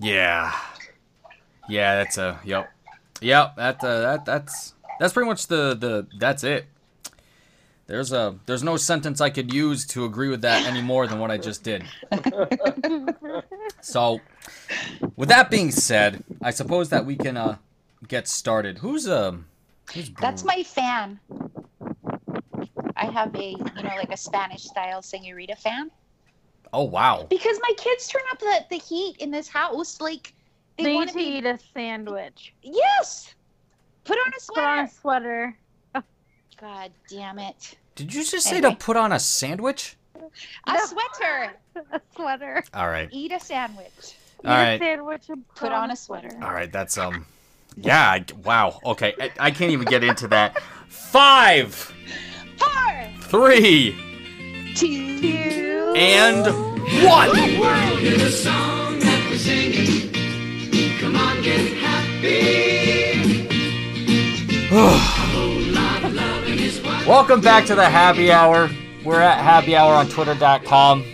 Yeah. 0.00 0.54
Yeah, 1.68 1.96
that's 1.96 2.18
a 2.18 2.40
yep. 2.44 2.70
Yep, 3.20 3.56
that 3.56 3.84
uh, 3.84 4.00
that 4.00 4.24
that's 4.24 4.74
that's 5.00 5.12
pretty 5.12 5.28
much 5.28 5.48
the 5.48 5.74
the 5.74 6.06
that's 6.18 6.44
it. 6.44 6.66
There's 7.86 8.12
a 8.12 8.36
there's 8.46 8.62
no 8.62 8.76
sentence 8.76 9.20
I 9.20 9.30
could 9.30 9.52
use 9.52 9.86
to 9.88 10.04
agree 10.04 10.28
with 10.28 10.42
that 10.42 10.66
any 10.66 10.82
more 10.82 11.06
than 11.06 11.18
what 11.18 11.30
I 11.30 11.38
just 11.38 11.64
did. 11.64 11.84
so, 13.80 14.20
with 15.16 15.30
that 15.30 15.50
being 15.50 15.70
said, 15.70 16.22
I 16.42 16.50
suppose 16.50 16.90
that 16.90 17.06
we 17.06 17.16
can 17.16 17.36
uh 17.36 17.56
get 18.06 18.28
started. 18.28 18.78
Who's 18.78 19.08
um 19.08 19.46
That's 20.20 20.44
my 20.44 20.62
fan. 20.62 21.18
I 22.96 23.06
have 23.06 23.34
a, 23.34 23.50
you 23.50 23.82
know, 23.82 23.94
like 23.96 24.12
a 24.12 24.16
Spanish 24.16 24.64
style 24.64 25.02
senorita 25.02 25.56
fan. 25.56 25.90
Oh 26.72 26.84
wow. 26.84 27.26
Because 27.30 27.58
my 27.62 27.72
kids 27.76 28.08
turn 28.08 28.22
up 28.32 28.38
the, 28.38 28.64
the 28.70 28.76
heat 28.76 29.16
in 29.18 29.30
this 29.30 29.48
house. 29.48 30.00
Like, 30.00 30.32
they, 30.76 30.84
They 30.84 30.94
want 30.94 31.06
need 31.06 31.12
to 31.14 31.18
to 31.18 31.24
be. 31.30 31.36
eat 31.38 31.46
a 31.46 31.58
sandwich. 31.74 32.54
Yes! 32.62 33.34
Put 34.04 34.18
on 34.18 34.28
a 34.28 34.52
Put 34.54 34.64
on 34.64 34.78
a 34.84 34.88
sweater. 34.88 35.56
sweater. 35.92 36.04
God 36.60 36.90
damn 37.08 37.38
it. 37.38 37.76
Did 37.94 38.12
you 38.14 38.24
just 38.24 38.46
say 38.46 38.60
to 38.60 38.74
put 38.74 38.96
on 38.96 39.12
a 39.12 39.18
sandwich? 39.20 39.96
A 40.66 40.72
No. 40.72 40.78
sweater. 40.86 41.52
A 41.92 42.00
sweater. 42.16 42.64
All 42.74 42.88
right. 42.88 43.08
Eat 43.12 43.30
a 43.30 43.38
sandwich. 43.38 43.86
Eat 44.42 44.48
All 44.48 44.56
a 44.56 44.78
sandwich 44.78 45.28
and 45.28 45.46
Put 45.54 45.70
on 45.72 45.92
a 45.92 45.96
sweater. 45.96 46.30
All 46.42 46.52
right, 46.52 46.70
that's 46.72 46.98
um 46.98 47.24
yeah, 47.76 48.10
I, 48.10 48.24
wow. 48.42 48.80
Okay, 48.84 49.14
I, 49.20 49.30
I 49.38 49.50
can't 49.52 49.70
even 49.70 49.86
get 49.86 50.02
into 50.02 50.26
that. 50.28 50.60
5 50.88 51.94
Four, 52.56 53.10
3 53.20 54.74
two, 54.74 55.18
and 55.98 56.46
1. 56.46 57.58
world 57.58 57.98
is 58.00 58.22
a 58.28 58.30
song 58.30 59.00
that 59.00 59.28
we're 59.28 59.36
singing. 59.36 60.12
Come 61.00 61.16
on, 61.16 61.42
get 61.42 61.58
happy. 61.76 63.48
Welcome 67.04 67.40
back 67.40 67.66
to 67.66 67.74
the 67.74 67.90
Happy 67.90 68.30
Hour. 68.30 68.70
We're 69.04 69.20
at 69.20 69.42
Happy 69.42 69.74
Hour 69.74 69.94
on 69.94 70.08
Twitter.com. 70.08 71.04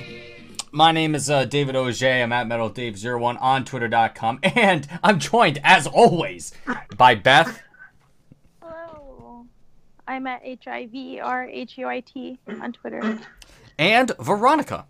My 0.71 0.93
name 0.93 1.15
is 1.15 1.31
uh, 1.31 1.47
David 1.47 1.77
Auger. 1.77 2.07
I'm 2.07 2.33
at 2.33 2.47
MetalDave01 2.47 3.41
on 3.41 3.65
Twitter.com. 3.65 4.41
And 4.55 4.87
I'm 5.03 5.19
joined, 5.19 5.61
as 5.65 5.87
always, 5.87 6.53
by 6.95 7.15
Beth. 7.15 7.63
Hello. 8.61 9.47
I'm 10.07 10.27
at 10.27 10.43
H 10.45 10.67
I 10.67 10.87
V 10.87 11.21
R 11.21 11.45
H 11.49 11.79
U 11.79 11.89
I 11.89 12.01
T 12.01 12.39
on 12.61 12.73
Twitter. 12.73 13.19
And 13.79 14.13
Veronica. 14.19 14.87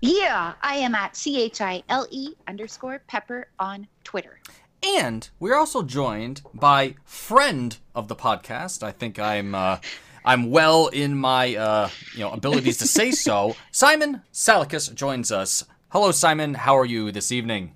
Yeah, 0.00 0.54
I 0.60 0.76
am 0.76 0.94
at 0.94 1.16
C 1.16 1.40
H 1.42 1.60
I 1.60 1.82
L 1.88 2.06
E 2.10 2.34
underscore 2.46 3.02
pepper 3.06 3.48
on 3.58 3.88
Twitter. 4.04 4.40
And 4.82 5.28
we're 5.40 5.56
also 5.56 5.82
joined 5.82 6.42
by 6.52 6.96
friend 7.04 7.76
of 7.94 8.08
the 8.08 8.14
podcast. 8.14 8.82
I 8.82 8.92
think 8.92 9.18
I'm 9.18 9.54
uh, 9.54 9.78
I'm 10.24 10.50
well 10.50 10.88
in 10.88 11.16
my 11.16 11.56
uh, 11.56 11.88
you 12.12 12.20
know 12.20 12.30
abilities 12.30 12.76
to 12.78 12.86
say 12.86 13.10
so. 13.10 13.56
Simon 13.70 14.22
Salicus 14.32 14.94
joins 14.94 15.32
us. 15.32 15.64
Hello, 15.88 16.12
Simon. 16.12 16.54
How 16.54 16.76
are 16.76 16.84
you 16.84 17.10
this 17.10 17.32
evening? 17.32 17.74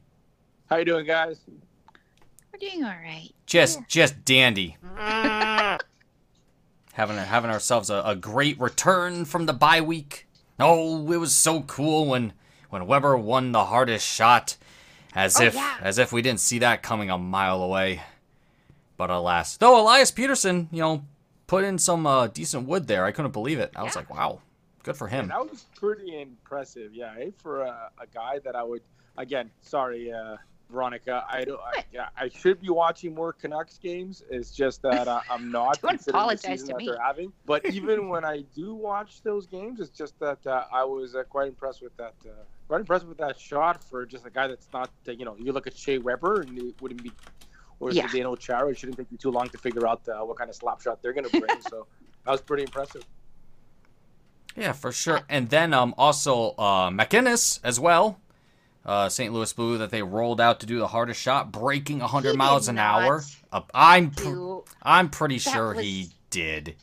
How 0.68 0.76
you 0.76 0.84
doing, 0.84 1.06
guys? 1.06 1.40
We're 2.52 2.58
doing 2.58 2.84
all 2.84 2.90
right. 2.90 3.30
Just 3.46 3.80
just 3.88 4.24
dandy. 4.24 4.76
having 7.00 7.16
having 7.16 7.50
ourselves 7.50 7.88
a, 7.88 8.02
a 8.04 8.14
great 8.14 8.60
return 8.60 9.24
from 9.24 9.46
the 9.46 9.52
bye 9.54 9.80
week. 9.80 10.28
Oh, 10.58 11.10
it 11.10 11.16
was 11.16 11.34
so 11.34 11.62
cool 11.62 12.06
when 12.06 12.34
when 12.68 12.86
Weber 12.86 13.16
won 13.16 13.52
the 13.52 13.64
hardest 13.64 14.06
shot, 14.06 14.56
as 15.14 15.40
Oh, 15.40 15.44
if 15.44 15.54
yeah. 15.54 15.78
as 15.80 15.96
if 15.98 16.12
we 16.12 16.20
didn't 16.20 16.40
see 16.40 16.58
that 16.60 16.82
coming 16.82 17.08
a 17.10 17.16
mile 17.18 17.62
away. 17.62 18.02
But 18.98 19.08
alas, 19.08 19.56
though 19.56 19.80
Elias 19.80 20.12
Pettersson, 20.12 20.68
you 20.70 20.80
know, 20.80 21.04
put 21.46 21.64
in 21.64 21.78
some 21.78 22.06
uh, 22.06 22.26
decent 22.26 22.68
wood 22.68 22.86
there. 22.86 23.06
I 23.06 23.12
couldn't 23.12 23.32
believe 23.32 23.58
it. 23.58 23.72
I 23.74 23.82
was 23.82 23.96
like, 23.96 24.14
wow, 24.14 24.40
good 24.82 24.94
for 24.96 25.08
him. 25.08 25.28
That 25.28 25.50
was 25.50 25.64
pretty 25.74 26.20
impressive. 26.20 26.94
Yeah, 26.94 27.14
eh, 27.18 27.30
for 27.38 27.62
a, 27.62 27.90
a 27.98 28.06
guy 28.12 28.40
that 28.44 28.54
I 28.54 28.62
would 28.62 28.82
again. 29.16 29.50
Sorry, 29.62 30.12
uh, 30.12 30.36
Veronica. 30.70 31.24
I 31.28 31.44
don't. 31.44 31.60
I, 31.60 31.84
yeah, 31.92 32.08
I 32.16 32.28
should 32.28 32.60
be 32.60 32.70
watching 32.70 33.14
more 33.14 33.32
Canucks 33.32 33.78
games. 33.78 34.22
It's 34.30 34.50
just 34.50 34.82
that 34.82 35.08
uh, 35.08 35.20
I'm 35.30 35.50
not. 35.58 35.80
Don't 35.80 35.90
considering 35.90 36.12
the 36.12 36.18
apologize 36.18 36.62
to 36.64 36.76
me. 36.76 36.86
They're 36.86 36.98
having. 37.02 37.32
But 37.46 37.66
even 37.66 38.08
when 38.08 38.24
I 38.24 38.42
do 38.54 38.74
watch 38.74 39.22
those 39.22 39.46
games, 39.46 39.80
it's 39.80 39.90
just 39.96 40.18
that 40.20 40.46
uh, 40.46 40.64
I 40.72 40.84
was 40.84 41.14
uh, 41.14 41.22
quite 41.24 41.48
impressed 41.48 41.82
with 41.82 41.96
that. 41.96 42.14
Uh, 42.24 42.30
quite 42.68 42.80
impressed 42.80 43.06
with 43.06 43.18
that 43.18 43.38
shot 43.38 43.82
for 43.82 44.06
just 44.06 44.24
a 44.26 44.30
guy 44.30 44.46
that's 44.46 44.68
not. 44.72 44.90
Uh, 45.08 45.12
you 45.12 45.24
know, 45.24 45.36
you 45.38 45.52
look 45.52 45.66
at 45.66 45.76
Shea 45.76 45.98
Weber 45.98 46.42
and 46.42 46.58
it 46.58 46.80
wouldn't 46.80 47.02
be. 47.02 47.12
Or 47.80 47.90
Yeah. 47.92 48.06
Zdeno 48.08 48.38
Chara, 48.38 48.68
it 48.68 48.78
shouldn't 48.78 48.98
take 48.98 49.10
you 49.10 49.16
too 49.16 49.30
long 49.30 49.48
to 49.48 49.56
figure 49.58 49.88
out 49.88 50.06
uh, 50.06 50.18
what 50.24 50.36
kind 50.36 50.50
of 50.50 50.56
slap 50.56 50.82
shot 50.82 51.00
they're 51.02 51.14
going 51.14 51.28
to 51.28 51.40
bring. 51.40 51.60
so 51.62 51.86
that 52.26 52.30
was 52.32 52.42
pretty 52.42 52.62
impressive. 52.62 53.02
Yeah, 54.56 54.72
for 54.72 54.92
sure. 54.92 55.20
And 55.28 55.48
then 55.48 55.72
um 55.72 55.94
also 55.96 56.50
uh 56.58 56.90
McInnes 56.90 57.60
as 57.64 57.78
well. 57.80 58.18
Uh, 58.84 59.08
St. 59.10 59.32
Louis 59.32 59.52
Blue 59.52 59.76
that 59.78 59.90
they 59.90 60.02
rolled 60.02 60.40
out 60.40 60.60
to 60.60 60.66
do 60.66 60.78
the 60.78 60.88
hardest 60.88 61.20
shot, 61.20 61.52
breaking 61.52 61.98
100 61.98 62.30
He 62.30 62.36
miles 62.36 62.66
an 62.68 62.78
hour. 62.78 63.22
Uh, 63.52 63.60
I'm 63.74 64.10
pr- 64.10 64.58
I'm 64.82 65.10
pretty 65.10 65.36
That 65.38 65.52
sure 65.52 65.74
was- 65.74 65.84
he 65.84 66.08
did. 66.30 66.76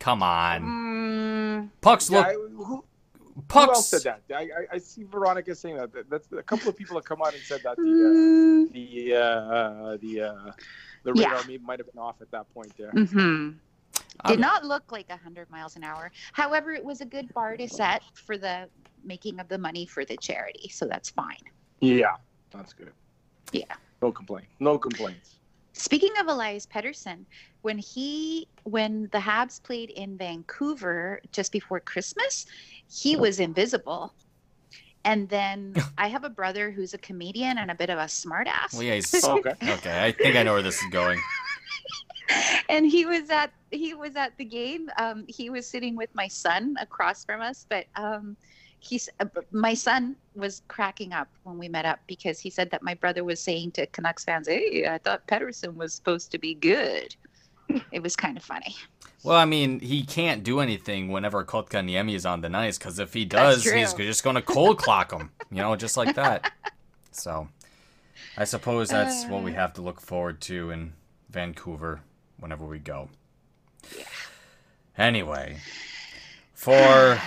Come 0.00 0.22
on, 0.22 0.62
mm, 0.62 1.68
pucks 1.80 2.10
look 2.10 2.26
I- 2.26 2.32
who, 2.34 2.84
Who 3.36 3.42
pucks. 3.48 3.68
else 3.76 3.88
said 3.88 4.02
that? 4.02 4.36
I, 4.36 4.42
I, 4.42 4.48
I 4.72 4.78
see 4.78 5.04
Veronica 5.04 5.54
saying 5.54 5.76
that. 5.76 5.92
That- 5.94 6.10
That's 6.10 6.30
a 6.32 6.42
couple 6.42 6.68
of 6.68 6.76
people 6.76 6.96
have 6.96 7.04
come 7.04 7.22
out 7.22 7.32
and 7.34 7.42
said 7.42 7.60
that 7.64 7.76
the 7.76 8.66
uh, 8.66 8.72
the 8.74 9.14
uh, 9.14 9.96
the 9.98 10.20
uh, 10.22 10.52
the 11.04 11.12
Yeah. 11.14 11.28
radar 11.30 11.44
may- 11.46 11.58
might 11.58 11.78
have 11.78 11.90
been 11.90 12.00
off 12.02 12.16
at 12.20 12.30
that 12.32 12.52
point 12.52 12.76
there. 12.76 12.90
Mm-hmm. 12.92 13.50
I'm- 14.22 14.30
Did 14.32 14.40
not 14.40 14.64
look 14.64 14.90
like 14.92 15.08
100 15.08 15.48
miles 15.50 15.76
an 15.76 15.84
hour. 15.84 16.10
However, 16.32 16.72
it 16.72 16.84
was 16.84 17.00
a 17.00 17.06
good 17.06 17.32
bar 17.32 17.56
to 17.56 17.68
set 17.68 18.02
for 18.14 18.36
the 18.36 18.68
making 19.04 19.40
of 19.40 19.48
the 19.48 19.58
money 19.58 19.86
for 19.86 20.04
the 20.04 20.16
charity, 20.16 20.68
so 20.68 20.86
that's 20.86 21.10
fine. 21.10 21.42
Yeah, 21.80 22.16
that's 22.50 22.72
good. 22.72 22.92
Yeah. 23.52 23.74
No 24.02 24.12
complaint. 24.12 24.46
No 24.60 24.78
complaints. 24.78 25.36
Speaking 25.72 26.12
of 26.20 26.28
Elias 26.28 26.66
Pettersson, 26.66 27.24
when 27.62 27.78
he 27.78 28.46
when 28.62 29.08
the 29.12 29.18
Habs 29.18 29.62
played 29.62 29.90
in 29.90 30.16
Vancouver 30.16 31.20
just 31.32 31.52
before 31.52 31.80
Christmas, 31.80 32.46
he 32.90 33.16
was 33.16 33.40
invisible. 33.40 34.14
And 35.04 35.28
then 35.28 35.74
I 35.98 36.08
have 36.08 36.24
a 36.24 36.30
brother 36.30 36.70
who's 36.70 36.94
a 36.94 36.98
comedian 36.98 37.58
and 37.58 37.70
a 37.70 37.74
bit 37.74 37.90
of 37.90 37.98
a 37.98 38.04
smartass. 38.04 38.72
Well, 38.72 38.82
yeah, 38.82 38.94
he's, 38.94 39.24
Okay. 39.24 39.54
okay, 39.62 40.04
I 40.04 40.12
think 40.12 40.36
I 40.36 40.42
know 40.42 40.52
where 40.52 40.62
this 40.62 40.80
is 40.80 40.90
going. 40.90 41.20
and 42.68 42.86
he 42.86 43.04
was 43.04 43.30
at 43.30 43.52
he 43.70 43.94
was 43.94 44.16
at 44.16 44.36
the 44.38 44.44
game. 44.44 44.88
Um, 44.98 45.24
he 45.28 45.50
was 45.50 45.66
sitting 45.66 45.96
with 45.96 46.14
my 46.14 46.28
son 46.28 46.76
across 46.80 47.24
from 47.24 47.40
us, 47.40 47.66
but 47.68 47.86
um, 47.96 48.36
he's 48.84 49.08
uh, 49.20 49.26
my 49.50 49.74
son 49.74 50.16
was 50.34 50.62
cracking 50.68 51.12
up 51.12 51.28
when 51.44 51.58
we 51.58 51.68
met 51.68 51.84
up 51.84 52.00
because 52.06 52.38
he 52.38 52.50
said 52.50 52.70
that 52.70 52.82
my 52.82 52.94
brother 52.94 53.24
was 53.24 53.40
saying 53.40 53.72
to 53.72 53.86
Canucks 53.86 54.24
fans, 54.24 54.46
"Hey, 54.48 54.86
I 54.88 54.98
thought 54.98 55.26
Pettersson 55.26 55.74
was 55.74 55.94
supposed 55.94 56.30
to 56.32 56.38
be 56.38 56.54
good." 56.54 57.14
It 57.92 58.02
was 58.02 58.14
kind 58.14 58.36
of 58.36 58.44
funny. 58.44 58.76
Well, 59.22 59.36
I 59.38 59.46
mean, 59.46 59.80
he 59.80 60.02
can't 60.04 60.44
do 60.44 60.60
anything 60.60 61.08
whenever 61.08 61.42
Kotkaniemi 61.44 62.14
is 62.14 62.26
on 62.26 62.42
the 62.42 62.50
nice, 62.50 62.76
because 62.76 62.98
if 62.98 63.14
he 63.14 63.24
does, 63.24 63.64
he's 63.64 63.94
just 63.94 64.22
going 64.22 64.36
to 64.36 64.42
cold 64.42 64.76
clock 64.76 65.10
him, 65.10 65.30
you 65.50 65.56
know, 65.62 65.74
just 65.76 65.96
like 65.96 66.14
that. 66.16 66.52
So, 67.16 67.48
I 68.36 68.42
suppose 68.42 68.88
that's 68.90 69.24
what 69.26 69.44
we 69.44 69.52
Uh. 69.52 69.54
have 69.54 69.72
to 69.74 69.80
look 69.82 70.00
forward 70.00 70.40
to 70.42 70.70
in 70.70 70.94
Vancouver 71.30 72.00
whenever 72.38 72.66
we 72.66 72.80
go. 72.80 73.08
Anyway, 74.98 75.58
for 76.54 77.20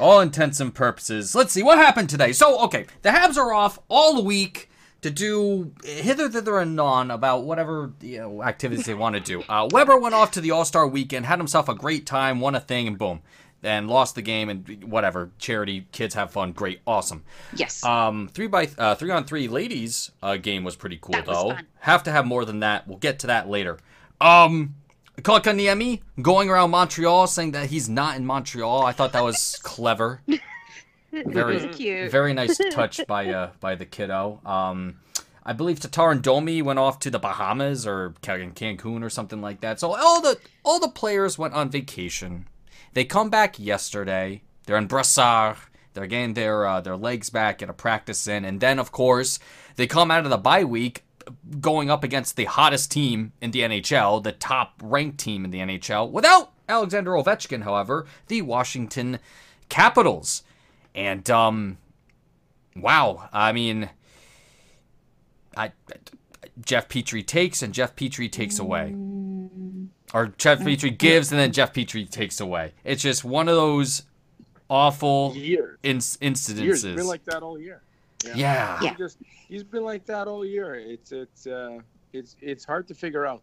all 0.00 0.20
intents 0.20 0.60
and 0.60 0.74
purposes, 0.74 1.34
let's 1.34 1.52
see 1.52 1.62
what 1.62 1.78
happened 1.78 2.10
today. 2.10 2.32
So, 2.32 2.60
okay, 2.64 2.86
the 3.02 3.10
Habs 3.10 3.36
are 3.36 3.52
off 3.52 3.78
all 3.88 4.24
week 4.24 4.70
to 5.02 5.10
do 5.10 5.72
hither, 5.84 6.28
thither, 6.28 6.58
and 6.58 6.76
non 6.76 7.10
about 7.10 7.44
whatever 7.44 7.92
you 8.00 8.18
know, 8.18 8.42
activities 8.42 8.86
they 8.86 8.94
want 8.94 9.14
to 9.14 9.20
do. 9.20 9.42
Uh, 9.48 9.68
Weber 9.70 9.98
went 9.98 10.14
off 10.14 10.30
to 10.32 10.40
the 10.40 10.50
All 10.50 10.64
Star 10.64 10.86
weekend, 10.86 11.26
had 11.26 11.38
himself 11.38 11.68
a 11.68 11.74
great 11.74 12.06
time, 12.06 12.40
won 12.40 12.54
a 12.54 12.60
thing, 12.60 12.86
and 12.86 12.98
boom, 12.98 13.20
and 13.62 13.88
lost 13.88 14.14
the 14.14 14.22
game. 14.22 14.48
And 14.48 14.84
whatever, 14.84 15.30
charity, 15.38 15.86
kids 15.92 16.14
have 16.14 16.30
fun, 16.30 16.52
great, 16.52 16.80
awesome. 16.86 17.24
Yes. 17.54 17.84
Um, 17.84 18.28
three 18.32 18.46
by 18.46 18.68
uh, 18.76 18.94
three 18.94 19.10
on 19.10 19.24
three 19.24 19.48
ladies 19.48 20.10
uh, 20.22 20.36
game 20.36 20.64
was 20.64 20.76
pretty 20.76 20.98
cool 21.00 21.12
That 21.12 21.26
though. 21.26 21.56
Have 21.80 22.02
to 22.04 22.10
have 22.10 22.26
more 22.26 22.44
than 22.44 22.60
that. 22.60 22.86
We'll 22.86 22.98
get 22.98 23.20
to 23.20 23.28
that 23.28 23.48
later. 23.48 23.78
Um, 24.20 24.74
Kotkaniemi 25.20 26.00
going 26.20 26.50
around 26.50 26.70
Montreal 26.70 27.26
saying 27.26 27.52
that 27.52 27.70
he's 27.70 27.88
not 27.88 28.16
in 28.16 28.26
Montreal. 28.26 28.84
I 28.84 28.92
thought 28.92 29.12
that 29.12 29.24
was 29.24 29.58
clever. 29.62 30.22
Very 31.12 31.68
cute. 31.68 32.10
very 32.10 32.32
nice 32.32 32.58
touch 32.70 33.00
by 33.06 33.28
uh 33.28 33.50
by 33.60 33.74
the 33.74 33.84
kiddo. 33.86 34.40
Um, 34.46 35.00
I 35.44 35.52
believe 35.54 35.80
Tatar 35.80 36.12
and 36.12 36.22
Domi 36.22 36.62
went 36.62 36.78
off 36.78 36.98
to 37.00 37.10
the 37.10 37.18
Bahamas 37.18 37.86
or 37.86 38.14
Can- 38.22 38.52
Cancun 38.52 39.02
or 39.02 39.10
something 39.10 39.40
like 39.40 39.60
that. 39.62 39.80
So 39.80 39.94
all 39.94 40.20
the 40.20 40.38
all 40.64 40.78
the 40.78 40.88
players 40.88 41.38
went 41.38 41.54
on 41.54 41.70
vacation. 41.70 42.46
They 42.94 43.04
come 43.04 43.30
back 43.30 43.58
yesterday. 43.58 44.42
They're 44.66 44.76
in 44.76 44.88
Brossard. 44.88 45.56
They're 45.94 46.06
getting 46.06 46.34
their 46.34 46.66
uh, 46.66 46.80
their 46.80 46.96
legs 46.96 47.30
back, 47.30 47.62
at 47.62 47.68
a 47.70 47.72
practice 47.72 48.28
in, 48.28 48.44
and 48.44 48.60
then 48.60 48.78
of 48.78 48.92
course 48.92 49.40
they 49.74 49.88
come 49.88 50.10
out 50.12 50.24
of 50.24 50.30
the 50.30 50.38
bye 50.38 50.64
week 50.64 51.02
going 51.60 51.90
up 51.90 52.02
against 52.04 52.36
the 52.36 52.44
hottest 52.46 52.90
team 52.90 53.32
in 53.40 53.50
the 53.50 53.60
NHL, 53.60 54.22
the 54.22 54.32
top 54.32 54.74
ranked 54.82 55.18
team 55.18 55.44
in 55.44 55.50
the 55.50 55.58
NHL, 55.60 56.10
without 56.10 56.52
Alexander 56.68 57.12
Ovechkin, 57.12 57.62
however, 57.64 58.06
the 58.28 58.42
Washington 58.42 59.18
Capitals. 59.68 60.42
And 60.94 61.28
um 61.30 61.78
wow, 62.76 63.28
I 63.32 63.52
mean 63.52 63.90
I 65.56 65.72
Jeff 66.64 66.88
Petry 66.88 67.26
takes 67.26 67.62
and 67.62 67.72
Jeff 67.72 67.96
Petry 67.96 68.30
takes 68.30 68.58
away. 68.58 68.94
Or 70.12 70.34
Jeff 70.38 70.58
Petry 70.60 70.96
gives 70.96 71.30
and 71.32 71.40
then 71.40 71.52
Jeff 71.52 71.72
Petry 71.72 72.08
takes 72.08 72.40
away. 72.40 72.72
It's 72.84 73.02
just 73.02 73.24
one 73.24 73.48
of 73.48 73.54
those 73.54 74.02
awful 74.68 75.32
Years. 75.36 75.78
in- 75.82 75.96
Years. 75.96 76.16
It's 76.16 76.16
incidences. 76.18 76.96
been 76.96 77.06
like 77.06 77.24
that 77.24 77.42
all 77.42 77.58
year. 77.58 77.82
Yeah. 78.24 78.34
Yeah. 78.36 78.80
He 78.80 78.94
just 78.96 79.18
he's 79.48 79.64
been 79.64 79.84
like 79.84 80.04
that 80.06 80.28
all 80.28 80.44
year. 80.44 80.74
It's 80.74 81.12
it's 81.12 81.46
uh 81.46 81.78
it's 82.12 82.36
it's 82.40 82.64
hard 82.64 82.88
to 82.88 82.94
figure 82.94 83.26
out 83.26 83.42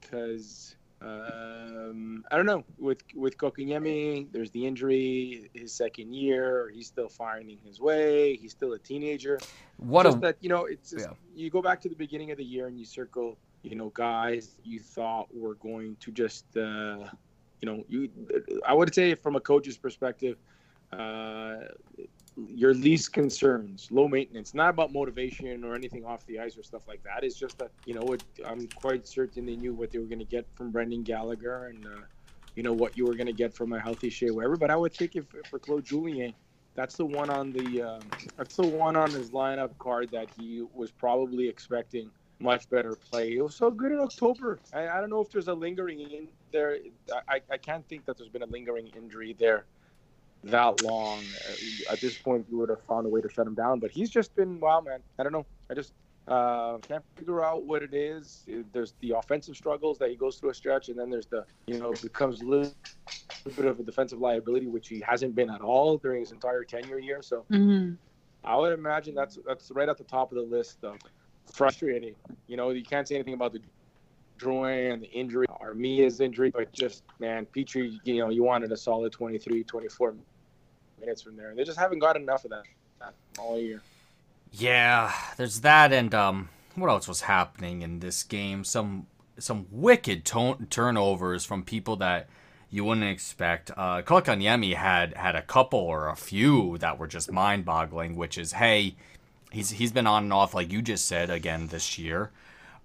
because 0.00 0.76
um, 1.02 2.24
I 2.30 2.36
don't 2.36 2.46
know 2.46 2.64
with 2.78 3.02
with 3.14 3.36
Kotkaniemi. 3.36 4.28
There's 4.32 4.50
the 4.50 4.66
injury, 4.66 5.50
his 5.54 5.72
second 5.72 6.14
year. 6.14 6.70
He's 6.74 6.86
still 6.86 7.08
finding 7.08 7.58
his 7.64 7.80
way. 7.80 8.36
He's 8.36 8.52
still 8.52 8.72
a 8.72 8.78
teenager. 8.78 9.38
What 9.76 10.04
just 10.04 10.18
a 10.18 10.20
that 10.20 10.36
you 10.40 10.48
know 10.48 10.64
it's 10.64 10.90
just, 10.90 11.06
Yeah. 11.06 11.12
you 11.34 11.50
go 11.50 11.62
back 11.62 11.80
to 11.82 11.88
the 11.88 11.94
beginning 11.94 12.30
of 12.30 12.38
the 12.38 12.44
year 12.44 12.66
and 12.66 12.78
you 12.78 12.84
circle 12.84 13.36
you 13.62 13.76
know 13.76 13.90
guys 13.90 14.56
you 14.64 14.80
thought 14.80 15.28
were 15.34 15.54
going 15.56 15.96
to 16.00 16.10
just 16.12 16.44
uh, 16.56 17.08
you 17.60 17.66
know 17.66 17.84
you 17.88 18.10
I 18.66 18.72
would 18.72 18.94
say 18.94 19.14
from 19.14 19.36
a 19.36 19.40
coach's 19.40 19.76
perspective 19.76 20.38
uh, 20.92 21.56
your 22.36 22.74
least 22.74 23.12
concerns 23.12 23.88
low 23.90 24.08
maintenance 24.08 24.54
not 24.54 24.70
about 24.70 24.92
motivation 24.92 25.64
or 25.64 25.74
anything 25.74 26.04
off 26.04 26.24
the 26.26 26.38
ice 26.38 26.56
or 26.58 26.62
stuff 26.62 26.86
like 26.86 27.02
that 27.02 27.24
it's 27.24 27.38
just 27.38 27.58
that 27.58 27.70
you 27.84 27.94
know 27.94 28.12
it, 28.12 28.22
I'm 28.46 28.68
quite 28.74 29.06
certain 29.08 29.46
they 29.46 29.56
knew 29.56 29.74
what 29.74 29.90
they 29.90 29.98
were 29.98 30.06
going 30.06 30.18
to 30.18 30.24
get 30.26 30.46
from 30.54 30.70
Brendan 30.70 31.02
Gallagher 31.02 31.68
and 31.68 31.86
uh, 31.86 32.04
you 32.54 32.62
know 32.62 32.74
what 32.74 32.96
you 32.96 33.06
were 33.06 33.16
going 33.16 33.26
to 33.26 33.32
get 33.32 33.54
from 33.54 33.72
a 33.72 33.80
healthy 33.80 34.10
Shea 34.10 34.30
Weber 34.30 34.56
but 34.56 34.70
I 34.70 34.76
would 34.76 34.94
think 34.94 35.16
if 35.16 35.26
for 35.50 35.58
Claude 35.58 35.84
Julien 35.84 36.34
that's 36.74 36.96
the 36.96 37.06
one 37.06 37.30
on 37.30 37.52
the 37.52 37.82
um, 37.82 38.12
that's 38.36 38.56
the 38.56 38.66
one 38.66 38.96
on 38.96 39.12
his 39.14 39.30
lineup 39.30 39.78
card 39.78 40.10
that 40.12 40.30
he 40.30 40.62
was 40.74 40.92
probably 40.92 41.48
expecting 41.48 42.10
much 42.38 42.68
better 42.68 42.94
play. 42.96 43.34
It 43.34 43.42
was 43.42 43.56
so 43.56 43.70
good 43.70 43.92
in 43.92 43.98
October. 43.98 44.60
I, 44.74 44.88
I 44.88 45.00
don't 45.00 45.08
know 45.08 45.22
if 45.22 45.30
there's 45.30 45.48
a 45.48 45.54
lingering 45.54 46.00
in 46.00 46.28
there. 46.52 46.78
I, 47.28 47.40
I 47.50 47.56
can't 47.56 47.88
think 47.88 48.04
that 48.04 48.18
there's 48.18 48.28
been 48.28 48.42
a 48.42 48.46
lingering 48.46 48.88
injury 48.88 49.34
there 49.38 49.66
that 50.44 50.80
long. 50.82 51.24
Uh, 51.48 51.92
At 51.92 52.00
this 52.00 52.16
point, 52.16 52.46
we 52.50 52.56
would 52.58 52.68
have 52.68 52.82
found 52.82 53.06
a 53.06 53.08
way 53.08 53.20
to 53.20 53.28
shut 53.28 53.46
him 53.46 53.54
down. 53.54 53.80
But 53.80 53.90
he's 53.90 54.10
just 54.10 54.34
been 54.36 54.60
wow, 54.60 54.80
man. 54.80 55.02
I 55.18 55.22
don't 55.22 55.32
know. 55.32 55.46
I 55.70 55.74
just 55.74 55.92
uh, 56.28 56.78
can't 56.78 57.04
figure 57.16 57.44
out 57.44 57.64
what 57.64 57.82
it 57.82 57.94
is. 57.94 58.44
There's 58.72 58.94
the 59.00 59.12
offensive 59.12 59.56
struggles 59.56 59.98
that 59.98 60.10
he 60.10 60.16
goes 60.16 60.36
through 60.36 60.50
a 60.50 60.54
stretch, 60.54 60.88
and 60.88 60.98
then 60.98 61.10
there's 61.10 61.26
the 61.26 61.44
you 61.66 61.78
know 61.78 61.92
becomes 62.02 62.42
a 62.42 62.44
little 62.44 62.72
bit 63.44 63.64
of 63.64 63.78
a 63.80 63.82
defensive 63.82 64.20
liability, 64.20 64.66
which 64.66 64.88
he 64.88 65.00
hasn't 65.00 65.34
been 65.34 65.50
at 65.50 65.60
all 65.60 65.98
during 65.98 66.20
his 66.20 66.32
entire 66.32 66.64
tenure 66.64 66.98
here. 66.98 67.22
So 67.22 67.44
Mhm. 67.50 67.98
I 68.44 68.56
would 68.56 68.72
imagine 68.72 69.14
that's 69.14 69.38
that's 69.46 69.70
right 69.70 69.88
at 69.88 69.98
the 69.98 70.04
top 70.04 70.32
of 70.32 70.36
the 70.36 70.42
list 70.42 70.84
of 70.84 70.96
frustrating. 71.52 72.14
You 72.46 72.56
know, 72.56 72.70
you 72.70 72.82
can't 72.84 73.06
say 73.06 73.14
anything 73.14 73.34
about 73.34 73.52
the 73.52 73.60
And 74.44 75.02
the 75.02 75.10
injury, 75.12 75.46
Armia's 75.60 76.20
injury, 76.20 76.50
but 76.50 76.72
just 76.72 77.02
man, 77.18 77.46
Petry, 77.46 77.98
you 78.04 78.18
know, 78.18 78.30
you 78.30 78.42
wanted 78.42 78.70
a 78.70 78.76
solid 78.76 79.12
23, 79.12 79.64
24 79.64 80.14
minutes 81.00 81.22
from 81.22 81.36
there. 81.36 81.54
They 81.54 81.64
just 81.64 81.78
haven't 81.78 81.98
got 81.98 82.16
enough 82.16 82.44
of 82.44 82.50
that, 82.50 82.64
that 83.00 83.14
all 83.38 83.58
year. 83.58 83.80
Yeah, 84.52 85.12
there's 85.36 85.60
that, 85.62 85.92
and 85.92 86.14
um, 86.14 86.48
what 86.74 86.88
else 86.88 87.08
was 87.08 87.22
happening 87.22 87.82
in 87.82 88.00
this 88.00 88.22
game? 88.22 88.64
Some 88.64 89.06
some 89.38 89.66
wicked 89.70 90.24
to- 90.24 90.66
turnovers 90.70 91.44
from 91.44 91.62
people 91.62 91.96
that 91.96 92.28
you 92.70 92.84
wouldn't 92.84 93.06
expect. 93.06 93.70
Uh, 93.76 94.02
Kotkaniemi 94.02 94.74
had 94.74 95.14
had 95.14 95.36
a 95.36 95.42
couple 95.42 95.78
or 95.78 96.08
a 96.08 96.16
few 96.16 96.78
that 96.78 96.98
were 96.98 97.06
just 97.06 97.30
mind-boggling. 97.30 98.16
Which 98.16 98.38
is, 98.38 98.52
hey, 98.52 98.96
he's 99.50 99.70
he's 99.70 99.92
been 99.92 100.06
on 100.06 100.24
and 100.24 100.32
off 100.32 100.54
like 100.54 100.72
you 100.72 100.82
just 100.82 101.06
said 101.06 101.30
again 101.30 101.68
this 101.68 101.98
year. 101.98 102.30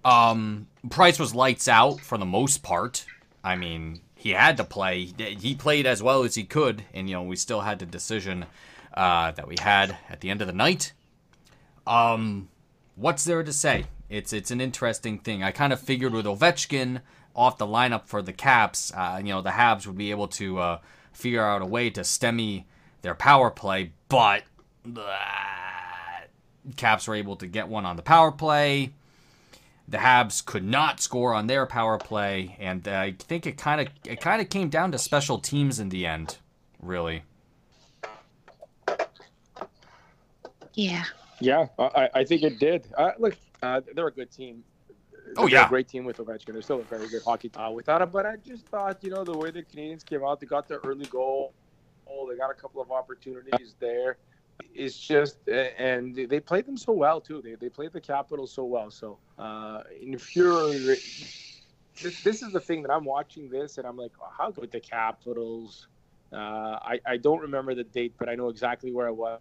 Um, 0.04 0.66
Price 0.90 1.18
was 1.18 1.34
lights 1.34 1.68
out 1.68 2.00
for 2.00 2.18
the 2.18 2.26
most 2.26 2.62
part. 2.62 3.06
I 3.44 3.56
mean, 3.56 4.00
he 4.14 4.30
had 4.30 4.56
to 4.56 4.64
play. 4.64 5.12
He 5.16 5.54
played 5.54 5.86
as 5.86 6.02
well 6.02 6.24
as 6.24 6.34
he 6.34 6.44
could, 6.44 6.84
and 6.94 7.08
you 7.08 7.14
know 7.14 7.22
we 7.22 7.36
still 7.36 7.60
had 7.60 7.78
the 7.78 7.86
decision 7.86 8.46
uh, 8.94 9.32
that 9.32 9.48
we 9.48 9.56
had 9.60 9.96
at 10.08 10.20
the 10.20 10.30
end 10.30 10.40
of 10.40 10.46
the 10.46 10.52
night. 10.52 10.92
Um, 11.86 12.48
what's 12.96 13.24
there 13.24 13.42
to 13.42 13.52
say? 13.52 13.86
It's 14.08 14.32
it's 14.32 14.50
an 14.50 14.60
interesting 14.60 15.18
thing. 15.18 15.42
I 15.42 15.50
kind 15.50 15.72
of 15.72 15.80
figured 15.80 16.12
with 16.12 16.26
Ovechkin 16.26 17.00
off 17.34 17.58
the 17.58 17.66
lineup 17.66 18.06
for 18.06 18.22
the 18.22 18.32
Caps, 18.32 18.92
uh, 18.94 19.18
you 19.22 19.32
know, 19.32 19.42
the 19.42 19.50
Habs 19.50 19.86
would 19.86 19.96
be 19.96 20.10
able 20.10 20.28
to 20.28 20.58
uh, 20.58 20.78
figure 21.12 21.42
out 21.42 21.62
a 21.62 21.66
way 21.66 21.90
to 21.90 22.02
stemmy 22.02 22.64
their 23.00 23.14
power 23.14 23.50
play, 23.50 23.92
but 24.08 24.42
uh, 24.96 25.00
Caps 26.76 27.08
were 27.08 27.14
able 27.14 27.36
to 27.36 27.46
get 27.46 27.68
one 27.68 27.86
on 27.86 27.96
the 27.96 28.02
power 28.02 28.30
play. 28.30 28.92
The 29.92 29.98
Habs 29.98 30.42
could 30.42 30.64
not 30.64 31.00
score 31.02 31.34
on 31.34 31.48
their 31.48 31.66
power 31.66 31.98
play, 31.98 32.56
and 32.58 32.88
I 32.88 33.12
think 33.12 33.46
it 33.46 33.58
kind 33.58 33.78
of 33.78 33.88
it 34.06 34.22
kind 34.22 34.40
of 34.40 34.48
came 34.48 34.70
down 34.70 34.90
to 34.92 34.98
special 34.98 35.38
teams 35.38 35.78
in 35.78 35.90
the 35.90 36.06
end, 36.06 36.38
really. 36.80 37.24
Yeah. 40.72 41.04
Yeah, 41.40 41.66
I, 41.78 42.08
I 42.14 42.24
think 42.24 42.42
it 42.42 42.58
did. 42.58 42.86
Uh, 42.96 43.10
look, 43.18 43.36
uh, 43.62 43.82
they're 43.94 44.06
a 44.06 44.12
good 44.12 44.30
team. 44.30 44.64
Oh, 45.36 45.42
They're 45.42 45.58
yeah. 45.58 45.66
a 45.66 45.68
great 45.68 45.88
team 45.88 46.04
with 46.04 46.16
Ovechkin. 46.16 46.52
They're 46.54 46.62
still 46.62 46.80
a 46.80 46.84
very 46.84 47.08
good 47.08 47.22
hockey 47.22 47.50
team 47.50 47.74
without 47.74 48.00
him. 48.00 48.08
But 48.10 48.24
I 48.24 48.36
just 48.36 48.64
thought, 48.66 48.98
you 49.02 49.10
know, 49.10 49.24
the 49.24 49.36
way 49.36 49.50
the 49.50 49.62
Canadians 49.62 50.04
came 50.04 50.24
out, 50.24 50.40
they 50.40 50.46
got 50.46 50.68
their 50.68 50.80
early 50.84 51.06
goal. 51.06 51.52
Oh, 52.08 52.30
they 52.30 52.38
got 52.38 52.50
a 52.50 52.54
couple 52.54 52.80
of 52.80 52.90
opportunities 52.90 53.74
there. 53.78 54.16
It's 54.74 54.98
just, 54.98 55.46
and 55.48 56.14
they 56.14 56.40
played 56.40 56.66
them 56.66 56.76
so 56.76 56.92
well 56.92 57.20
too. 57.20 57.42
They 57.42 57.54
they 57.54 57.68
played 57.68 57.92
the 57.92 58.00
Capitals 58.00 58.54
so 58.54 58.64
well. 58.64 58.90
So 58.90 59.18
uh, 59.38 59.82
infuriating. 60.00 60.86
This 62.02 62.22
this 62.22 62.42
is 62.42 62.52
the 62.52 62.60
thing 62.60 62.82
that 62.82 62.90
I'm 62.90 63.04
watching 63.04 63.48
this, 63.48 63.78
and 63.78 63.86
I'm 63.86 63.96
like, 63.96 64.12
oh, 64.20 64.28
how 64.36 64.50
good 64.50 64.70
the 64.72 64.80
Capitals. 64.80 65.88
Uh, 66.32 66.78
I 66.82 67.00
I 67.06 67.16
don't 67.18 67.40
remember 67.40 67.74
the 67.74 67.84
date, 67.84 68.14
but 68.18 68.28
I 68.28 68.34
know 68.34 68.48
exactly 68.48 68.92
where 68.92 69.08
I 69.08 69.10
was. 69.10 69.40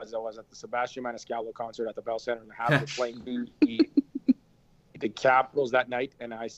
As 0.00 0.12
I 0.12 0.18
was 0.18 0.36
at 0.36 0.48
the 0.50 0.56
Sebastian 0.56 1.04
Maniscalco 1.04 1.54
concert 1.54 1.88
at 1.88 1.94
the 1.94 2.02
Bell 2.02 2.18
Center, 2.18 2.42
and 2.42 2.50
the 2.50 2.54
Habs 2.54 2.80
were 2.80 2.86
playing 2.86 3.48
the 3.62 3.80
the 5.00 5.08
Capitals 5.08 5.70
that 5.70 5.88
night, 5.88 6.14
and 6.20 6.34
I 6.34 6.48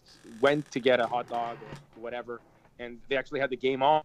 went 0.40 0.70
to 0.72 0.80
get 0.80 1.00
a 1.00 1.06
hot 1.06 1.28
dog 1.28 1.58
or 1.62 2.02
whatever, 2.02 2.40
and 2.78 2.98
they 3.08 3.16
actually 3.16 3.40
had 3.40 3.50
the 3.50 3.56
game 3.56 3.82
on, 3.82 4.02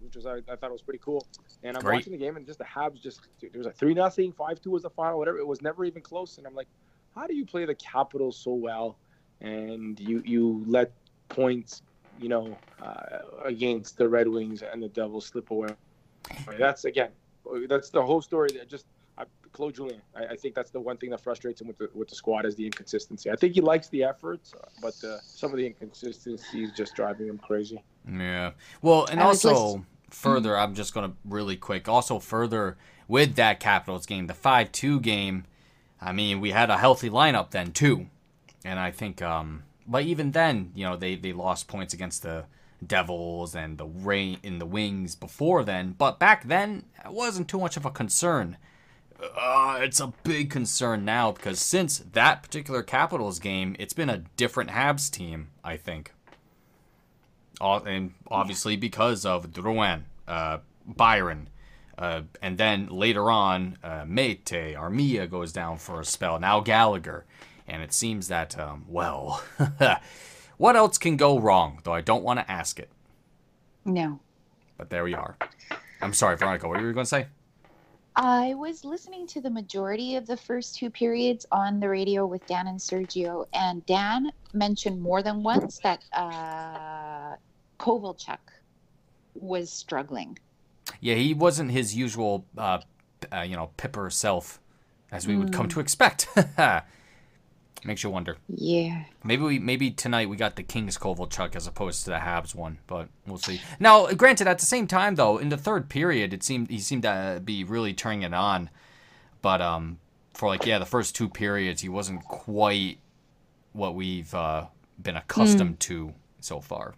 which 0.00 0.16
was 0.16 0.26
I, 0.26 0.36
I 0.36 0.56
thought 0.56 0.70
it 0.70 0.72
was 0.72 0.82
pretty 0.82 1.00
cool. 1.02 1.26
And 1.62 1.76
I'm 1.76 1.82
Great. 1.82 1.96
watching 1.96 2.12
the 2.12 2.18
game, 2.18 2.36
and 2.36 2.46
just 2.46 2.58
the 2.58 2.64
Habs 2.64 3.00
just 3.00 3.20
there 3.40 3.50
was 3.54 3.66
a 3.66 3.72
three 3.72 3.94
nothing, 3.94 4.32
five 4.32 4.60
two 4.60 4.70
was 4.70 4.82
the 4.82 4.90
final, 4.90 5.18
whatever. 5.18 5.38
It 5.38 5.46
was 5.46 5.62
never 5.62 5.84
even 5.84 6.02
close, 6.02 6.38
and 6.38 6.46
I'm 6.46 6.54
like, 6.54 6.68
how 7.14 7.26
do 7.26 7.34
you 7.34 7.44
play 7.44 7.64
the 7.64 7.74
Capitals 7.74 8.38
so 8.38 8.52
well, 8.52 8.98
and 9.40 9.98
you 9.98 10.22
you 10.24 10.64
let 10.66 10.92
points, 11.28 11.82
you 12.18 12.28
know, 12.28 12.56
uh, 12.82 13.18
against 13.44 13.96
the 13.96 14.08
Red 14.08 14.28
Wings 14.28 14.62
and 14.62 14.82
the 14.82 14.88
Devils 14.88 15.26
slip 15.26 15.50
away? 15.50 15.68
That's 16.58 16.84
again, 16.84 17.10
that's 17.68 17.90
the 17.90 18.02
whole 18.02 18.22
story. 18.22 18.50
That 18.52 18.68
just 18.68 18.86
Claude 19.56 19.74
Julien. 19.74 20.02
I, 20.14 20.26
I 20.26 20.36
think 20.36 20.54
that's 20.54 20.70
the 20.70 20.80
one 20.80 20.98
thing 20.98 21.10
that 21.10 21.20
frustrates 21.20 21.60
him 21.60 21.66
with 21.68 21.78
the 21.78 21.88
with 21.94 22.08
the 22.08 22.14
squad 22.14 22.44
is 22.44 22.54
the 22.56 22.66
inconsistency. 22.66 23.30
I 23.30 23.36
think 23.36 23.54
he 23.54 23.60
likes 23.62 23.88
the 23.88 24.04
efforts, 24.04 24.52
uh, 24.54 24.66
but 24.82 24.94
uh, 25.02 25.18
some 25.22 25.50
of 25.50 25.56
the 25.56 25.66
inconsistency 25.66 26.64
is 26.64 26.72
just 26.72 26.94
driving 26.94 27.26
him 27.28 27.38
crazy. 27.38 27.82
Yeah. 28.06 28.50
Well, 28.82 29.06
and 29.06 29.18
I 29.20 29.26
was 29.28 29.44
also 29.44 29.66
listen- 29.66 29.86
further, 30.10 30.56
I'm 30.58 30.74
just 30.74 30.92
gonna 30.94 31.14
really 31.24 31.56
quick. 31.56 31.88
Also 31.88 32.18
further 32.18 32.76
with 33.08 33.34
that 33.36 33.58
Capitals 33.60 34.04
game, 34.06 34.26
the 34.26 34.34
five-two 34.34 35.00
game. 35.00 35.44
I 36.00 36.12
mean, 36.12 36.40
we 36.40 36.50
had 36.50 36.68
a 36.68 36.76
healthy 36.76 37.08
lineup 37.08 37.50
then 37.50 37.72
too, 37.72 38.08
and 38.64 38.78
I 38.78 38.90
think. 38.90 39.22
um 39.22 39.62
But 39.88 40.02
even 40.04 40.32
then, 40.32 40.72
you 40.74 40.84
know, 40.84 40.96
they 40.96 41.16
they 41.16 41.32
lost 41.32 41.66
points 41.66 41.94
against 41.94 42.22
the 42.22 42.44
Devils 42.86 43.54
and 43.54 43.78
the 43.78 43.86
rain 43.86 44.38
in 44.42 44.58
the 44.58 44.66
Wings 44.66 45.14
before 45.16 45.64
then. 45.64 45.94
But 45.96 46.18
back 46.18 46.44
then, 46.44 46.84
it 47.02 47.12
wasn't 47.12 47.48
too 47.48 47.58
much 47.58 47.78
of 47.78 47.86
a 47.86 47.90
concern. 47.90 48.58
Uh, 49.20 49.78
it's 49.80 50.00
a 50.00 50.12
big 50.24 50.50
concern 50.50 51.04
now 51.04 51.32
because 51.32 51.58
since 51.58 51.98
that 52.12 52.42
particular 52.42 52.82
Capitals 52.82 53.38
game, 53.38 53.74
it's 53.78 53.94
been 53.94 54.10
a 54.10 54.18
different 54.36 54.70
Habs 54.70 55.10
team. 55.10 55.48
I 55.64 55.76
think. 55.76 56.12
All, 57.60 57.82
and 57.84 58.12
obviously 58.30 58.76
because 58.76 59.24
of 59.24 59.50
Drouin, 59.50 60.02
uh, 60.28 60.58
Byron, 60.86 61.48
uh, 61.96 62.22
and 62.42 62.58
then 62.58 62.88
later 62.88 63.30
on, 63.30 63.78
uh, 63.82 64.04
Mete, 64.06 64.74
Armia 64.76 65.28
goes 65.30 65.52
down 65.54 65.78
for 65.78 65.98
a 66.00 66.04
spell. 66.04 66.38
Now 66.38 66.60
Gallagher, 66.60 67.24
and 67.66 67.82
it 67.82 67.94
seems 67.94 68.28
that 68.28 68.58
um, 68.58 68.84
well, 68.86 69.42
what 70.58 70.76
else 70.76 70.98
can 70.98 71.16
go 71.16 71.38
wrong? 71.38 71.80
Though 71.84 71.94
I 71.94 72.02
don't 72.02 72.22
want 72.22 72.38
to 72.40 72.50
ask 72.50 72.78
it, 72.78 72.90
No. 73.86 74.20
but 74.76 74.90
there 74.90 75.04
we 75.04 75.14
are. 75.14 75.38
I'm 76.02 76.12
sorry, 76.12 76.36
Veronica. 76.36 76.68
What 76.68 76.78
were 76.78 76.86
you 76.86 76.92
going 76.92 77.04
to 77.06 77.08
say? 77.08 77.26
I 78.16 78.54
was 78.54 78.82
listening 78.84 79.26
to 79.28 79.42
the 79.42 79.50
majority 79.50 80.16
of 80.16 80.26
the 80.26 80.38
first 80.38 80.76
two 80.76 80.88
periods 80.90 81.44
on 81.52 81.80
the 81.80 81.88
radio 81.88 82.24
with 82.26 82.46
Dan 82.46 82.66
and 82.66 82.78
Sergio, 82.80 83.44
and 83.52 83.84
Dan 83.84 84.30
mentioned 84.54 85.02
more 85.02 85.22
than 85.22 85.42
once 85.42 85.78
that 85.82 86.02
uh, 86.14 87.36
Kovalchuk 87.78 88.38
was 89.34 89.70
struggling. 89.70 90.38
Yeah, 91.00 91.16
he 91.16 91.34
wasn't 91.34 91.72
his 91.72 91.94
usual, 91.94 92.46
uh, 92.56 92.80
uh, 93.30 93.42
you 93.42 93.54
know, 93.54 93.70
pipper 93.76 94.08
self, 94.08 94.60
as 95.12 95.26
we 95.26 95.36
would 95.36 95.52
come 95.52 95.66
Mm. 95.66 95.70
to 95.70 95.80
expect. 95.80 96.26
Makes 97.84 98.02
you 98.02 98.10
wonder. 98.10 98.36
Yeah. 98.48 99.04
Maybe 99.22 99.42
we 99.42 99.58
maybe 99.58 99.90
tonight 99.90 100.28
we 100.28 100.36
got 100.36 100.56
the 100.56 100.62
Kings 100.62 100.96
Kovalchuk 100.96 101.54
as 101.54 101.66
opposed 101.66 102.04
to 102.04 102.10
the 102.10 102.16
Habs 102.16 102.54
one, 102.54 102.78
but 102.86 103.08
we'll 103.26 103.38
see. 103.38 103.60
Now, 103.78 104.06
granted, 104.12 104.46
at 104.46 104.58
the 104.58 104.66
same 104.66 104.86
time 104.86 105.14
though, 105.14 105.38
in 105.38 105.50
the 105.50 105.56
third 105.56 105.88
period, 105.88 106.32
it 106.32 106.42
seemed 106.42 106.70
he 106.70 106.78
seemed 106.78 107.02
to 107.02 107.40
be 107.44 107.64
really 107.64 107.92
turning 107.92 108.22
it 108.22 108.34
on, 108.34 108.70
but 109.42 109.60
um, 109.60 109.98
for 110.34 110.48
like 110.48 110.66
yeah, 110.66 110.78
the 110.78 110.86
first 110.86 111.14
two 111.14 111.28
periods, 111.28 111.82
he 111.82 111.88
wasn't 111.88 112.24
quite 112.24 112.98
what 113.72 113.94
we've 113.94 114.34
uh, 114.34 114.66
been 115.00 115.16
accustomed 115.16 115.78
to 115.80 116.14
so 116.40 116.60
far. 116.60 116.94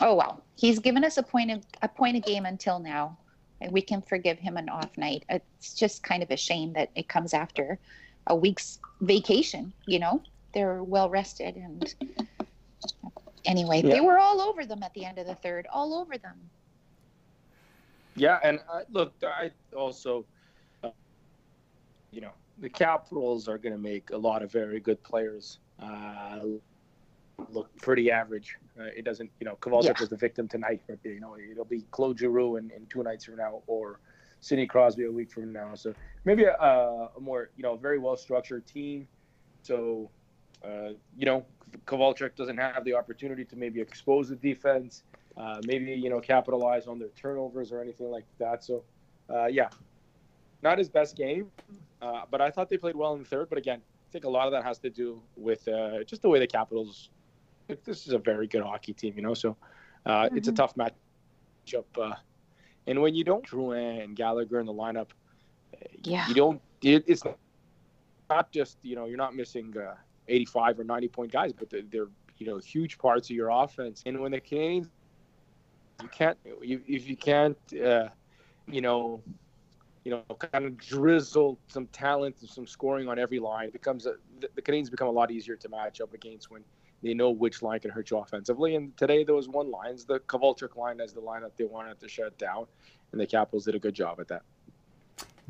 Oh 0.00 0.14
well, 0.14 0.42
he's 0.56 0.78
given 0.78 1.04
us 1.04 1.16
a 1.16 1.22
point 1.22 1.50
of 1.50 1.64
a 1.82 1.88
point 1.88 2.16
a 2.16 2.20
game 2.20 2.46
until 2.46 2.78
now, 2.78 3.16
and 3.60 3.72
we 3.72 3.80
can 3.80 4.02
forgive 4.02 4.38
him 4.38 4.56
an 4.56 4.68
off 4.68 4.98
night. 4.98 5.24
It's 5.28 5.74
just 5.74 6.02
kind 6.02 6.22
of 6.22 6.30
a 6.30 6.36
shame 6.36 6.72
that 6.74 6.90
it 6.94 7.08
comes 7.08 7.32
after 7.32 7.78
a 8.30 8.34
week's 8.34 8.78
vacation. 9.02 9.72
You 9.86 9.98
know, 9.98 10.22
they're 10.54 10.82
well 10.82 11.10
rested, 11.10 11.56
and 11.56 11.94
anyway, 13.44 13.82
Yeah. 13.82 13.94
they 13.94 14.00
were 14.00 14.18
all 14.18 14.40
over 14.40 14.64
them 14.64 14.82
at 14.82 14.94
the 14.94 15.04
end 15.04 15.18
of 15.18 15.26
the 15.26 15.34
third, 15.34 15.66
all 15.72 15.92
over 15.94 16.16
them. 16.16 16.38
Yeah, 18.16 18.38
and 18.42 18.60
uh, 18.72 18.82
look, 18.90 19.14
I 19.22 19.50
also, 19.76 20.24
uh, 20.82 20.90
you 22.12 22.20
know, 22.20 22.32
the 22.58 22.68
Capitals 22.68 23.48
are 23.48 23.58
going 23.58 23.72
to 23.72 23.78
make 23.78 24.10
a 24.10 24.16
lot 24.16 24.42
of 24.42 24.50
very 24.52 24.80
good 24.80 25.02
players 25.02 25.58
uh, 25.80 26.40
look 27.50 27.74
pretty 27.76 28.10
average. 28.10 28.56
Uh, 28.78 28.84
it 28.96 29.04
doesn't, 29.04 29.30
you 29.40 29.46
know, 29.46 29.56
Kovalchuk 29.56 29.84
Yeah. 29.84 30.00
was 30.00 30.08
the 30.08 30.16
victim 30.16 30.46
tonight, 30.46 30.82
but 30.86 30.98
you 31.04 31.20
know, 31.20 31.36
it'll 31.36 31.64
be 31.64 31.82
Claude 31.90 32.18
Giroux 32.18 32.56
in, 32.56 32.70
in 32.70 32.86
two 32.86 33.02
nights 33.02 33.24
from 33.24 33.36
now, 33.36 33.62
or 33.66 34.00
Sidney 34.40 34.66
Crosby 34.66 35.04
a 35.04 35.12
week 35.12 35.30
from 35.30 35.52
now. 35.52 35.74
So 35.74 35.94
maybe 36.24 36.44
a, 36.44 36.52
a 36.54 37.20
more, 37.20 37.50
you 37.56 37.62
know, 37.62 37.76
very 37.76 37.98
well 37.98 38.16
structured 38.16 38.66
team. 38.66 39.08
So, 39.62 40.10
uh, 40.64 40.90
you 41.16 41.26
know, 41.26 41.46
Kovalchuk 41.86 42.36
doesn't 42.36 42.58
have 42.58 42.84
the 42.84 42.94
opportunity 42.94 43.44
to 43.44 43.56
maybe 43.56 43.80
expose 43.80 44.28
the 44.28 44.36
defense 44.36 45.04
uh, 45.36 45.60
maybe 45.64 45.92
you 45.92 46.10
know 46.10 46.20
capitalize 46.20 46.86
on 46.86 46.98
their 46.98 47.08
turnovers 47.10 47.72
or 47.72 47.80
anything 47.80 48.10
like 48.10 48.26
that. 48.38 48.64
So, 48.64 48.84
uh, 49.32 49.46
yeah, 49.46 49.68
not 50.62 50.78
his 50.78 50.88
best 50.88 51.16
game, 51.16 51.50
uh, 52.00 52.22
but 52.30 52.40
I 52.40 52.50
thought 52.50 52.68
they 52.68 52.76
played 52.76 52.96
well 52.96 53.14
in 53.14 53.20
the 53.20 53.24
third. 53.24 53.48
But 53.48 53.58
again, 53.58 53.80
I 53.80 54.08
think 54.12 54.24
a 54.24 54.28
lot 54.28 54.46
of 54.46 54.52
that 54.52 54.64
has 54.64 54.78
to 54.80 54.90
do 54.90 55.22
with 55.36 55.66
uh, 55.68 56.04
just 56.04 56.22
the 56.22 56.28
way 56.28 56.38
the 56.38 56.46
Capitals. 56.46 57.10
This 57.84 58.06
is 58.06 58.12
a 58.12 58.18
very 58.18 58.46
good 58.48 58.62
hockey 58.62 58.92
team, 58.92 59.14
you 59.16 59.22
know. 59.22 59.34
So 59.34 59.56
uh, 60.04 60.28
it's 60.34 60.48
a 60.48 60.52
Mhm. 60.52 60.56
tough 60.56 60.74
matchup, 60.74 61.84
uh, 62.00 62.14
and 62.90 63.00
when 63.00 63.14
you 63.14 63.24
don't 63.24 63.44
Drouin 63.46 64.02
and 64.02 64.16
Gallagher 64.16 64.60
in 64.60 64.66
the 64.66 64.74
lineup, 64.74 65.10
uh, 65.74 65.86
Yeah. 66.02 66.26
you 66.28 66.34
don't. 66.34 66.60
It, 66.82 67.04
it's 67.06 67.22
not 68.28 68.50
just 68.52 68.78
you 68.82 68.96
know 68.96 69.06
you're 69.06 69.16
not 69.16 69.34
missing 69.34 69.74
uh, 69.76 69.94
85 70.28 70.80
or 70.80 70.84
90 70.84 71.08
point 71.08 71.32
guys, 71.32 71.52
but 71.52 71.70
they're, 71.70 71.82
they're 71.90 72.08
you 72.38 72.46
know 72.46 72.58
huge 72.58 72.98
parts 72.98 73.30
of 73.30 73.36
your 73.36 73.50
offense. 73.50 74.02
And 74.06 74.20
when 74.20 74.32
the 74.32 74.40
Canadians 74.40 74.88
you 76.02 76.08
can't 76.08 76.38
you, 76.62 76.80
if 76.86 77.08
you 77.08 77.16
can't 77.16 77.58
uh, 77.84 78.08
you 78.66 78.80
know 78.80 79.22
you 80.04 80.10
know 80.10 80.22
kind 80.38 80.64
of 80.64 80.76
drizzle 80.78 81.58
some 81.68 81.86
talent 81.88 82.36
and 82.40 82.48
some 82.48 82.66
scoring 82.66 83.08
on 83.08 83.18
every 83.18 83.38
line 83.38 83.66
it 83.68 83.72
becomes 83.72 84.06
a, 84.06 84.14
the, 84.40 84.48
the 84.54 84.62
canadians 84.62 84.88
become 84.88 85.08
a 85.08 85.10
lot 85.10 85.30
easier 85.30 85.56
to 85.56 85.68
match 85.68 86.00
up 86.00 86.14
against 86.14 86.50
when 86.50 86.64
they 87.02 87.14
know 87.14 87.30
which 87.30 87.62
line 87.62 87.80
can 87.80 87.90
hurt 87.90 88.10
you 88.10 88.18
offensively 88.18 88.74
and 88.76 88.96
today 88.96 89.24
there 89.24 89.34
was 89.34 89.48
one 89.48 89.70
line 89.70 89.96
the 90.08 90.20
Kovalchuk 90.20 90.76
line 90.76 91.00
as 91.00 91.12
the 91.12 91.20
line 91.20 91.42
that 91.42 91.56
they 91.56 91.64
wanted 91.64 91.98
to 92.00 92.08
shut 92.08 92.36
down 92.38 92.66
and 93.12 93.20
the 93.20 93.26
capitals 93.26 93.64
did 93.64 93.74
a 93.74 93.78
good 93.78 93.94
job 93.94 94.20
at 94.20 94.28
that 94.28 94.42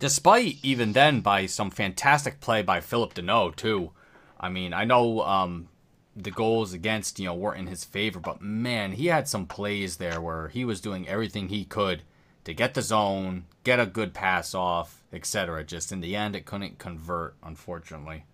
Despite 0.00 0.56
even 0.62 0.94
then 0.94 1.20
by 1.20 1.44
some 1.44 1.70
fantastic 1.70 2.40
play 2.40 2.62
by 2.62 2.80
Phillip 2.80 3.12
Danault 3.12 3.54
too. 3.54 3.90
I 4.40 4.48
mean, 4.48 4.72
I 4.72 4.84
know 4.84 5.20
um, 5.20 5.68
the 6.16 6.30
goals 6.30 6.72
against 6.72 7.18
you 7.18 7.26
know 7.26 7.34
weren't 7.34 7.60
in 7.60 7.66
his 7.66 7.84
favor, 7.84 8.18
but 8.18 8.40
man, 8.40 8.92
he 8.92 9.08
had 9.08 9.28
some 9.28 9.44
plays 9.44 9.98
there 9.98 10.18
where 10.18 10.48
he 10.48 10.64
was 10.64 10.80
doing 10.80 11.06
everything 11.06 11.50
he 11.50 11.66
could 11.66 12.02
to 12.44 12.54
get 12.54 12.72
the 12.72 12.80
zone, 12.80 13.44
get 13.62 13.78
a 13.78 13.84
good 13.84 14.14
pass 14.14 14.54
off, 14.54 15.02
etc. 15.12 15.64
Just 15.64 15.92
in 15.92 16.00
the 16.00 16.16
end, 16.16 16.34
it 16.34 16.46
couldn't 16.46 16.78
convert, 16.78 17.34
unfortunately. 17.42 18.24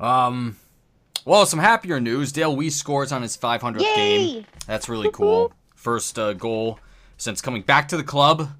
Um, 0.00 0.56
well, 1.24 1.46
some 1.46 1.58
happier 1.60 2.00
news: 2.00 2.32
Dale 2.32 2.56
Weise 2.56 2.72
scores 2.72 3.12
on 3.12 3.22
his 3.22 3.36
500th 3.36 3.78
game. 3.94 4.44
That's 4.66 4.88
really 4.88 5.10
cool. 5.10 5.52
First 5.74 6.18
uh, 6.18 6.32
goal 6.34 6.78
since 7.16 7.40
coming 7.40 7.62
back 7.62 7.88
to 7.88 7.96
the 7.96 8.04
club. 8.04 8.50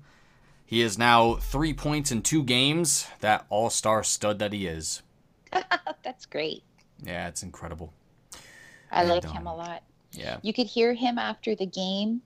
He 0.65 0.81
is 0.81 0.97
now 0.97 1.35
three 1.35 1.75
points 1.75 2.11
in 2.11 2.23
two 2.23 2.43
games. 2.43 3.07
That 3.21 3.45
all 3.51 3.69
star 3.71 4.03
stud 4.03 4.39
that 4.39 4.53
he 4.53 4.67
is. 4.67 5.03
That's 6.03 6.25
great. 6.27 6.63
Yeah, 7.05 7.29
it's 7.29 7.43
incredible. 7.43 7.93
I 8.91 9.01
And, 9.03 9.09
like 9.11 9.25
him 9.25 9.47
um, 9.47 9.47
a 9.49 9.55
lot. 9.57 9.83
Yeah. 10.13 10.39
You 10.43 10.53
could 10.53 10.67
hear 10.67 10.95
him 10.95 11.19
after 11.19 11.55
the 11.55 11.67
game. 11.67 12.23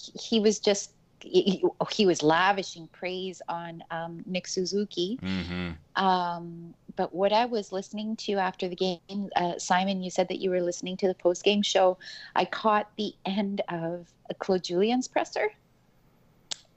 He- 0.00 0.18
He 0.18 0.40
was 0.40 0.58
just 0.58 0.92
he, 1.20 1.62
he 1.92 2.04
was 2.06 2.22
lavishing 2.22 2.88
praise 2.88 3.40
on 3.48 3.84
um, 3.92 4.22
Nick 4.26 4.48
Suzuki. 4.48 5.20
Mm-hmm. 5.22 6.02
Um, 6.04 6.74
but 6.96 7.14
what 7.14 7.32
I 7.32 7.46
was 7.46 7.72
listening 7.72 8.16
to 8.16 8.34
after 8.34 8.68
the 8.68 8.76
game, 8.76 9.30
uh, 9.36 9.58
Simon, 9.58 10.02
you 10.02 10.10
said 10.10 10.28
that 10.28 10.40
you 10.40 10.50
were 10.50 10.60
listening 10.60 10.96
to 10.98 11.08
the 11.08 11.14
post 11.14 11.44
game 11.44 11.62
show. 11.62 11.98
I 12.36 12.44
caught 12.44 12.90
the 12.96 13.14
end 13.24 13.62
of 13.68 14.12
Claude 14.38 14.64
Julien's 14.64 15.08
presser, 15.08 15.50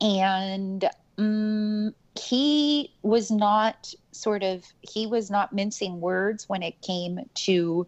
and 0.02 0.90
um, 1.18 1.94
he 2.16 2.94
was 3.02 3.32
not 3.32 3.94
sort 4.12 4.44
of 4.44 4.64
he 4.82 5.08
was 5.08 5.30
not 5.30 5.54
mincing 5.54 6.00
words 6.00 6.48
when 6.48 6.64
it 6.64 6.82
came 6.82 7.20
to 7.34 7.86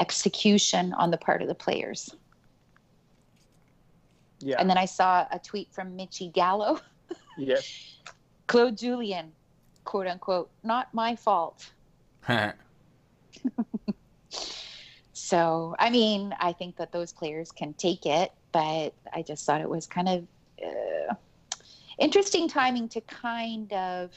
execution 0.00 0.92
on 0.94 1.10
the 1.10 1.16
part 1.16 1.42
of 1.42 1.48
the 1.48 1.54
players. 1.54 2.14
yeah 4.40 4.56
And 4.58 4.68
then 4.68 4.78
I 4.78 4.84
saw 4.84 5.26
a 5.30 5.38
tweet 5.38 5.72
from 5.72 5.96
Mitchie 5.96 6.32
Gallo. 6.32 6.80
yeah 7.38 7.56
Claude 8.46 8.76
Julien, 8.76 9.32
quote 9.84 10.06
unquote, 10.06 10.50
not 10.62 10.92
my 10.94 11.16
fault. 11.16 11.72
So, 15.12 15.76
I 15.78 15.90
mean, 15.90 16.34
I 16.40 16.52
think 16.52 16.76
that 16.76 16.92
those 16.92 17.12
players 17.12 17.52
can 17.52 17.72
take 17.74 18.04
it, 18.04 18.32
but 18.52 18.94
I 19.12 19.22
just 19.22 19.46
thought 19.46 19.60
it 19.60 19.70
was 19.70 19.86
kind 19.86 20.08
of 20.08 20.26
uh, 20.62 21.14
interesting 21.98 22.48
timing 22.48 22.88
to 22.90 23.00
kind 23.00 23.72
of 23.72 24.12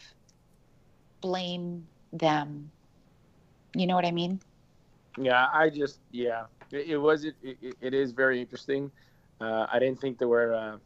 blame 1.21 1.88
them. 2.12 2.71
You 3.75 3.86
know 3.88 3.95
what 3.95 4.05
I 4.05 4.12
mean? 4.12 4.41
Yeah, 5.17 5.47
I 5.53 5.69
just 5.69 6.00
yeah, 6.12 6.45
it, 6.71 6.88
it 6.88 6.97
was 6.97 7.25
it, 7.25 7.36
it, 7.41 7.75
it 7.79 7.93
is 7.93 8.12
very 8.12 8.41
interesting. 8.41 8.91
Uh, 9.39 9.67
I 9.71 9.79
didn't 9.79 10.00
think 10.00 10.17
they 10.17 10.25
were 10.25 10.53
uh, 10.53 10.77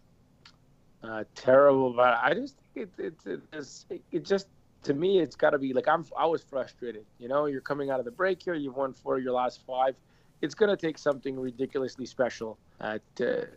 uh, 1.08 1.24
terrible, 1.36 1.94
but 1.94 2.18
I 2.22 2.34
just 2.34 2.58
think 2.74 2.90
it 2.98 3.04
it, 3.06 3.14
it, 3.26 3.40
it's- 3.54 3.86
it 4.12 4.26
just 4.26 4.48
to 4.84 4.94
me 4.94 5.20
it's 5.20 5.36
got 5.36 5.52
to 5.52 5.60
be 5.60 5.74
like 5.74 5.88
I'm 5.88 6.06
I 6.18 6.26
was 6.26 6.44
frustrated. 6.44 7.06
You 7.20 7.28
know, 7.28 7.46
you're 7.46 7.62
coming 7.62 7.90
out 7.90 8.00
of 8.00 8.06
the 8.06 8.12
break 8.12 8.42
here, 8.42 8.54
you've 8.54 8.76
won 8.76 8.94
four 8.94 9.18
of 9.18 9.24
your 9.24 9.34
last 9.34 9.62
five. 9.66 9.96
It's 10.42 10.56
gonna 10.56 10.78
take 10.78 10.98
something 10.98 11.40
ridiculously 11.40 12.06
special 12.06 12.58
uh, 12.80 13.00
to 13.16 13.48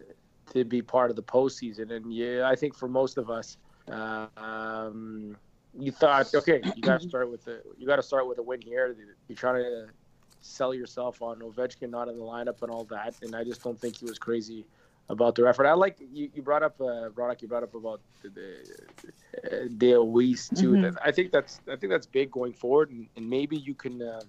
to 0.52 0.64
be 0.64 0.82
part 0.82 1.10
of 1.10 1.16
the 1.16 1.22
postseason, 1.22 1.90
and 1.90 2.12
yeah, 2.12 2.48
I 2.48 2.54
think 2.54 2.74
for 2.74 2.88
most 2.88 3.18
of 3.18 3.30
us. 3.30 3.56
Uh, 3.90 4.26
um, 4.38 5.36
you 5.78 5.92
thought, 5.92 6.32
okay, 6.34 6.62
you 6.76 6.80
got 6.80 7.02
to 7.02 7.08
start 7.10 7.30
with 7.30 7.46
a 7.48 7.60
you 7.76 7.86
got 7.86 7.96
to 7.96 8.02
start 8.02 8.26
with 8.26 8.38
a 8.38 8.42
win 8.42 8.60
here. 8.62 8.96
You're 9.28 9.36
trying 9.36 9.62
to 9.62 9.88
sell 10.44 10.74
yourself 10.74 11.22
on 11.22 11.40
Ovechkin 11.40 11.90
not 11.90 12.08
in 12.08 12.18
the 12.18 12.24
lineup 12.24 12.62
and 12.62 12.70
all 12.70 12.84
that. 12.84 13.14
And 13.22 13.34
I 13.34 13.44
just 13.44 13.62
don't 13.62 13.80
think 13.80 13.96
he 13.96 14.04
was 14.04 14.18
crazy 14.18 14.66
about 15.08 15.34
their 15.34 15.46
effort. 15.46 15.66
I 15.66 15.72
like 15.72 15.98
you, 16.12 16.30
you 16.34 16.42
brought 16.42 16.62
up 16.62 16.80
uh, 16.80 17.10
you 17.40 17.48
brought 17.48 17.62
up 17.62 17.74
about 17.74 18.00
the, 18.22 18.28
the 18.30 19.64
uh, 19.64 19.68
Dale 19.76 20.06
Weise 20.06 20.48
too. 20.58 20.72
Mhm. 20.72 20.96
I 21.04 21.12
think 21.12 21.32
that's 21.32 21.60
I 21.70 21.76
think 21.76 21.90
that's 21.92 22.06
big 22.06 22.30
going 22.30 22.52
forward, 22.52 22.90
and, 22.90 23.08
and 23.16 23.28
maybe 23.28 23.56
you 23.56 23.74
can. 23.74 24.02
Uh, 24.02 24.20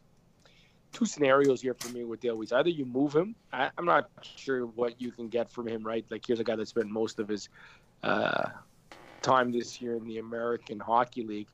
two 0.92 1.06
scenarios 1.06 1.62
here 1.62 1.74
for 1.74 1.90
me 1.90 2.06
with 2.06 2.22
Dale 2.22 2.38
Weise. 2.38 2.54
Either 2.54 2.70
you 2.70 2.86
move 2.86 3.14
him. 3.14 3.36
I, 3.52 3.70
I'm 3.78 3.84
not 3.84 4.10
sure 4.22 4.66
what 4.66 5.02
you 5.02 5.12
can 5.12 5.28
get 5.28 5.52
from 5.52 5.68
him. 5.68 5.86
Right, 5.86 6.06
like 6.10 6.26
here's 6.26 6.40
a 6.40 6.44
guy 6.44 6.56
that 6.56 6.68
spent 6.68 6.90
most 6.90 7.20
of 7.20 7.28
his. 7.28 7.50
Uh, 8.04 8.50
time 9.26 9.52
this 9.52 9.82
year 9.82 9.96
in 9.96 10.06
the 10.06 10.20
American 10.20 10.80
Hockey 10.80 11.24
League. 11.24 11.48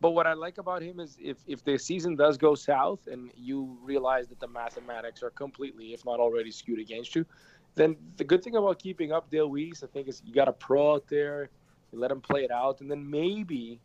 But 0.00 0.12
what 0.12 0.28
I 0.28 0.34
like 0.34 0.58
about 0.58 0.80
him 0.80 1.00
is 1.00 1.18
if, 1.20 1.38
if 1.48 1.64
the 1.64 1.76
season 1.76 2.14
does 2.14 2.38
go 2.38 2.54
south 2.54 3.08
and 3.08 3.32
you 3.36 3.76
realize 3.82 4.28
that 4.28 4.38
the 4.38 4.46
mathematics 4.46 5.24
are 5.24 5.30
completely, 5.30 5.92
if 5.92 6.04
not 6.04 6.20
already, 6.20 6.52
skewed 6.52 6.78
against 6.78 7.16
you, 7.16 7.26
then 7.78 7.96
the 8.16 8.24
good 8.24 8.42
thing 8.42 8.56
about 8.56 8.78
keeping 8.78 9.12
up 9.12 9.30
Dale 9.30 9.48
Weise, 9.48 9.82
I 9.82 9.86
think, 9.86 10.08
is 10.08 10.22
you 10.24 10.34
got 10.34 10.48
a 10.48 10.52
pro 10.52 10.94
out 10.94 11.06
there 11.08 11.48
You 11.92 11.98
let 11.98 12.08
them 12.08 12.20
play 12.20 12.44
it 12.44 12.50
out, 12.50 12.80
and 12.80 12.90
then 12.90 13.08
maybe 13.08 13.80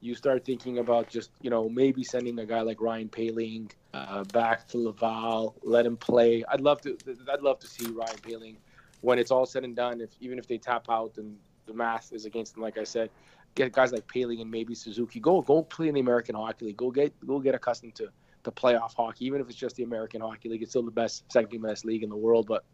you 0.00 0.14
start 0.14 0.44
thinking 0.44 0.78
about 0.78 1.08
just 1.08 1.30
you 1.42 1.50
know 1.50 1.68
maybe 1.68 2.04
sending 2.04 2.38
a 2.38 2.46
guy 2.46 2.60
like 2.60 2.80
Ryan 2.80 3.08
Poehling 3.08 3.70
uh, 3.92 4.24
back 4.24 4.68
to 4.68 4.78
Laval, 4.78 5.56
let 5.62 5.84
him 5.84 5.96
play. 5.96 6.44
I'd 6.48 6.60
love 6.60 6.80
to. 6.82 6.96
I'd 7.30 7.42
love 7.42 7.58
to 7.60 7.66
see 7.66 7.86
Ryan 7.90 8.16
Poehling 8.18 8.56
when 9.00 9.18
it's 9.18 9.30
all 9.30 9.46
said 9.46 9.64
and 9.64 9.74
done. 9.76 10.00
If 10.00 10.10
even 10.20 10.38
if 10.38 10.46
they 10.46 10.58
tap 10.58 10.86
out 10.88 11.18
and 11.18 11.36
the 11.66 11.74
math 11.74 12.12
is 12.12 12.24
against 12.24 12.54
them, 12.54 12.62
like 12.62 12.78
I 12.78 12.84
said, 12.84 13.10
get 13.54 13.72
guys 13.72 13.92
like 13.92 14.06
Poehling 14.06 14.40
and 14.40 14.50
maybe 14.50 14.74
Suzuki. 14.74 15.20
Go 15.20 15.42
go 15.42 15.62
play 15.62 15.88
in 15.88 15.94
the 15.94 16.00
American 16.00 16.34
Hockey 16.34 16.66
League. 16.66 16.76
Go 16.76 16.90
get 16.90 17.12
go 17.26 17.40
get 17.40 17.54
accustomed 17.54 17.94
to 17.96 18.08
to 18.46 18.50
playoff 18.52 18.94
hockey, 18.94 19.26
even 19.26 19.40
if 19.40 19.48
it's 19.48 19.58
just 19.58 19.76
the 19.76 19.82
American 19.82 20.20
Hockey 20.20 20.48
League. 20.48 20.62
It's 20.62 20.70
still 20.70 20.84
the 20.84 20.90
best, 20.90 21.24
second 21.30 21.60
best 21.62 21.84
league 21.84 22.02
in 22.02 22.08
the 22.08 22.16
world. 22.16 22.46
But 22.46 22.64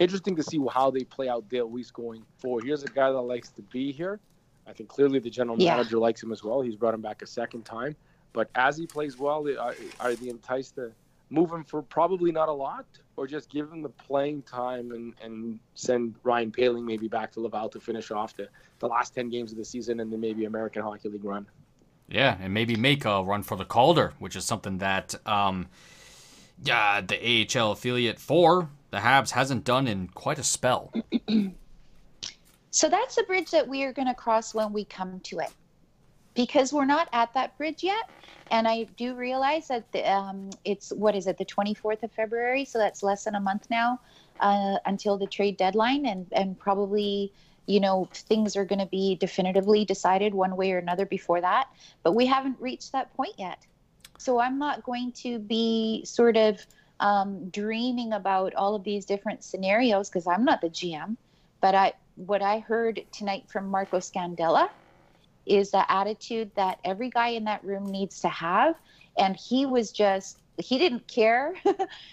interesting 0.00 0.34
to 0.34 0.42
see 0.42 0.58
how 0.72 0.90
they 0.90 1.04
play 1.04 1.28
out 1.28 1.48
Dale 1.48 1.68
Weise 1.68 1.92
going 1.92 2.24
forward. 2.38 2.64
Here's 2.64 2.82
a 2.82 2.88
guy 2.88 3.10
that 3.10 3.20
likes 3.20 3.50
to 3.50 3.62
be 3.62 3.92
here. 3.92 4.18
I 4.66 4.72
think 4.72 4.88
clearly 4.88 5.18
the 5.18 5.30
general 5.30 5.60
Yeah. 5.60 5.76
manager 5.76 5.98
likes 5.98 6.22
him 6.22 6.32
as 6.32 6.42
well. 6.42 6.60
He's 6.62 6.74
brought 6.76 6.94
him 6.94 7.02
back 7.02 7.22
a 7.22 7.26
second 7.26 7.64
time. 7.64 7.94
But 8.32 8.48
as 8.54 8.76
he 8.76 8.86
plays 8.86 9.18
well, 9.18 9.46
are, 9.58 9.74
are 10.00 10.14
they 10.14 10.28
enticed 10.28 10.76
to 10.76 10.92
move 11.28 11.50
him 11.52 11.64
for 11.64 11.82
probably 11.82 12.32
not 12.32 12.48
a 12.48 12.52
lot, 12.52 12.86
or 13.16 13.26
just 13.26 13.50
give 13.50 13.70
him 13.70 13.82
the 13.82 13.88
playing 13.88 14.42
time 14.42 14.92
and, 14.92 15.14
and 15.22 15.60
send 15.74 16.14
Ryan 16.22 16.50
Poehling 16.50 16.84
maybe 16.84 17.06
back 17.08 17.30
to 17.32 17.40
Laval 17.40 17.68
to 17.68 17.80
finish 17.80 18.10
off 18.10 18.34
the, 18.36 18.48
the 18.78 18.88
last 18.88 19.14
10 19.14 19.28
games 19.28 19.52
of 19.52 19.58
the 19.58 19.64
season 19.64 20.00
and 20.00 20.12
then 20.12 20.20
maybe 20.20 20.44
American 20.44 20.82
Hockey 20.82 21.08
League 21.08 21.24
run? 21.24 21.46
Yeah, 22.08 22.36
and 22.40 22.54
maybe 22.54 22.74
make 22.76 23.04
a 23.04 23.22
run 23.22 23.42
for 23.42 23.56
the 23.56 23.64
Calder, 23.64 24.14
which 24.18 24.34
is 24.34 24.44
something 24.44 24.78
that 24.78 25.14
um, 25.26 25.68
yeah, 26.64 27.00
the 27.00 27.46
AHL 27.56 27.72
affiliate 27.72 28.18
for 28.18 28.68
the 28.90 28.98
Habs 28.98 29.30
hasn't 29.30 29.64
done 29.64 29.86
in 29.86 30.08
quite 30.08 30.38
a 30.38 30.44
spell. 30.44 30.92
So 32.70 32.88
that's 32.88 33.18
a 33.18 33.24
bridge 33.24 33.50
that 33.50 33.66
we 33.66 33.82
are 33.84 33.92
going 33.92 34.06
to 34.08 34.14
cross 34.14 34.54
when 34.54 34.72
we 34.72 34.84
come 34.84 35.20
to 35.20 35.40
it, 35.40 35.50
because 36.34 36.72
we're 36.72 36.84
not 36.84 37.08
at 37.12 37.34
that 37.34 37.58
bridge 37.58 37.82
yet. 37.82 38.08
And 38.52 38.66
I 38.66 38.84
do 38.96 39.14
realize 39.14 39.68
that 39.68 39.90
the, 39.92 40.08
um, 40.08 40.50
it's 40.64 40.92
what 40.92 41.14
is 41.16 41.26
it, 41.26 41.36
the 41.36 41.44
24th 41.44 42.04
of 42.04 42.12
February? 42.12 42.64
So 42.64 42.78
that's 42.78 43.02
less 43.02 43.24
than 43.24 43.34
a 43.34 43.40
month 43.40 43.66
now 43.70 44.00
uh, 44.38 44.76
until 44.86 45.18
the 45.18 45.26
trade 45.26 45.56
deadline, 45.56 46.06
and 46.06 46.26
and 46.32 46.58
probably 46.58 47.32
you 47.66 47.80
know 47.80 48.08
things 48.12 48.56
are 48.56 48.64
going 48.64 48.78
to 48.78 48.86
be 48.86 49.16
definitively 49.16 49.84
decided 49.84 50.34
one 50.34 50.56
way 50.56 50.72
or 50.72 50.78
another 50.78 51.06
before 51.06 51.40
that. 51.40 51.68
But 52.02 52.12
we 52.12 52.26
haven't 52.26 52.56
reached 52.60 52.92
that 52.92 53.12
point 53.14 53.34
yet, 53.36 53.66
so 54.18 54.38
I'm 54.40 54.58
not 54.58 54.84
going 54.84 55.12
to 55.12 55.38
be 55.38 56.04
sort 56.04 56.36
of 56.36 56.64
um, 57.00 57.50
dreaming 57.50 58.12
about 58.12 58.54
all 58.54 58.74
of 58.74 58.84
these 58.84 59.04
different 59.04 59.42
scenarios 59.42 60.08
because 60.08 60.26
I'm 60.26 60.44
not 60.44 60.60
the 60.60 60.70
GM. 60.70 61.16
But 61.60 61.74
I 61.74 61.92
what 62.16 62.42
I 62.42 62.60
heard 62.60 63.02
tonight 63.12 63.44
from 63.50 63.68
Marco 63.68 63.98
Scandella 63.98 64.68
is 65.46 65.70
the 65.70 65.90
attitude 65.90 66.50
that 66.54 66.78
every 66.84 67.10
guy 67.10 67.28
in 67.28 67.44
that 67.44 67.64
room 67.64 67.86
needs 67.86 68.20
to 68.20 68.28
have. 68.28 68.74
And 69.18 69.36
he 69.36 69.66
was 69.66 69.90
just, 69.90 70.38
he 70.58 70.78
didn't 70.78 71.06
care 71.08 71.54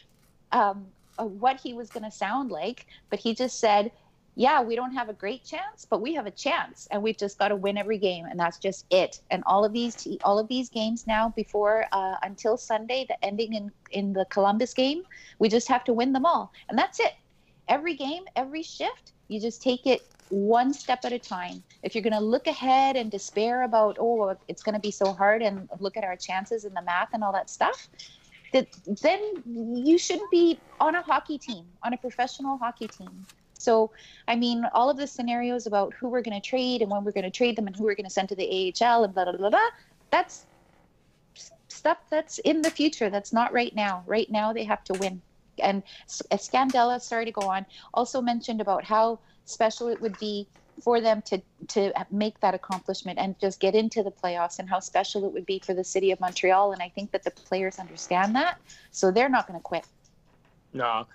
um, 0.52 0.88
what 1.18 1.60
he 1.60 1.74
was 1.74 1.90
going 1.90 2.04
to 2.04 2.12
sound 2.12 2.52
like, 2.52 2.86
but 3.10 3.20
he 3.20 3.36
just 3.36 3.60
said, 3.60 3.92
yeah, 4.38 4.62
we 4.62 4.76
don't 4.76 4.94
have 4.94 5.10
a 5.10 5.14
great 5.14 5.44
chance, 5.44 5.88
but 5.90 6.00
we 6.00 6.14
have 6.14 6.28
a 6.28 6.32
chance, 6.32 6.88
and 6.92 7.02
we've 7.02 7.18
just 7.18 7.40
got 7.40 7.48
to 7.48 7.56
win 7.56 7.76
every 7.76 7.98
game, 7.98 8.26
and 8.26 8.40
that's 8.40 8.60
just 8.60 8.86
it. 8.92 9.20
And 9.32 9.44
all 9.48 9.66
of 9.66 9.74
these, 9.74 10.08
all 10.24 10.38
of 10.38 10.48
these 10.48 10.70
games 10.70 11.08
now, 11.08 11.34
before 11.36 11.86
uh, 11.92 12.18
until 12.22 12.56
Sunday, 12.56 13.04
the 13.08 13.26
ending 13.26 13.54
in 13.54 13.72
in 13.90 14.14
the 14.14 14.26
Columbus 14.26 14.76
game, 14.76 15.02
we 15.40 15.50
just 15.50 15.68
have 15.68 15.84
to 15.86 15.94
win 15.94 16.14
them 16.14 16.24
all, 16.24 16.54
and 16.70 16.78
that's 16.78 17.00
it. 17.00 17.14
Every 17.68 17.96
game, 17.96 18.26
every 18.36 18.62
shift, 18.62 19.14
you 19.28 19.42
just 19.42 19.64
take 19.64 19.88
it 19.88 20.04
one 20.30 20.72
step 20.72 21.00
at 21.04 21.14
a 21.14 21.20
time. 21.20 21.64
If 21.82 21.96
you're 21.96 22.04
going 22.04 22.14
to 22.14 22.20
look 22.20 22.46
ahead 22.46 22.96
and 22.96 23.10
despair 23.10 23.64
about, 23.64 23.98
oh, 24.00 24.38
it's 24.48 24.62
going 24.62 24.76
to 24.76 24.80
be 24.80 24.92
so 24.92 25.14
hard, 25.14 25.42
and 25.42 25.68
look 25.80 25.98
at 25.98 26.04
our 26.04 26.16
chances 26.16 26.64
in 26.64 26.76
the 26.76 26.84
math 26.84 27.10
and 27.14 27.24
all 27.24 27.34
that 27.34 27.50
stuff, 27.50 27.90
that 28.54 28.68
then 29.02 29.20
you 29.88 29.98
shouldn't 29.98 30.30
be 30.30 30.60
on 30.80 30.94
a 30.94 31.02
hockey 31.02 31.40
team, 31.40 31.66
on 31.82 31.94
a 31.94 31.98
professional 31.98 32.60
hockey 32.60 32.88
team. 32.88 33.26
So, 33.58 33.92
I 34.28 34.36
mean, 34.36 34.66
all 34.74 34.90
of 34.90 34.98
the 34.98 35.08
scenarios 35.08 35.68
about 35.68 35.94
who 35.94 36.10
we're 36.10 36.22
going 36.22 36.40
to 36.40 36.48
trade 36.48 36.82
and 36.82 36.92
when 36.92 37.04
we're 37.04 37.12
going 37.12 37.24
to 37.24 37.32
trade 37.32 37.56
them 37.56 37.68
and 37.68 37.76
who 37.76 37.84
we're 37.84 37.96
going 37.96 38.06
to 38.06 38.12
send 38.12 38.30
to 38.30 38.36
the 38.36 38.74
AHL 38.82 39.04
and 39.04 39.14
blah, 39.14 39.26
blah, 39.26 39.36
blah, 39.36 39.50
blah, 39.50 39.70
that's 40.12 40.46
stuff 41.68 41.98
that's 42.10 42.40
in 42.40 42.62
the 42.62 42.70
future. 42.70 43.10
That's 43.10 43.34
not 43.34 43.54
right 43.54 43.76
now. 43.76 44.04
Right 44.06 44.30
now, 44.30 44.54
they 44.54 44.64
have 44.64 44.84
to 44.86 44.94
win. 44.94 45.22
And 45.62 45.84
Scandella, 46.08 47.02
sorry 47.02 47.26
to 47.26 47.32
go 47.32 47.48
on, 47.48 47.66
also 47.94 48.22
mentioned 48.22 48.62
about 48.62 48.84
how 48.84 49.20
special 49.46 49.88
it 49.88 50.00
would 50.02 50.18
be 50.20 50.48
for 50.82 51.02
them 51.02 51.22
to 51.24 51.42
to 51.68 51.92
make 52.12 52.40
that 52.40 52.54
accomplishment 52.54 53.18
and 53.18 53.40
just 53.40 53.60
get 53.60 53.74
into 53.74 54.04
the 54.04 54.12
playoffs 54.12 54.60
and 54.60 54.70
how 54.70 54.80
special 54.80 55.26
it 55.26 55.34
would 55.34 55.46
be 55.46 55.60
for 55.60 55.74
the 55.74 55.84
city 55.84 56.12
of 56.12 56.20
Montreal 56.20 56.72
and 56.72 56.82
I 56.84 56.90
think 56.90 57.12
that 57.12 57.24
the 57.24 57.32
players 57.32 57.80
understand 57.80 58.36
that 58.36 58.60
so 58.92 59.10
they're 59.10 59.30
not 59.30 59.48
going 59.48 59.60
to 59.60 59.64
quit. 59.64 59.86
No, 60.74 61.08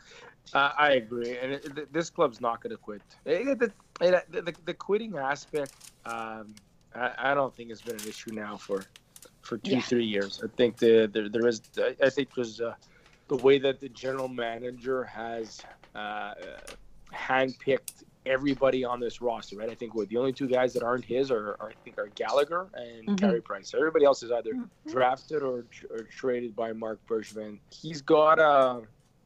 uh, 0.55 0.73
I 0.79 0.93
agree, 0.93 1.37
and 1.39 1.53
it, 1.53 1.75
th- 1.75 1.89
this 1.93 2.11
club's 2.11 2.41
not 2.41 2.63
going 2.63 2.71
to 2.71 2.77
quit. 2.77 3.03
It- 3.25 3.59
the, 3.59 3.73
the, 4.31 4.55
the 4.65 4.75
quitting 4.75 5.17
aspect, 5.17 5.73
um, 6.05 6.55
I, 6.95 7.13
I 7.19 7.35
don't 7.35 7.55
think 7.55 7.71
it's 7.71 7.83
been 7.83 8.01
an 8.01 8.09
issue 8.09 8.33
now 8.33 8.57
for 8.57 8.85
for 9.43 9.59
two 9.59 9.73
Yeah. 9.77 9.81
three 9.81 10.05
years. 10.05 10.41
I 10.45 10.49
think 10.57 10.77
the, 10.79 11.09
there 11.13 11.29
there 11.29 11.47
is. 11.47 11.63
I 12.03 12.11
think 12.11 12.35
there's 12.35 12.61
uh, 12.61 12.75
the 13.29 13.37
way 13.37 13.59
that 13.59 13.81
the 13.81 13.89
general 13.89 14.29
manager 14.29 15.05
has 15.05 15.61
uh, 15.95 16.35
handpicked 17.15 18.05
everybody 18.25 18.85
on 18.85 19.01
this 19.01 19.21
roster. 19.21 19.57
Right, 19.57 19.71
I 19.71 19.75
think 19.75 19.95
what 19.95 20.09
the 20.09 20.17
only 20.17 20.33
two 20.33 20.49
guys 20.49 20.73
that 20.75 20.83
aren't 20.83 21.05
his 21.05 21.31
are, 21.31 21.57
are 21.61 21.71
I 21.71 21.75
think 21.85 21.99
are 21.99 22.09
Gallagher 22.15 22.69
and. 22.75 23.19
Carey 23.21 23.41
Price. 23.41 23.75
Everybody 23.75 24.05
else 24.05 24.23
is 24.23 24.31
either 24.33 24.53
drafted 24.89 25.43
or, 25.43 25.65
or 25.91 26.03
traded 26.11 26.55
by 26.57 26.73
Marc 26.73 27.05
Bergevin. 27.07 27.59
He's 27.71 28.01
got 28.01 28.39
a 28.39 28.83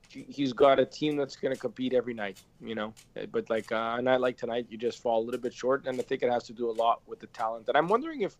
he's 0.09 0.53
got 0.53 0.79
a 0.79 0.87
team 0.87 1.17
that's 1.17 1.37
going 1.37 1.53
to 1.53 1.59
compete 1.59 1.93
every 1.95 2.15
night, 2.15 2.39
you 2.61 2.75
know. 2.75 2.95
But 3.31 3.49
like 3.51 3.73
uh, 3.73 3.97
a 3.99 4.03
night 4.03 4.21
like 4.21 4.37
tonight, 4.37 4.67
you 4.71 4.79
just 4.79 5.01
fall 5.03 5.23
a 5.23 5.25
little 5.25 5.41
bit 5.41 5.55
short, 5.55 5.87
and 5.87 5.99
I 5.99 6.03
think 6.03 6.23
it 6.23 6.31
has 6.31 6.45
to 6.45 6.53
do 6.53 6.71
a 6.71 6.73
lot 6.73 7.03
with 7.07 7.21
the 7.21 7.27
talent. 7.29 7.69
And 7.69 7.77
I'm 7.77 7.89
wondering 7.89 8.23
if 8.23 8.37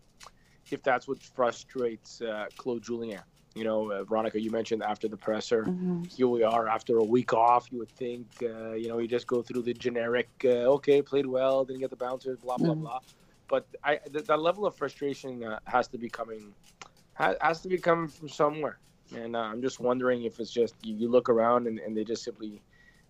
if 0.71 0.83
that's 0.83 1.09
what 1.09 1.23
frustrates 1.23 2.21
uh, 2.21 2.47
Claude 2.57 2.83
Julien. 2.83 3.23
You 3.55 3.65
know, 3.65 3.91
uh, 3.91 4.05
Veronica, 4.05 4.41
you 4.41 4.51
mentioned 4.51 4.83
after 4.83 5.09
the 5.09 5.17
presser, 5.17 5.71
here 6.09 6.29
we 6.29 6.43
are 6.43 6.69
after 6.69 6.99
a 6.99 7.05
week 7.05 7.33
off. 7.33 7.71
You 7.71 7.79
would 7.79 7.91
think, 7.91 8.27
uh, 8.43 8.73
you 8.73 8.89
know, 8.89 8.99
you 8.99 9.09
just 9.09 9.27
go 9.27 9.43
through 9.43 9.63
the 9.63 9.75
generic, 9.75 10.29
uh, 10.45 10.75
okay, 10.77 11.03
played 11.03 11.27
well, 11.27 11.65
didn't 11.65 11.81
get 11.81 11.91
the 11.91 11.97
bouncers, 11.97 12.39
blah 12.39 12.59
blah 12.59 12.75
Mhm. 12.75 12.81
blah. 12.81 13.01
But 13.49 13.67
I, 13.83 13.97
th- 13.97 14.27
that 14.27 14.41
level 14.41 14.67
of 14.67 14.77
frustration 14.77 15.43
uh, 15.45 15.59
has 15.67 15.89
to 15.89 15.99
be 15.99 16.09
coming, 16.09 16.55
ha- 17.15 17.35
has 17.41 17.61
to 17.63 17.69
be 17.69 17.79
coming 17.79 18.09
from 18.09 18.29
somewhere. 18.29 18.79
And 19.15 19.37
uh, 19.37 19.41
I'm 19.41 19.63
just 19.63 19.81
wondering 19.81 20.25
if 20.25 20.41
it's 20.41 20.51
just 20.51 20.75
you, 20.83 20.95
you 20.97 21.09
look 21.09 21.29
around 21.29 21.67
and, 21.67 21.79
and 21.79 21.97
they 21.97 22.05
just 22.05 22.25
simply, 22.25 22.63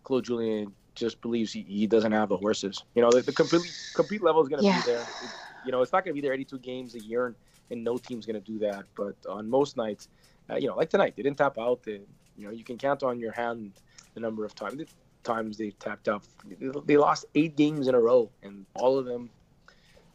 Claude 0.05 0.25
Julien 0.25 0.75
just 0.95 1.21
believes 1.21 1.53
he, 1.53 1.63
he 1.63 1.87
doesn't 1.87 2.13
have 2.13 2.29
the 2.29 2.37
horses. 2.37 2.85
You 2.95 3.03
know, 3.03 3.13
the, 3.15 3.23
the 3.23 3.33
complete 3.33 3.77
complete 3.95 4.23
level 4.23 4.43
is 4.43 4.49
going 4.49 4.61
to 4.63 4.67
Yeah. 4.67 4.77
be 4.77 4.83
there. 4.83 5.09
It- 5.21 5.33
you 5.63 5.73
know, 5.73 5.83
it's 5.83 5.93
not 5.93 6.05
going 6.05 6.15
to 6.15 6.21
be 6.23 6.27
there 6.27 6.33
82 6.35 6.61
games 6.61 6.95
a 6.95 7.01
year, 7.01 7.27
and, 7.27 7.37
and 7.71 7.85
no 7.85 7.99
team's 7.99 8.25
going 8.25 8.41
to 8.41 8.53
do 8.53 8.61
that. 8.61 8.87
But 8.97 9.17
on 9.29 9.51
most 9.51 9.77
nights, 9.77 10.09
uh, 10.49 10.57
you 10.57 10.69
know, 10.69 10.77
like 10.77 10.91
tonight, 10.91 11.15
they 11.17 11.25
didn't 11.25 11.39
tap 11.39 11.59
out. 11.59 11.83
They, 11.83 12.03
you 12.37 12.47
know, 12.47 12.51
you 12.51 12.65
can 12.65 12.79
count 12.79 13.03
on 13.03 13.19
your 13.21 13.33
hand 13.33 13.81
the 14.15 14.21
number 14.21 14.45
of 14.45 14.55
times 14.55 14.83
times 15.25 15.59
they 15.59 15.73
tapped 15.73 16.09
out. 16.09 16.25
They- 16.45 16.71
They 16.87 16.97
lost 16.97 17.27
eight 17.35 17.57
games 17.57 17.89
in 17.89 17.97
a 17.97 18.01
row, 18.01 18.33
and 18.43 18.67
all 18.75 18.99
of 18.99 19.07
them, 19.07 19.33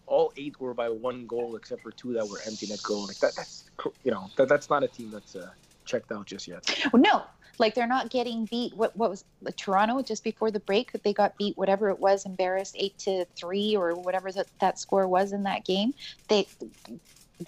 all 0.08 0.34
eight 0.38 0.60
were 0.60 0.74
by 0.74 0.90
one 0.90 1.28
goal, 1.28 1.56
except 1.58 1.84
for 1.84 1.92
two 1.92 2.14
that 2.14 2.28
were 2.28 2.42
empty 2.42 2.68
net 2.68 2.82
goal. 2.84 3.08
Like 3.08 3.20
that, 3.20 3.36
that's 3.36 3.66
you 4.04 4.12
know, 4.12 4.32
that, 4.38 4.50
that's 4.50 4.70
not 4.70 4.84
a 4.84 4.88
team 4.88 5.12
that's 5.12 5.36
uh, 5.36 5.52
checked 5.86 6.12
out 6.12 6.26
just 6.26 6.48
yet. 6.48 6.64
Well, 6.92 7.02
no, 7.02 7.24
like 7.58 7.76
they're 7.76 7.88
not 7.88 8.10
getting 8.10 8.46
beat. 8.46 8.76
What 8.76 8.96
what 8.98 9.10
was 9.10 9.24
uh, 9.46 9.52
Toronto 9.58 10.02
just 10.02 10.24
before 10.24 10.52
the 10.52 10.60
break? 10.62 10.92
They 11.04 11.14
got 11.14 11.38
beat, 11.38 11.58
whatever 11.58 11.90
it 11.90 12.00
was, 12.00 12.26
embarrassed 12.26 12.76
eight 12.80 12.98
to 13.00 13.26
three 13.36 13.76
or 13.76 13.94
whatever 13.96 14.32
that, 14.32 14.48
that 14.60 14.80
score 14.80 15.08
was 15.08 15.32
in 15.34 15.44
that 15.44 15.66
game. 15.66 15.94
They 16.28 16.48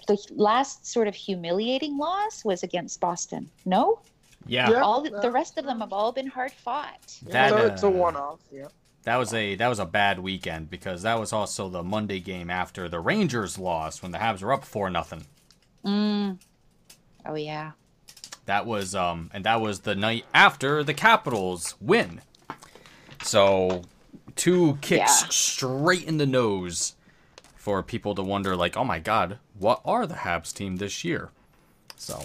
the 0.08 0.18
last 0.30 0.86
sort 0.86 1.06
of 1.08 1.14
humiliating 1.14 1.96
loss 1.98 2.44
was 2.44 2.62
against 2.64 3.00
Boston. 3.00 3.48
No, 3.64 4.00
Yeah, 4.46 4.68
Yeah. 4.70 4.80
all 4.82 5.02
the, 5.02 5.10
the 5.20 5.30
rest 5.30 5.56
of 5.56 5.64
them 5.64 5.80
have 5.80 5.92
all 5.92 6.10
been 6.12 6.26
hard 6.26 6.50
fought. 6.52 7.16
That, 7.28 7.50
so 7.50 7.56
it's 7.66 7.82
a 7.84 7.86
uh, 7.86 7.90
one-off. 7.90 8.40
Yeah. 8.52 8.66
that 9.04 9.16
was 9.16 9.32
a 9.32 9.54
that 9.54 9.68
was 9.68 9.78
a 9.78 9.86
bad 9.86 10.18
weekend 10.18 10.68
because 10.68 11.02
that 11.02 11.18
was 11.20 11.32
also 11.32 11.68
the 11.68 11.82
Monday 11.84 12.18
game 12.20 12.50
after 12.50 12.88
the 12.88 12.98
Rangers 13.00 13.56
lost 13.58 14.02
when 14.02 14.10
the 14.12 14.18
Habs 14.18 14.42
were 14.42 14.52
up 14.52 14.64
four 14.64 14.90
nothing. 14.90 15.24
Mm. 15.84 16.38
Oh 17.26 17.34
yeah. 17.36 17.72
That 18.46 18.66
was 18.66 18.94
um 18.94 19.30
and 19.32 19.44
that 19.44 19.60
was 19.60 19.80
the 19.80 19.94
night 19.94 20.24
after 20.34 20.84
the 20.84 20.94
Capitals 20.94 21.74
win. 21.80 22.20
So 23.22 23.82
two 24.36 24.78
kicks 24.80 25.22
Yeah. 25.22 25.28
straight 25.30 26.04
in 26.04 26.18
the 26.18 26.26
nose 26.26 26.94
for 27.56 27.82
people 27.82 28.14
to 28.14 28.22
wonder 28.22 28.54
like, 28.56 28.76
"Oh 28.76 28.84
my 28.84 28.98
god, 28.98 29.38
what 29.58 29.80
are 29.84 30.06
the 30.06 30.14
Habs 30.16 30.52
team 30.52 30.76
this 30.76 31.04
year?" 31.04 31.30
So 31.96 32.24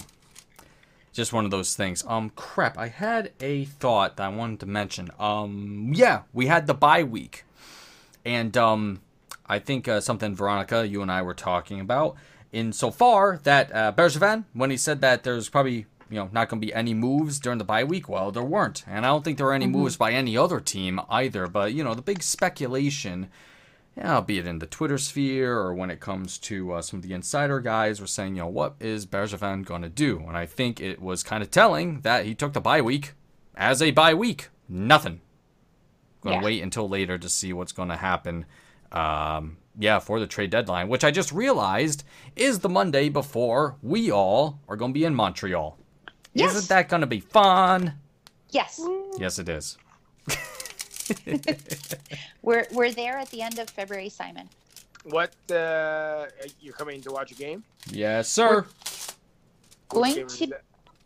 just 1.14 1.32
one 1.34 1.46
of 1.46 1.52
those 1.52 1.76
things. 1.76 2.04
Um 2.08 2.32
crap, 2.32 2.78
I 2.78 2.88
had 2.88 3.32
a 3.40 3.66
thought 3.66 4.18
that 4.18 4.24
I 4.26 4.30
wanted 4.36 4.60
to 4.62 4.66
mention. 4.66 5.10
Um 5.20 5.92
yeah, 5.96 6.24
we 6.34 6.48
had 6.48 6.68
the 6.68 6.74
bye 6.74 7.04
week. 7.04 7.46
And 8.26 8.56
um 8.58 9.02
I 9.52 9.58
think 9.58 9.88
uh, 9.88 10.00
something 10.00 10.36
Veronica, 10.36 10.88
you 10.88 11.02
and 11.02 11.12
I 11.12 11.24
were 11.24 11.34
talking 11.34 11.80
about, 11.80 12.16
In 12.52 12.72
so 12.72 12.92
far 12.92 13.40
that 13.44 13.74
uh, 13.74 13.92
Bergevin, 13.92 14.44
when 14.54 14.70
he 14.70 14.78
said 14.78 15.02
that 15.02 15.24
there's 15.24 15.50
probably 15.50 15.88
you 16.10 16.18
know 16.18 16.30
not 16.32 16.50
going 16.50 16.60
to 16.62 16.66
be 16.66 16.74
any 16.74 16.94
moves 16.94 17.40
during 17.40 17.58
the 17.60 17.64
bye 17.64 17.84
week, 17.84 18.10
well, 18.10 18.32
there 18.32 18.44
weren't, 18.44 18.84
and 18.88 19.06
I 19.06 19.10
don't 19.10 19.24
think 19.24 19.38
there 19.38 19.46
were 19.48 19.54
any 19.54 19.68
moves 19.68 19.96
by 19.98 20.12
any 20.12 20.36
other 20.38 20.60
team 20.60 21.00
either. 21.10 21.48
But 21.48 21.74
you 21.74 21.84
know, 21.84 21.94
the 21.94 22.02
big 22.02 22.24
speculation, 22.24 23.30
yeah, 23.96 24.20
be 24.22 24.40
it 24.40 24.48
in 24.48 24.60
the 24.60 24.66
Twitter 24.66 24.98
sphere 24.98 25.58
or 25.58 25.74
when 25.74 25.90
it 25.92 26.00
comes 26.00 26.38
to 26.40 26.74
uh, 26.74 26.82
some 26.82 27.00
of 27.00 27.04
the 27.08 27.14
insider 27.14 27.60
guys, 27.60 28.00
were 28.02 28.08
saying, 28.08 28.36
you 28.36 28.42
know, 28.42 28.48
what 28.48 28.76
is 28.80 29.06
Bergevin 29.06 29.66
going 29.66 29.82
to 29.82 29.90
do? 29.90 30.20
And 30.28 30.36
I 30.38 30.46
think 30.46 30.80
it 30.82 31.02
was 31.02 31.24
kind 31.24 31.44
of 31.44 31.52
telling 31.52 32.02
that 32.02 32.26
he 32.26 32.34
took 32.36 32.54
the 32.54 32.62
bye 32.62 32.82
week 32.82 33.14
as 33.56 33.82
a 33.82 33.92
bye 33.92 34.14
week. 34.14 34.50
Nothing. 34.68 35.22
Going 36.22 36.36
to 36.38 36.42
Yeah. 36.42 36.46
wait 36.46 36.64
until 36.64 36.88
later 36.90 37.18
to 37.18 37.30
see 37.30 37.54
what's 37.54 37.72
going 37.72 37.90
to 37.90 37.96
happen. 37.98 38.46
Um, 38.92 39.58
yeah, 39.78 40.00
for 40.00 40.20
the 40.20 40.28
trade 40.28 40.50
deadline, 40.50 40.90
which 40.90 41.04
I 41.04 41.12
just 41.12 41.32
realized 41.32 42.04
is 42.36 42.60
the 42.60 42.70
Monday 42.70 43.08
before 43.10 43.76
we 43.82 44.12
all 44.12 44.60
are 44.68 44.76
going 44.76 44.92
to 44.92 45.00
be 45.00 45.06
in 45.06 45.16
Montreal. 45.16 45.78
Yes. 46.34 46.56
Isn't 46.56 46.70
that 46.70 46.90
going 46.90 47.02
to 47.02 47.08
be 47.08 47.20
fun? 47.20 47.94
Yes, 48.52 48.82
Yes, 49.18 49.38
it 49.40 49.48
is. 49.50 49.78
we're 52.42 52.66
we're 52.72 52.92
there 52.92 53.18
at 53.18 53.30
the 53.30 53.42
end 53.42 53.60
of 53.60 53.70
February, 53.70 54.10
Simon. 54.10 54.50
What? 55.04 55.34
Uh, 55.52 56.26
you're 56.62 56.74
coming 56.74 57.02
to 57.02 57.12
watch 57.12 57.32
a 57.32 57.36
game? 57.36 57.64
Yes, 57.92 58.30
sir. 58.30 58.66
Going 59.90 60.14
Game 60.16 60.28
is 60.28 60.38
to 60.40 60.52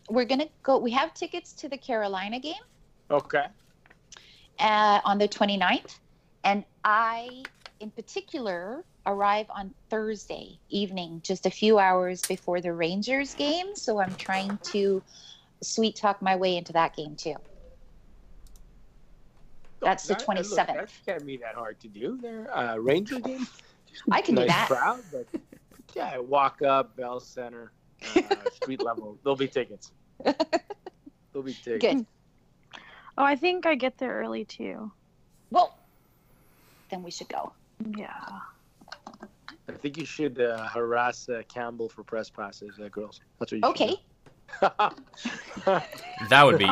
we're 0.10 0.26
gonna 0.26 0.48
go. 0.64 0.78
We 0.78 0.92
have 0.92 1.14
tickets 1.14 1.54
to 1.54 1.70
the 1.70 1.78
Carolina 1.78 2.40
game 2.40 2.64
Okay. 3.10 3.46
uh, 4.60 5.00
on 5.06 5.18
the 5.18 5.28
29th, 5.28 6.00
and 6.44 6.66
I, 6.84 7.44
in 7.80 7.90
particular, 7.92 8.84
arrive 9.06 9.48
on 9.50 9.74
Thursday 9.89 10.58
evening, 10.70 11.20
just 11.24 11.46
a 11.46 11.50
few 11.50 11.80
hours 11.80 12.22
before 12.26 12.62
the 12.62 12.72
Rangers 12.74 13.34
game. 13.34 13.76
So 13.76 14.00
I'm 14.00 14.16
trying 14.16 14.58
to 14.63 15.02
sweet 15.62 15.96
talk 15.96 16.22
my 16.22 16.36
way 16.36 16.58
into 16.58 16.74
that 16.74 16.96
game 16.96 17.16
too. 17.16 17.36
That's 19.82 20.08
the 20.08 20.13
That- 20.13 20.20
look, 20.28 20.38
27th. 20.38 20.68
That 20.68 20.89
can't 21.06 21.26
be 21.26 21.38
that 21.38 21.56
hard 21.56 21.80
to 21.82 21.88
do. 21.88 22.18
There, 22.22 22.56
uh, 22.56 22.78
Ranger 22.78 23.20
game. 23.20 23.46
I 24.12 24.22
can 24.22 24.36
do 24.36 24.46
that. 24.46 24.68
crowd, 24.68 25.02
but 25.12 25.28
yeah, 25.94 26.18
walk 26.18 26.62
up 26.62 26.96
Bell 26.96 27.20
Center, 27.20 27.72
uh, 28.16 28.22
street 28.54 28.82
level. 28.84 29.18
There'll 29.24 29.36
be 29.36 29.48
tickets. 29.48 29.92
There'll 30.24 31.44
be 31.44 31.54
tickets. 31.54 31.82
Good. 31.96 32.06
Oh, 33.18 33.24
I 33.24 33.36
think 33.36 33.66
I 33.66 33.76
get 33.76 33.98
there 33.98 34.13
early 34.13 34.46
too. 34.46 34.92
Well, 35.52 35.78
then 36.89 37.04
we 37.04 37.12
should 37.12 37.30
go. 37.30 37.54
Yeah. 37.96 38.39
I 39.69 39.71
think 39.73 39.97
you 39.97 40.06
should 40.06 40.39
uh, 40.41 40.67
harass 40.67 41.30
uh, 41.30 41.41
Campbell 41.47 41.89
for 41.89 42.04
press 42.04 42.30
passes, 42.30 42.80
uh, 42.84 42.89
girls. 42.89 43.21
That's 43.39 43.52
what 43.54 43.60
you 43.60 43.69
Okay. 43.69 43.95
should 44.60 44.71
That 46.30 46.43
would 46.43 46.58
be 46.60 46.69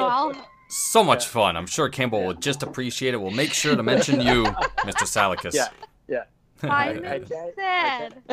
so 0.69 1.03
much 1.03 1.25
Yeah. 1.25 1.29
fun. 1.31 1.57
I'm 1.57 1.67
sure 1.67 1.89
Campbell 1.89 2.23
will 2.25 2.33
just 2.33 2.63
appreciate 2.63 3.13
it. 3.13 3.17
We'll 3.21 3.31
make 3.31 3.53
sure 3.53 3.75
to 3.75 3.83
mention 3.83 4.19
you, 4.21 4.43
Mr. 4.87 5.05
Salikis. 5.05 5.53
Yeah. 5.53 5.69
Yeah. 6.07 6.23
Simon 6.59 7.05
I 7.05 7.19
can't- 7.19 7.33
I 7.33 7.53
said. 7.55 8.23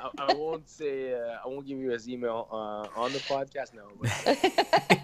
I, 0.00 0.10
I 0.30 0.34
won't 0.34 0.68
say. 0.68 1.12
Uh, 1.14 1.36
I 1.44 1.46
won't 1.46 1.66
give 1.66 1.78
you 1.78 1.90
his 1.90 2.08
email 2.08 2.48
uh, 2.50 2.88
on 3.00 3.12
the 3.12 3.18
podcast. 3.20 3.72
No. 3.74 3.88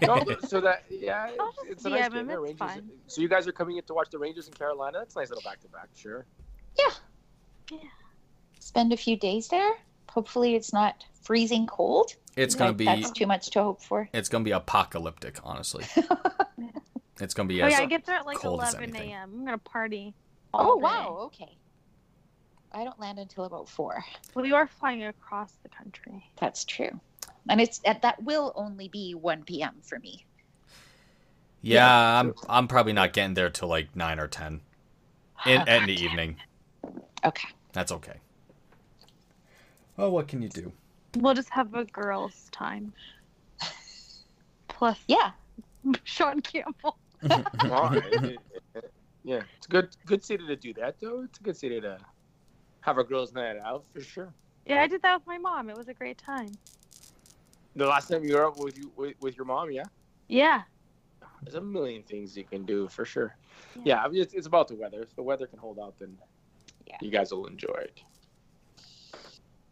But, 0.01 0.27
no, 0.27 0.35
so 0.47 0.59
that 0.61 0.83
yeah, 0.89 1.29
I'll 1.39 1.53
it's, 1.63 1.71
it's 1.71 1.85
a 1.85 1.89
nice 1.89 2.05
DM 2.09 2.11
game. 2.11 2.19
him, 2.21 2.27
The 2.27 2.33
it's 2.33 2.41
Rangers. 2.41 2.57
fine. 2.59 2.89
So 3.07 3.21
you 3.21 3.29
guys 3.29 3.47
are 3.47 3.51
coming 3.53 3.77
in 3.77 3.83
to 3.83 3.93
watch 3.93 4.09
the 4.09 4.19
Rangers 4.19 4.47
in 4.47 4.53
Carolina. 4.53 4.97
That's 4.99 5.15
a 5.15 5.19
nice 5.19 5.29
little 5.29 5.43
back 5.49 5.61
to 5.61 5.67
back. 5.69 5.87
Sure. 5.95 6.25
Spend 8.65 8.91
a 8.91 8.97
few 8.97 9.15
days 9.15 9.47
there. 9.47 9.73
Hopefully, 10.09 10.55
it's 10.55 10.73
not 10.73 11.05
freezing 11.21 11.67
cold. 11.67 12.15
It's 12.35 12.55
gonna 12.55 12.71
Like, 12.71 12.77
be 12.77 12.85
That's 12.85 13.11
too 13.11 13.27
much 13.27 13.51
to 13.51 13.61
hope 13.61 13.79
for. 13.79 14.09
it's 14.11 14.27
gonna 14.27 14.43
be 14.43 14.51
apocalyptic, 14.51 15.37
honestly. 15.43 15.85
it's 17.21 17.35
gonna 17.35 17.47
be 17.47 17.61
Oh 17.61 17.67
as 17.67 17.73
yeah, 17.73 17.81
I 17.81 17.85
get 17.85 18.07
there 18.07 18.15
at 18.15 18.25
like 18.25 18.43
11 18.43 18.95
a.m. 18.95 19.29
I'm 19.35 19.45
gonna 19.45 19.59
party. 19.59 20.15
Oh 20.51 20.77
day. 20.79 20.83
wow. 20.83 21.17
Okay. 21.25 21.55
I 22.71 22.83
don't 22.83 22.99
land 22.99 23.19
until 23.19 23.43
about 23.43 23.69
four. 23.69 24.03
We 24.33 24.51
are 24.51 24.65
flying 24.65 25.03
across 25.03 25.53
the 25.61 25.69
country. 25.69 26.27
That's 26.37 26.65
true. 26.65 26.99
And 27.47 27.61
it's 27.61 27.77
that 27.79 28.01
that 28.01 28.23
will 28.23 28.51
only 28.55 28.87
be 28.87 29.13
1 29.13 29.43
p.m. 29.43 29.75
for 29.83 29.99
me. 29.99 30.25
yeah. 31.61 32.19
I'm 32.19 32.33
I'm 32.49 32.67
probably 32.67 32.93
not 32.93 33.13
getting 33.13 33.35
there 33.35 33.51
till 33.51 33.67
like 33.67 33.95
nine 33.95 34.19
or 34.19 34.27
ten 34.27 34.61
in, 35.45 35.61
in 35.67 35.85
the 35.85 35.93
evening. 35.93 36.37
Okay. 37.23 37.49
That's 37.73 37.91
okay. 37.91 38.21
Oh, 39.97 40.09
what 40.09 40.27
can 40.27 40.41
you 40.41 40.49
do? 40.49 40.71
We'll 41.17 41.33
just 41.33 41.49
have 41.51 41.73
a 41.73 41.85
girls' 41.85 42.47
time. 42.51 42.93
Plus 44.67 44.99
Yeah. 45.07 45.31
Sean 46.03 46.41
Campbell. 46.41 46.97
Well, 47.63 47.93
it- 47.93 48.23
it- 48.75 48.91
yeah, 49.23 49.41
it's 49.57 49.65
a 49.65 49.69
good 49.71 49.89
good 50.05 50.23
city 50.23 50.45
to 50.45 50.55
do 50.55 50.71
that 50.75 50.99
though. 51.01 51.23
It's 51.23 51.39
a 51.39 51.43
good 51.43 51.57
city 51.57 51.81
to 51.81 51.97
have 52.81 52.99
a 52.99 53.03
girls' 53.03 53.33
night 53.33 53.57
out 53.57 53.83
for 53.91 53.99
sure. 54.01 54.31
Yeah, 54.67 54.81
I 54.83 54.87
did 54.87 55.01
that 55.01 55.15
with 55.15 55.25
my 55.25 55.39
mom. 55.39 55.67
It 55.71 55.75
was 55.75 55.87
a 55.87 55.95
great 55.95 56.19
time. 56.19 56.59
The 57.75 57.87
last 57.87 58.07
time 58.09 58.23
you 58.23 58.35
were 58.35 58.45
up 58.45 58.57
with 58.57 58.77
you 58.77 58.91
with, 58.95 59.15
with 59.19 59.35
your 59.35 59.45
mom, 59.45 59.71
yeah. 59.71 59.85
Yeah. 60.27 60.61
There's 61.41 61.55
a 61.55 61.61
million 61.61 62.03
things 62.03 62.37
you 62.37 62.43
can 62.43 62.65
do 62.65 62.87
for 62.87 63.03
sure. 63.03 63.35
Yeah. 63.83 64.05
Yeah, 64.11 64.21
it's, 64.23 64.33
it's 64.35 64.45
about 64.47 64.67
the 64.67 64.75
weather. 64.75 65.01
If 65.01 65.15
the 65.15 65.23
weather 65.23 65.47
can 65.47 65.57
hold 65.57 65.79
out, 65.79 65.95
then 65.99 66.15
Yeah. 66.85 66.97
you 67.01 67.09
guys 67.09 67.31
will 67.31 67.47
enjoy 67.47 67.79
it. 67.79 68.01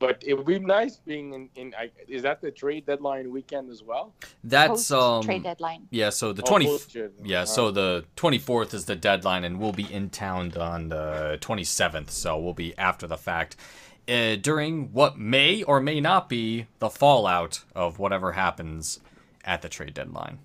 But 0.05 0.21
it 0.25 0.33
would 0.33 0.45
be 0.45 0.59
nice 0.59 0.97
being 0.97 1.33
in. 1.33 1.49
in 1.55 1.73
I, 1.75 1.89
is 2.09 2.23
that 2.23 2.41
the 2.41 2.51
trade 2.51 2.85
deadline 2.85 3.31
weekend 3.31 3.69
as 3.71 3.81
well? 3.83 4.13
That's 4.43 4.69
Post 4.69 4.91
um 4.91 5.23
trade 5.23 5.43
deadline. 5.43 5.87
yeah. 5.91 6.09
So 6.09 6.33
the 6.33 6.43
Oh, 6.43 6.45
twenty 6.45 6.65
post 6.65 6.91
trade. 6.91 7.11
yeah. 7.23 7.45
So 7.45 7.71
the 7.71 8.03
twenty 8.17 8.37
fourth 8.37 8.73
is 8.73 8.83
the 8.83 8.97
deadline, 8.97 9.45
and 9.45 9.61
we'll 9.61 9.71
be 9.71 9.87
in 9.91 10.09
town 10.09 10.51
on 10.57 10.89
the 10.89 11.37
twenty 11.39 11.63
seventh. 11.63 12.11
So 12.11 12.37
we'll 12.37 12.53
be 12.53 12.77
after 12.77 13.07
the 13.07 13.15
fact. 13.17 13.55
Uh, 14.05 14.35
during 14.35 14.91
what 14.91 15.17
may 15.17 15.63
or 15.63 15.79
may 15.79 16.01
not 16.01 16.27
be 16.27 16.67
the 16.79 16.89
fallout 16.89 17.63
of 17.73 17.97
whatever 17.97 18.33
happens 18.33 18.99
at 19.45 19.61
the 19.61 19.69
trade 19.69 19.93
deadline. 19.93 20.39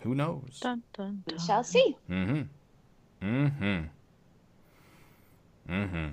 Who 0.00 0.16
knows? 0.16 0.58
Dun, 0.60 0.82
dun, 0.92 1.22
We 1.30 1.38
shall 1.38 1.62
see. 1.62 1.96
Mm-hmm. 2.10 2.42
Mm-hmm. 3.24 3.80
Mm-hmm. 5.72 6.06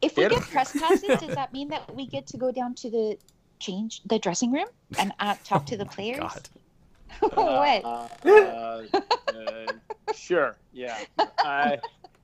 If 0.00 0.16
we 0.16 0.28
get 0.28 0.42
press 0.42 0.72
passes, 0.72 1.20
does 1.20 1.34
that 1.34 1.52
mean 1.52 1.68
that 1.68 1.94
we 1.94 2.06
get 2.06 2.26
to 2.28 2.36
go 2.36 2.50
down 2.50 2.74
to 2.76 2.90
the 2.90 3.18
change 3.58 4.02
the 4.04 4.18
dressing 4.18 4.52
room 4.52 4.66
and 4.98 5.12
uh, 5.20 5.34
talk 5.44 5.66
to 5.66 5.76
the 5.76 5.86
players? 5.86 6.18
God. 6.18 6.48
what? 7.34 7.84
Uh, 7.84 8.08
uh, 8.24 8.82
uh, 9.28 9.72
sure. 10.14 10.56
Yeah. 10.72 10.96
I, 11.38 11.78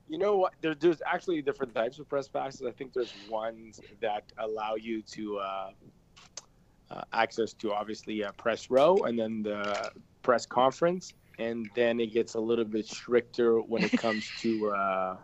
you 0.07 0.17
know 0.17 0.37
what? 0.37 0.53
There, 0.61 0.73
there's 0.75 1.01
actually 1.05 1.41
different 1.41 1.75
types 1.75 1.99
of 1.99 2.09
press 2.09 2.27
passes. 2.27 2.65
I 2.65 2.71
think 2.71 2.93
there's 2.93 3.13
ones 3.29 3.79
that 4.01 4.23
allow 4.37 4.75
you 4.75 5.01
to 5.03 5.37
uh, 5.39 5.69
uh, 6.89 7.01
access 7.13 7.53
to 7.53 7.73
obviously 7.73 8.21
a 8.21 8.31
press 8.31 8.69
row 8.69 8.95
and 9.03 9.19
then 9.19 9.43
the 9.43 9.91
press 10.21 10.45
conference, 10.45 11.13
and 11.37 11.69
then 11.75 11.99
it 11.99 12.13
gets 12.13 12.35
a 12.35 12.39
little 12.39 12.65
bit 12.65 12.87
stricter 12.87 13.59
when 13.59 13.83
it 13.83 13.91
comes 13.91 14.29
to 14.39 14.71
uh, 14.71 15.17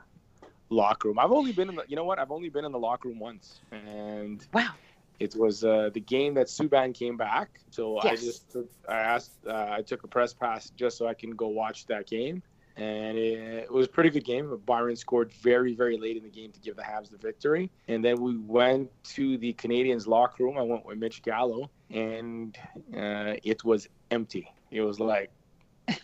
locker 0.73 1.07
room. 1.07 1.19
I've 1.19 1.31
only 1.31 1.51
been 1.51 1.69
in 1.69 1.75
the. 1.75 1.83
You 1.87 1.95
know 1.95 2.05
what? 2.05 2.19
I've 2.19 2.31
only 2.31 2.49
been 2.49 2.65
in 2.65 2.71
the 2.71 2.79
locker 2.79 3.07
room 3.09 3.19
once, 3.19 3.61
and 3.71 4.45
Wow. 4.53 4.73
it 5.19 5.35
was 5.35 5.63
uh, 5.63 5.89
the 5.93 5.99
game 6.01 6.33
that 6.35 6.47
Subban 6.47 6.93
came 6.93 7.15
back. 7.17 7.59
So 7.69 7.99
I 7.99 8.15
just 8.15 8.51
took, 8.51 8.69
I 8.89 8.97
asked, 8.99 9.31
uh, 9.47 9.67
I 9.69 9.81
took 9.81 10.03
a 10.03 10.07
press 10.07 10.33
pass 10.33 10.69
just 10.71 10.97
so 10.97 11.07
I 11.07 11.13
can 11.13 11.31
go 11.31 11.47
watch 11.47 11.85
that 11.87 12.07
game. 12.07 12.43
And 12.75 13.17
it, 13.19 13.39
it 13.65 13.71
was 13.71 13.85
a 13.85 13.89
pretty 13.89 14.09
good 14.09 14.25
game. 14.25 14.59
Byron 14.65 14.95
scored 14.95 15.31
very, 15.31 15.75
very 15.75 15.95
late 15.95 16.17
in 16.17 16.23
the 16.23 16.29
game 16.29 16.51
to 16.51 16.59
give 16.59 16.75
the 16.75 16.81
Habs 16.81 17.11
the 17.11 17.17
victory. 17.17 17.69
And 17.87 18.03
then 18.03 18.19
we 18.19 18.35
went 18.37 18.89
to 19.15 19.37
the 19.37 19.53
Canadians 19.53 20.07
locker 20.07 20.43
room. 20.43 20.57
I 20.57 20.63
went 20.63 20.83
with 20.83 20.97
Mitch 20.97 21.21
Gallo, 21.21 21.69
and 21.91 22.57
uh, 22.97 23.35
it 23.43 23.63
was 23.63 23.87
empty. 24.09 24.51
It 24.71 24.81
was 24.81 24.99
like, 24.99 25.29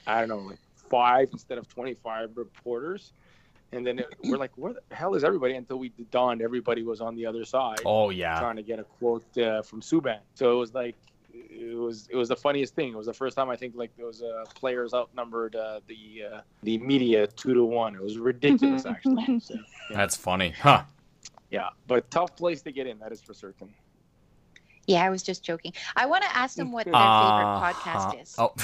I 0.05 0.19
don't 0.19 0.29
know, 0.29 0.37
like 0.49 0.59
five 0.91 1.29
instead 1.33 1.57
of 1.57 1.67
25 1.67 2.37
reporters. 2.37 3.13
And 3.71 3.85
then 3.85 3.99
it, 3.99 4.07
we're 4.23 4.37
like, 4.45 4.51
where 4.55 4.73
the 4.73 4.95
hell 4.95 5.15
is 5.15 5.23
everybody? 5.23 5.55
Until 5.55 5.77
we 5.77 5.89
dawned, 6.11 6.41
everybody 6.41 6.83
was 6.83 7.01
on 7.01 7.15
the 7.15 7.25
other 7.25 7.45
side 7.45 7.79
Oh 7.85 8.09
yeah. 8.09 8.39
trying 8.39 8.55
to 8.55 8.63
get 8.63 8.79
a 8.79 8.83
quote 8.83 9.37
uh, 9.37 9.61
from 9.61 9.81
Subban. 9.81 10.19
So 10.33 10.51
it 10.51 10.55
was 10.55 10.73
like 10.73 10.95
it 11.31 11.77
was 11.77 12.07
it 12.09 12.15
was 12.15 12.29
the 12.29 12.35
funniest 12.35 12.75
thing. 12.75 12.89
It 12.93 12.95
was 12.97 13.05
the 13.05 13.13
first 13.13 13.35
time 13.37 13.49
I 13.49 13.55
think 13.55 13.75
like 13.75 13.95
those 13.97 14.21
uh, 14.21 14.45
players 14.55 14.93
outnumbered 14.93 15.55
uh, 15.55 15.81
the 15.87 16.23
uh, 16.33 16.41
the 16.63 16.77
media 16.79 17.27
two 17.27 17.53
to 17.53 17.63
one. 17.63 17.95
It 17.95 18.01
was 18.01 18.17
ridiculous 18.17 18.85
actually. 18.87 19.39
So, 19.39 19.55
That's 19.91 20.15
funny. 20.17 20.49
Huh. 20.59 20.83
yeah, 21.51 21.69
but 21.87 22.09
tough 22.09 22.35
place 22.35 22.61
to 22.63 22.71
get 22.71 22.87
in. 22.87 22.97
That 22.99 23.11
is 23.11 23.21
for 23.21 23.33
certain. 23.33 23.69
Yeah, 24.87 25.03
I 25.03 25.09
was 25.11 25.21
just 25.21 25.43
joking. 25.43 25.73
I 25.95 26.07
want 26.07 26.23
to 26.23 26.35
ask 26.35 26.55
them 26.55 26.71
what 26.71 26.85
their 26.85 26.93
favorite 26.93 27.59
podcast 27.61 28.21
is. 28.21 28.35
Oh. 28.39 28.53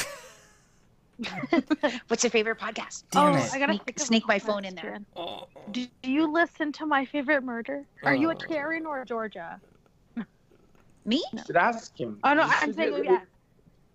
What's 2.07 2.23
your 2.23 2.31
favorite 2.31 2.59
podcast? 2.59 3.03
Damn 3.11 3.33
oh, 3.33 3.35
it. 3.37 3.53
I 3.53 3.59
gotta 3.59 3.73
Sneak- 3.73 3.83
think 3.85 3.97
of 3.97 4.01
a 4.01 4.05
sneak 4.05 4.27
my 4.27 4.39
phone 4.39 4.65
in 4.65 4.75
there. 4.75 4.99
Oh. 5.15 5.47
Do 5.71 5.87
you 6.03 6.31
listen 6.31 6.71
to 6.73 6.85
My 6.85 7.05
Favorite 7.05 7.43
Murder? 7.43 7.85
Are 8.03 8.15
you 8.15 8.29
a 8.29 8.33
Oh. 8.33 8.37
Karen 8.37 8.85
or 8.85 9.01
a 9.01 9.05
Georgia? 9.05 9.59
Me? 11.05 11.23
You 11.33 11.39
should 11.45 11.55
ask 11.55 11.97
him. 11.99 12.19
Oh 12.23 12.33
no, 12.33 12.45
You 12.45 12.51
I'm 12.51 12.67
should 12.69 12.75
saying 12.75 13.03
yeah. 13.05 13.19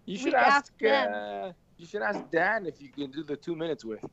You 0.07 0.17
should 0.17 0.35
asked 0.35 0.55
ask. 0.55 0.79
Dan. 0.79 1.13
Uh, 1.13 1.53
you 1.77 1.87
should 1.87 2.03
ask 2.03 2.21
Dan 2.31 2.67
if 2.67 2.81
you 2.81 2.89
can 2.89 3.11
do 3.11 3.23
the 3.23 3.37
two 3.37 3.57
minutes 3.57 3.85
with. 3.85 4.05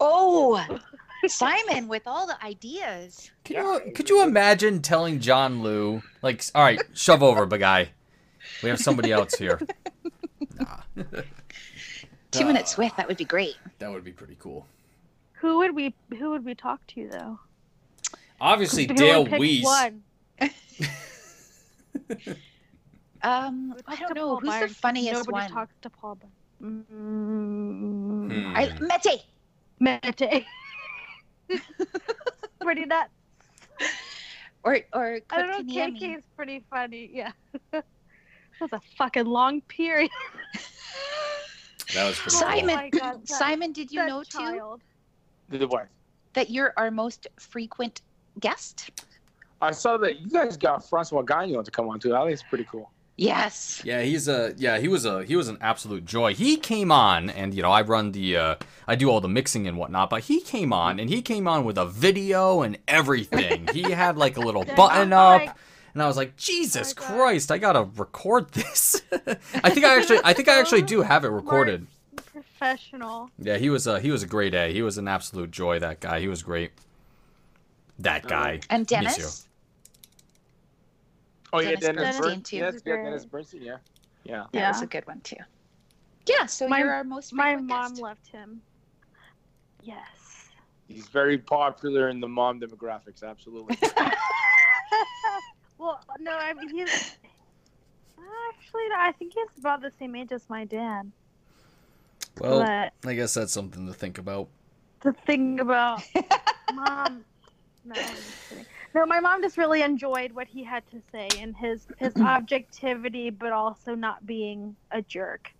Oh, 0.00 0.64
Simon 1.26 1.88
with 1.88 2.02
all 2.06 2.26
the 2.26 2.42
ideas. 2.44 3.30
Could 3.44 3.56
you, 3.56 3.80
could 3.94 4.08
you 4.08 4.22
imagine 4.22 4.82
telling 4.82 5.20
John 5.20 5.62
Lu, 5.62 6.02
like, 6.22 6.42
all 6.54 6.62
right, 6.62 6.80
shove 6.94 7.22
over, 7.22 7.44
big 7.46 7.60
guy. 7.60 7.90
We 8.62 8.68
have 8.70 8.78
somebody 8.80 9.12
else 9.12 9.34
here. 9.34 9.60
Nah. 10.58 11.12
Two 12.36 12.44
Uh, 12.44 12.48
minutes 12.48 12.76
with 12.76 12.94
that 12.96 13.06
would 13.08 13.16
be 13.16 13.24
great. 13.24 13.56
That 13.78 13.90
would 13.90 14.04
be 14.04 14.12
pretty 14.12 14.36
cool. 14.38 14.66
Who 15.34 15.58
would 15.58 15.74
we 15.74 15.94
who 16.18 16.30
would 16.30 16.44
we 16.44 16.54
talk 16.54 16.86
to 16.88 17.08
though? 17.08 17.38
Obviously, 18.40 18.86
Dale 18.86 19.20
only 19.20 19.62
Weise. 19.62 19.64
One. 19.64 20.02
Um, 23.22 23.70
Who 23.70 23.74
would 23.74 23.84
I 23.88 23.96
don't 23.96 24.14
know 24.14 24.26
Paul 24.28 24.40
who's 24.40 24.48
Byron? 24.50 24.68
the 24.68 24.74
funniest 24.74 25.12
Nobody 25.14 25.32
one. 25.32 25.50
talks 25.50 25.74
to 25.82 25.90
Paul. 25.90 26.18
Byron. 26.60 26.84
Mm, 26.90 28.30
Hmm. 28.30 28.56
I 28.56 28.78
Mete. 28.80 29.24
Mete. 29.80 30.44
pretty 32.60 32.84
nuts. 32.84 33.10
Or 34.62 34.78
or 34.92 35.18
I 35.30 35.42
don't 35.42 35.48
know. 35.66 35.74
Kotkaniemi. 35.74 35.98
KK 36.00 36.18
is 36.18 36.24
pretty 36.36 36.64
funny. 36.70 37.10
Yeah. 37.12 37.32
That's 37.72 38.72
a 38.72 38.80
fucking 38.96 39.26
long 39.26 39.60
period. 39.62 40.10
That 41.94 42.06
was 42.06 42.18
pretty 42.18 42.36
Simon. 42.36 42.78
Oh 42.92 42.98
God, 42.98 43.20
that- 43.22 43.28
Simon, 43.28 43.72
did 43.72 43.90
you 43.92 44.00
that 44.00 44.08
know 44.08 44.22
too 44.22 44.38
child. 44.38 44.80
The 45.48 45.66
what? 45.68 45.88
that 46.34 46.50
you're 46.50 46.72
our 46.76 46.90
most 46.90 47.26
frequent 47.38 48.02
guest? 48.40 48.90
I 49.62 49.70
saw 49.70 49.96
that 49.98 50.20
you 50.20 50.28
guys 50.28 50.56
got 50.56 50.86
Francois 50.88 51.22
Gagnon 51.22 51.64
to 51.64 51.70
come 51.70 51.88
on 51.88 51.98
too. 51.98 52.14
I 52.14 52.20
think 52.22 52.32
it's 52.32 52.42
pretty 52.42 52.64
cool. 52.70 52.90
Yes. 53.16 53.80
Yeah, 53.82 54.02
he's 54.02 54.28
a 54.28 54.52
yeah, 54.58 54.76
he 54.78 54.88
was 54.88 55.06
a 55.06 55.24
he 55.24 55.36
was 55.36 55.48
an 55.48 55.56
absolute 55.62 56.04
joy. 56.04 56.34
He 56.34 56.58
came 56.58 56.92
on 56.92 57.30
and 57.30 57.54
you 57.54 57.62
know, 57.62 57.70
I 57.70 57.80
run 57.80 58.12
the 58.12 58.36
uh 58.36 58.54
I 58.86 58.94
do 58.96 59.08
all 59.08 59.22
the 59.22 59.28
mixing 59.28 59.66
and 59.66 59.78
whatnot, 59.78 60.10
but 60.10 60.24
he 60.24 60.40
came 60.42 60.72
on 60.74 61.00
and 61.00 61.08
he 61.08 61.22
came 61.22 61.48
on 61.48 61.64
with 61.64 61.78
a 61.78 61.86
video 61.86 62.60
and 62.60 62.76
everything. 62.86 63.68
he 63.72 63.82
had 63.92 64.18
like 64.18 64.36
a 64.36 64.40
little 64.40 64.64
button 64.76 65.10
like- 65.10 65.48
up 65.48 65.58
and 65.96 66.02
I 66.02 66.06
was 66.08 66.18
like, 66.18 66.36
Jesus 66.36 66.92
Oh. 66.94 67.00
Christ, 67.02 67.50
I 67.50 67.56
gotta 67.56 67.88
record 67.96 68.50
this. 68.50 69.00
I 69.64 69.70
think 69.70 69.86
I 69.86 69.96
actually 69.96 70.18
I 70.24 70.34
think 70.34 70.46
I 70.46 70.60
actually 70.60 70.82
do 70.82 71.00
have 71.00 71.24
it 71.24 71.28
recorded. 71.28 71.86
Professional. 72.14 73.30
Yeah, 73.38 73.56
he 73.56 73.70
was 73.70 73.86
a 73.86 73.98
he 73.98 74.10
was 74.10 74.22
a 74.22 74.26
great 74.26 74.52
A. 74.54 74.70
He 74.74 74.82
was 74.82 74.98
an 74.98 75.08
absolute 75.08 75.50
joy, 75.50 75.78
that 75.78 76.00
guy. 76.00 76.20
He 76.20 76.28
was 76.28 76.42
great. 76.42 76.72
That 77.98 78.26
oh. 78.26 78.28
guy. 78.28 78.60
And 78.68 78.82
Miss 78.82 78.90
you. 78.90 78.96
Dennis. 78.98 79.48
Oh 81.54 81.60
yeah, 81.60 81.76
Dennis 81.76 81.80
Dennis 81.80 82.18
Bernstein, 82.18 82.20
Bernstein. 82.20 82.42
too. 82.42 82.56
Yes, 82.58 82.74
yeah, 82.84 82.92
Great. 82.92 83.04
Dennis 83.04 83.24
Bernstein. 83.24 83.62
Yeah, 83.62 83.76
yeah. 84.24 84.44
That 84.52 84.58
Yeah. 84.58 84.68
was 84.68 84.82
a 84.82 84.86
good 84.86 85.06
one 85.06 85.20
too. 85.20 85.36
Yeah, 86.26 86.44
so 86.44 86.68
My- 86.68 86.80
you're 86.80 86.92
our 86.92 87.04
most 87.04 87.32
My 87.32 87.56
mom 87.56 87.92
guest. 87.92 88.02
loved 88.02 88.26
him. 88.26 88.60
Yes. 89.82 90.50
He's 90.88 91.08
very 91.08 91.38
popular 91.38 92.10
in 92.10 92.20
the 92.20 92.28
mom 92.28 92.60
demographics. 92.60 93.22
Absolutely. 93.26 93.78
well, 95.78 96.00
no, 96.20 96.32
I 96.32 96.54
mean 96.54 96.68
he's 96.68 97.16
actually 98.48 98.82
I 98.96 99.12
think 99.18 99.34
he's 99.34 99.58
about 99.58 99.82
the 99.82 99.92
same 99.98 100.14
age 100.14 100.32
as 100.32 100.48
my 100.48 100.64
dad. 100.64 101.10
Well, 102.40 102.60
but 102.60 103.08
I 103.08 103.14
guess 103.14 103.34
that's 103.34 103.52
something 103.52 103.86
to 103.86 103.94
think 103.94 104.18
about. 104.18 104.48
To 105.02 105.12
think 105.12 105.60
about 105.60 106.02
mom, 106.74 107.24
no, 107.84 107.94
I'm 107.94 108.14
just 108.14 108.66
no, 108.94 109.04
my 109.04 109.20
mom 109.20 109.42
just 109.42 109.58
really 109.58 109.82
enjoyed 109.82 110.32
what 110.32 110.46
he 110.46 110.64
had 110.64 110.82
to 110.90 111.02
say 111.12 111.28
and 111.38 111.54
his 111.54 111.86
his 111.98 112.16
objectivity, 112.20 113.30
but 113.30 113.52
also 113.52 113.94
not 113.94 114.26
being 114.26 114.74
a 114.90 115.02
jerk 115.02 115.52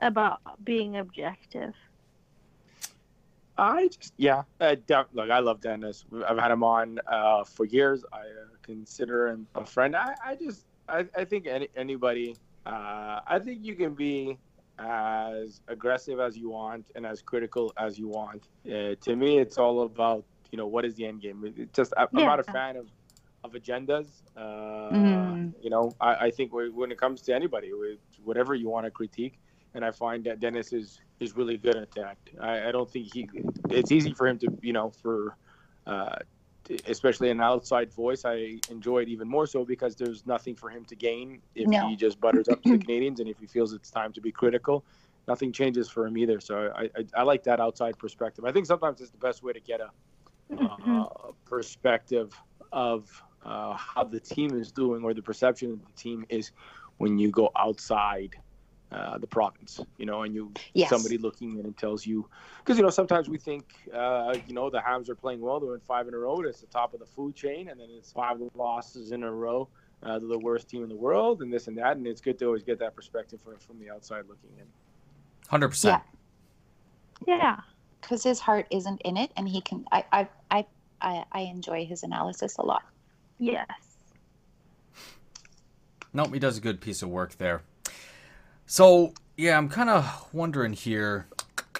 about 0.00 0.40
being 0.64 0.96
objective. 0.96 1.74
I 3.56 3.88
just 3.88 4.12
yeah, 4.16 4.42
uh, 4.60 4.74
de- 4.86 5.06
look, 5.12 5.30
I 5.30 5.38
love 5.38 5.60
Dennis. 5.60 6.04
I've 6.26 6.38
had 6.38 6.50
him 6.50 6.62
on 6.64 6.98
uh, 7.06 7.44
for 7.44 7.64
years. 7.64 8.04
I 8.12 8.20
uh, 8.20 8.22
consider 8.62 9.28
him 9.28 9.46
a 9.54 9.64
friend. 9.64 9.94
I, 9.96 10.14
I 10.24 10.34
just 10.36 10.66
I, 10.88 11.06
I 11.16 11.24
think 11.24 11.46
any, 11.46 11.68
anybody. 11.76 12.36
Uh, 12.66 13.20
I 13.26 13.38
think 13.38 13.64
you 13.64 13.74
can 13.76 13.94
be 13.94 14.38
as 14.78 15.60
aggressive 15.68 16.18
as 16.20 16.36
you 16.36 16.50
want 16.50 16.90
and 16.94 17.06
as 17.06 17.22
critical 17.22 17.72
as 17.76 17.98
you 17.98 18.08
want. 18.08 18.48
Uh, 18.66 18.94
to 19.00 19.14
me, 19.16 19.38
it's 19.38 19.58
all 19.58 19.82
about 19.82 20.24
you 20.50 20.56
know 20.58 20.66
what 20.66 20.84
is 20.84 20.94
the 20.96 21.06
end 21.06 21.20
game. 21.20 21.44
It- 21.44 21.58
It's 21.58 21.72
just 21.76 21.92
I, 21.96 22.06
I'm 22.14 22.24
not 22.24 22.40
a 22.40 22.44
fan 22.44 22.76
of 22.76 22.88
of 23.44 23.52
agendas. 23.52 24.22
Uh, 24.36 24.90
Mm. 24.90 25.52
You 25.62 25.70
know, 25.70 25.92
I, 26.00 26.14
I 26.26 26.30
think 26.30 26.52
when 26.52 26.74
when 26.74 26.90
it 26.92 26.98
comes 26.98 27.22
to 27.22 27.34
anybody, 27.34 27.72
with 27.72 27.98
whatever 28.24 28.54
you 28.54 28.68
want 28.68 28.84
to 28.86 28.90
critique, 28.90 29.38
and 29.74 29.84
I 29.84 29.90
find 29.90 30.24
that 30.24 30.40
Dennis 30.40 30.72
is 30.72 31.00
is 31.20 31.36
really 31.36 31.58
good 31.58 31.76
at 31.76 31.90
that. 31.92 32.18
I, 32.40 32.68
I 32.68 32.72
don't 32.72 32.90
think 32.90 33.12
he. 33.12 33.28
It's 33.70 33.92
easy 33.92 34.12
for 34.12 34.26
him 34.26 34.38
to, 34.40 34.48
you 34.62 34.72
know, 34.72 34.90
for 34.90 35.36
uh, 35.86 36.16
especially 36.86 37.30
an 37.30 37.40
outside 37.40 37.92
voice. 37.92 38.24
I 38.24 38.58
enjoy 38.70 39.00
it 39.00 39.08
even 39.08 39.28
more 39.28 39.46
so 39.46 39.64
because 39.64 39.96
there's 39.96 40.26
nothing 40.26 40.54
for 40.56 40.70
him 40.70 40.84
to 40.86 40.96
gain 40.96 41.42
if 41.54 41.70
No. 41.70 41.88
he 41.88 41.96
just 41.96 42.20
butters 42.20 42.48
up 42.48 42.62
to 42.64 42.70
the 42.72 42.78
Canadians, 42.84 43.20
and 43.20 43.28
if 43.28 43.38
he 43.38 43.46
feels 43.46 43.72
it's 43.72 43.90
time 43.90 44.12
to 44.14 44.20
be 44.20 44.32
critical, 44.32 44.84
nothing 45.28 45.52
changes 45.52 45.88
for 45.88 46.06
him 46.06 46.16
either. 46.16 46.40
So 46.40 46.72
I, 46.74 46.84
I, 46.96 47.04
I 47.18 47.22
like 47.22 47.44
that 47.44 47.60
outside 47.60 47.98
perspective. 47.98 48.44
I 48.44 48.52
think 48.52 48.66
sometimes 48.66 49.00
it's 49.00 49.10
the 49.10 49.18
best 49.18 49.42
way 49.42 49.52
to 49.52 49.60
get 49.60 49.80
a 49.80 49.90
uh, 50.58 51.32
perspective 51.44 52.32
of 52.72 53.10
uh, 53.44 53.74
how 53.74 54.04
the 54.04 54.20
team 54.20 54.54
is 54.58 54.72
doing 54.72 55.04
or 55.04 55.14
the 55.14 55.22
perception 55.22 55.72
of 55.72 55.86
the 55.86 55.92
team 55.92 56.24
is 56.28 56.52
when 56.98 57.18
you 57.18 57.30
go 57.30 57.50
outside 57.58 58.36
uh, 58.94 59.18
the 59.18 59.26
province, 59.26 59.80
you 59.98 60.06
know, 60.06 60.22
and 60.22 60.34
you 60.34 60.52
Yes. 60.72 60.88
somebody 60.88 61.18
looking 61.18 61.58
in 61.58 61.64
and 61.64 61.76
tells 61.76 62.06
you 62.06 62.28
because 62.58 62.76
you 62.78 62.84
know 62.84 62.90
sometimes 62.90 63.28
we 63.28 63.38
think 63.38 63.64
uh, 63.92 64.36
you 64.46 64.54
know 64.54 64.70
the 64.70 64.80
Hams 64.80 65.10
are 65.10 65.16
playing 65.16 65.40
well, 65.40 65.58
they're 65.58 65.74
in 65.74 65.80
five 65.80 66.06
in 66.06 66.14
a 66.14 66.18
row, 66.18 66.40
it's 66.42 66.60
the 66.60 66.66
top 66.68 66.94
of 66.94 67.00
the 67.00 67.06
food 67.06 67.34
chain, 67.34 67.68
and 67.68 67.80
then 67.80 67.88
it's 67.90 68.12
five 68.12 68.36
losses 68.54 69.10
in 69.10 69.24
a 69.24 69.32
row. 69.32 69.68
Uh, 70.02 70.18
they're 70.18 70.28
the 70.28 70.38
worst 70.38 70.68
team 70.68 70.82
in 70.82 70.88
the 70.88 70.94
world, 70.94 71.42
and 71.42 71.52
this 71.52 71.66
and 71.66 71.76
that, 71.76 71.96
and 71.96 72.06
it's 72.06 72.20
good 72.20 72.38
to 72.38 72.44
always 72.46 72.62
get 72.62 72.78
that 72.78 72.94
perspective 72.94 73.40
from, 73.42 73.56
from 73.58 73.78
the 73.80 73.90
outside 73.90 74.24
looking 74.28 74.50
in. 74.58 74.66
Hundred 75.48 75.68
percent. 75.70 76.02
Yeah. 77.26 77.60
because 78.00 78.22
his 78.22 78.38
heart 78.38 78.66
isn't 78.70 79.00
in 79.04 79.16
it, 79.16 79.30
and 79.36 79.48
he 79.48 79.60
can. 79.60 79.84
I 79.90 80.04
I 80.12 80.28
I 80.50 80.66
I, 81.00 81.24
I 81.32 81.40
enjoy 81.40 81.84
his 81.86 82.02
analysis 82.02 82.56
a 82.58 82.62
lot. 82.62 82.82
Yes. 83.38 83.66
Nope, 86.12 86.32
he 86.32 86.38
does 86.38 86.58
a 86.58 86.60
good 86.60 86.80
piece 86.80 87.02
of 87.02 87.08
work 87.08 87.38
there. 87.38 87.62
So 88.74 89.12
yeah, 89.36 89.56
I'm 89.56 89.68
kind 89.68 89.88
of 89.88 90.28
wondering 90.32 90.72
here. 90.72 91.28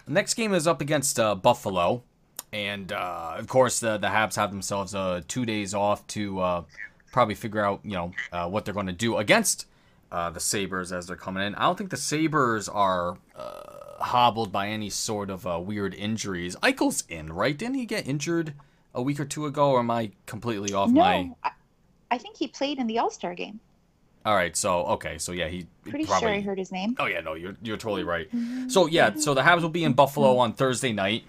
Next 0.06 0.34
game 0.34 0.54
is 0.54 0.68
up 0.68 0.80
against 0.80 1.18
uh, 1.18 1.34
Buffalo, 1.34 2.04
and 2.52 2.92
uh, 2.92 3.34
of 3.36 3.48
course 3.48 3.80
the 3.80 3.98
the 3.98 4.06
Habs 4.06 4.36
have 4.36 4.52
themselves 4.52 4.94
uh, 4.94 5.22
two 5.26 5.44
days 5.44 5.74
off 5.74 6.06
to 6.06 6.38
uh, 6.38 6.62
probably 7.10 7.34
figure 7.34 7.64
out 7.64 7.80
you 7.82 7.94
know 7.94 8.12
uh, 8.30 8.48
what 8.48 8.64
they're 8.64 8.72
going 8.72 8.86
to 8.86 8.92
do 8.92 9.16
against 9.16 9.66
uh, 10.12 10.30
the 10.30 10.38
Sabres 10.38 10.92
as 10.92 11.08
they're 11.08 11.16
coming 11.16 11.44
in. 11.44 11.56
I 11.56 11.62
don't 11.62 11.76
think 11.76 11.90
the 11.90 11.96
Sabres 11.96 12.68
are 12.68 13.18
uh, 13.34 13.98
hobbled 13.98 14.52
by 14.52 14.68
any 14.68 14.88
sort 14.88 15.30
of 15.30 15.48
uh, 15.48 15.58
weird 15.58 15.94
injuries. 15.94 16.54
Eichel's 16.62 17.02
in, 17.08 17.32
right? 17.32 17.58
Didn't 17.58 17.74
he 17.74 17.86
get 17.86 18.06
injured 18.06 18.54
a 18.94 19.02
week 19.02 19.18
or 19.18 19.24
two 19.24 19.46
ago? 19.46 19.72
Or 19.72 19.80
am 19.80 19.90
I 19.90 20.12
completely 20.26 20.72
off 20.72 20.90
no, 20.90 21.00
my? 21.00 21.32
I, 21.42 21.50
I 22.12 22.18
think 22.18 22.36
he 22.36 22.46
played 22.46 22.78
in 22.78 22.86
the 22.86 23.00
All 23.00 23.10
Star 23.10 23.34
game. 23.34 23.58
All 24.24 24.34
right, 24.34 24.56
so 24.56 24.86
okay, 24.86 25.18
so 25.18 25.32
yeah, 25.32 25.48
he 25.48 25.66
Pretty 25.82 26.06
probably. 26.06 26.28
sure 26.28 26.34
I 26.34 26.40
heard 26.40 26.56
his 26.56 26.72
name. 26.72 26.96
Oh 26.98 27.04
yeah, 27.04 27.20
no, 27.20 27.34
you're 27.34 27.56
you're 27.62 27.76
totally 27.76 28.02
mm-hmm. 28.04 28.62
right. 28.62 28.72
So 28.72 28.86
yeah, 28.86 29.14
so 29.14 29.34
the 29.34 29.42
Habs 29.42 29.60
will 29.60 29.68
be 29.68 29.84
in 29.84 29.90
mm-hmm. 29.90 29.96
Buffalo 29.96 30.38
on 30.38 30.54
Thursday 30.54 30.92
night, 30.92 31.24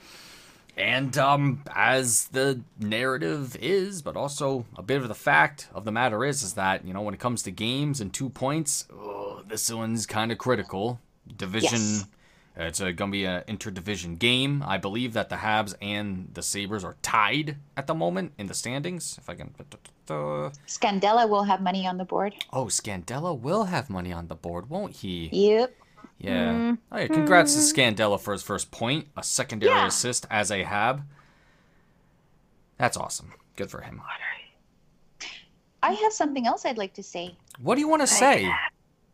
and 0.78 1.18
um, 1.18 1.64
as 1.76 2.28
the 2.28 2.62
narrative 2.80 3.58
is, 3.60 4.02
but 4.02 4.16
also 4.16 4.66
a 4.78 4.82
bit 4.82 5.02
of 5.02 5.10
the 5.10 5.16
fact 5.16 5.68
of 5.74 5.84
the 5.84 5.92
matter 5.92 6.24
is, 6.24 6.42
is 6.42 6.54
that 6.54 6.86
you 6.86 6.94
know 6.94 7.02
when 7.02 7.14
it 7.14 7.20
comes 7.20 7.44
to 7.44 7.52
games 7.52 8.00
and 8.00 8.14
two 8.14 8.30
points, 8.30 8.88
oh, 8.94 9.44
this 9.46 9.72
one's 9.72 10.06
kind 10.06 10.32
of 10.32 10.38
critical. 10.38 11.00
Division, 11.38 11.80
Yes. 11.80 12.06
it's 12.56 12.80
a, 12.80 12.94
gonna 12.94 13.12
be 13.12 13.26
an 13.26 13.44
interdivision 13.50 14.18
game. 14.18 14.64
I 14.66 14.78
believe 14.78 15.12
that 15.14 15.30
the 15.30 15.38
Habs 15.38 15.74
and 15.82 16.30
the 16.34 16.44
Sabres 16.44 16.86
are 16.86 16.96
tied 17.02 17.58
at 17.76 17.88
the 17.88 17.96
moment 17.96 18.34
in 18.38 18.48
the 18.48 18.54
standings. 18.54 19.18
If 19.18 19.30
I 19.30 19.36
can. 19.36 19.54
Scandella 20.08 21.28
will 21.28 21.44
have 21.44 21.62
money 21.62 21.88
on 21.88 21.98
the 21.98 22.06
board. 22.06 22.34
Oh, 22.54 22.66
Scandella 22.66 23.38
will 23.40 23.66
have 23.66 23.90
money 23.90 24.12
on 24.14 24.28
the 24.28 24.36
board, 24.36 24.70
won't 24.70 24.94
he? 24.98 25.30
Yep. 25.32 25.76
Yeah. 26.20 26.54
Mm. 26.54 26.78
Oh, 26.92 26.98
yeah. 27.00 27.08
Congrats 27.08 27.54
to 27.56 27.60
Scandella 27.60 28.20
for 28.20 28.32
his 28.34 28.44
first 28.44 28.72
point, 28.72 29.08
a 29.18 29.24
secondary 29.24 29.72
Yeah. 29.74 29.88
assist 29.88 30.26
as 30.30 30.52
a 30.52 30.64
Hab. 30.64 31.04
That's 32.78 32.98
awesome. 32.98 33.34
Good 33.56 33.70
for 33.72 33.82
him. 33.82 34.02
I 35.84 35.92
have 35.94 36.14
something 36.14 36.48
else 36.48 36.66
I'd 36.66 36.78
like 36.78 36.94
to 36.96 37.04
say 37.04 37.36
What 37.60 37.76
do 37.76 37.82
you 37.82 37.88
want 37.88 38.02
to 38.02 38.08
say? 38.08 38.52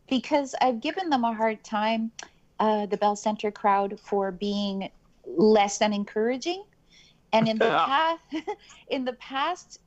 because 0.08 0.54
I've 0.60 0.80
given 0.80 1.10
them 1.10 1.24
a 1.24 1.32
hard 1.34 1.62
time 1.64 2.10
uh, 2.60 2.86
the 2.86 2.96
Bell 2.96 3.16
Center 3.16 3.50
crowd 3.50 3.98
for 4.00 4.30
being 4.30 4.88
less 5.26 5.78
than 5.78 5.92
encouraging. 5.92 6.64
And 7.32 7.48
in 7.48 7.58
the 7.58 7.68
past, 7.70 8.20
in 8.88 9.04
the 9.04 9.14
past, 9.14 9.80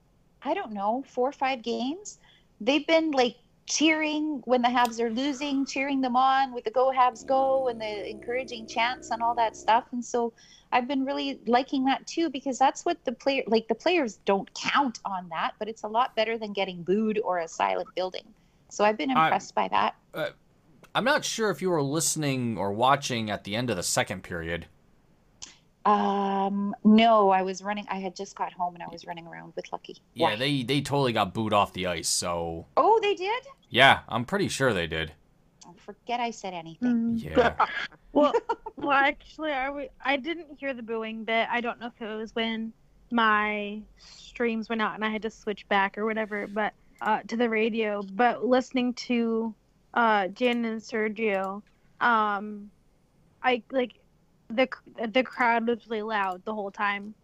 I 0.46 0.54
don't 0.54 0.72
know, 0.72 1.04
four 1.08 1.28
or 1.28 1.34
five 1.34 1.64
games, 1.64 2.20
they've 2.62 2.86
been 2.86 3.12
like 3.12 3.36
cheering 3.68 4.44
when 4.46 4.62
the 4.62 4.68
Habs 4.68 5.00
are 5.00 5.10
losing, 5.10 5.66
cheering 5.66 6.00
them 6.02 6.16
on 6.16 6.54
with 6.54 6.64
the 6.64 6.72
"Go 6.72 6.92
Habs 6.96 7.26
Go" 7.26 7.68
and 7.68 7.82
the 7.82 8.10
encouraging 8.10 8.68
chants 8.68 9.10
and 9.10 9.22
all 9.24 9.34
that 9.36 9.58
stuff. 9.58 9.86
And 9.92 10.06
so 10.06 10.34
I've 10.72 10.88
been 10.88 11.04
really 11.04 11.40
liking 11.48 11.86
that 11.86 12.06
too 12.06 12.30
because 12.30 12.60
that's 12.60 12.86
what 12.86 13.04
the 13.06 13.12
player 13.12 13.44
like 13.48 13.68
the 13.68 13.76
players 13.76 14.20
don't 14.26 14.54
count 14.54 15.00
on 15.04 15.30
that, 15.30 15.54
but 15.58 15.68
it's 15.68 15.84
a 15.84 15.88
lot 15.88 16.16
better 16.16 16.38
than 16.38 16.54
getting 16.54 16.84
booed 16.84 17.20
or 17.20 17.40
a 17.40 17.48
silent 17.48 17.90
building. 17.96 18.26
So 18.70 18.86
I've 18.86 18.98
been 18.98 19.12
I- 19.12 19.26
impressed 19.26 19.56
by 19.56 19.68
that. 19.70 19.96
Uh, 20.14 20.30
I'm 20.94 21.04
not 21.04 21.26
sure 21.26 21.50
if 21.50 21.62
you 21.62 21.70
were 21.72 21.84
listening 21.84 22.58
or 22.58 22.72
watching 22.72 23.30
at 23.30 23.44
the 23.44 23.56
end 23.56 23.70
of 23.70 23.76
the 23.76 23.84
second 23.84 24.24
period. 24.24 24.68
Um, 25.86 26.76
no, 26.84 27.30
I 27.30 27.44
was 27.44 27.62
running. 27.62 27.86
I 27.90 28.00
had 28.00 28.16
just 28.16 28.36
got 28.36 28.52
home 28.54 28.74
and 28.74 28.84
I 28.84 28.88
was 28.92 29.06
running 29.06 29.28
around 29.28 29.54
with 29.56 29.72
Lucky. 29.72 29.98
Yeah, 30.16 30.30
Why? 30.32 30.36
they 30.36 30.64
they 30.64 30.82
totally 30.82 31.14
got 31.14 31.34
booed 31.34 31.54
off 31.54 31.74
the 31.74 31.86
ice. 31.88 32.10
So 32.10 32.66
Oh, 32.76 33.00
they 33.02 33.14
did. 33.14 33.44
yeah, 33.70 34.00
I'm 34.10 34.26
pretty 34.26 34.48
sure 34.48 34.74
they 34.74 34.88
did. 34.88 35.14
Oh, 35.68 35.74
forget 35.78 36.20
I 36.20 36.32
said 36.32 36.54
anything. 36.54 37.20
Mm. 37.20 37.24
Yeah. 37.24 37.66
Well, 38.14 38.32
well, 38.78 38.92
actually, 38.92 39.52
I, 39.52 39.66
w- 39.66 39.90
I 40.04 40.16
didn't 40.16 40.58
hear 40.58 40.74
the 40.74 40.82
booing 40.82 41.26
bit. 41.26 41.50
I 41.52 41.60
don't 41.60 41.82
know 41.82 41.88
if 41.88 42.02
it 42.02 42.16
was 42.16 42.34
when 42.34 42.72
my 43.12 43.82
streams 43.98 44.70
went 44.70 44.82
out 44.82 44.96
and 44.96 45.04
I 45.04 45.10
had 45.10 45.22
to 45.24 45.30
switch 45.30 45.68
back 45.68 45.98
or 45.98 46.06
whatever, 46.06 46.48
but 46.48 46.72
uh, 47.02 47.24
to 47.28 47.36
the 47.36 47.50
radio. 47.50 48.02
But 48.04 48.46
listening 48.46 48.94
to 48.94 49.54
uh, 49.96 50.28
Dan 50.34 50.64
and 50.64 50.80
Sergio, 50.82 51.62
um, 52.00 52.72
I 53.44 53.62
like 53.70 53.96
the 54.50 54.68
the 55.12 55.24
crowd 55.24 55.68
was 55.68 55.88
really 55.90 56.02
loud 56.04 56.44
the 56.46 56.54
whole 56.54 56.72
time. 56.72 57.16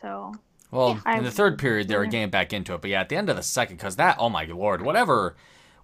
So 0.00 0.32
Well, 0.70 1.00
Yeah. 1.04 1.18
in 1.18 1.24
the 1.24 1.30
third 1.30 1.58
period, 1.58 1.88
they 1.88 1.96
were 1.96 2.06
getting 2.06 2.30
back 2.30 2.52
into 2.52 2.72
it, 2.74 2.80
but 2.80 2.88
yeah, 2.90 3.00
at 3.02 3.08
the 3.10 3.16
end 3.16 3.28
of 3.28 3.36
the 3.36 3.42
second, 3.42 3.76
because 3.76 3.96
that, 3.96 4.16
oh 4.18 4.30
my 4.30 4.44
lord, 4.46 4.80
whatever, 4.80 5.36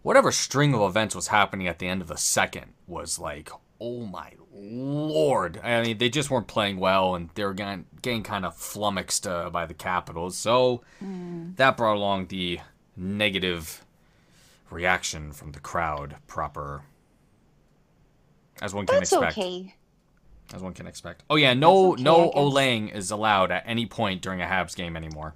whatever 0.02 0.32
string 0.32 0.74
of 0.74 0.80
events 0.80 1.14
was 1.14 1.28
happening 1.28 1.66
at 1.68 1.78
the 1.78 1.86
end 1.86 2.00
of 2.00 2.08
the 2.08 2.16
second 2.16 2.72
was 2.86 3.18
like, 3.18 3.50
oh 3.80 4.06
my 4.06 4.32
lord. 4.50 5.60
I 5.62 5.82
mean, 5.82 5.98
they 5.98 6.08
just 6.08 6.30
weren't 6.30 6.46
playing 6.46 6.78
well, 6.78 7.14
and 7.14 7.28
they 7.34 7.44
were 7.44 7.52
getting, 7.52 7.84
getting 8.00 8.22
kind 8.22 8.46
of 8.46 8.56
flummoxed 8.56 9.26
uh, 9.26 9.50
by 9.50 9.66
the 9.66 9.74
Capitals, 9.74 10.36
so 10.38 10.82
Mm. 11.04 11.54
that 11.56 11.76
brought 11.76 11.96
along 11.96 12.28
the 12.28 12.60
negative 12.96 13.84
reaction 14.70 15.32
from 15.32 15.52
the 15.52 15.60
crowd 15.60 16.16
proper, 16.26 16.82
as 18.62 18.72
one 18.74 18.86
can 18.86 18.98
That's 19.00 19.12
expect. 19.12 19.36
okay. 19.38 19.74
As 20.54 20.62
one 20.62 20.72
can 20.72 20.86
expect. 20.86 21.24
Oh 21.28 21.36
yeah, 21.36 21.52
no, 21.54 21.92
okay, 21.92 22.02
no 22.02 22.26
guess. 22.26 22.34
olaying 22.34 22.94
is 22.94 23.10
allowed 23.10 23.50
at 23.50 23.64
any 23.66 23.86
point 23.86 24.22
during 24.22 24.40
a 24.40 24.46
Habs 24.46 24.74
game 24.74 24.96
anymore. 24.96 25.34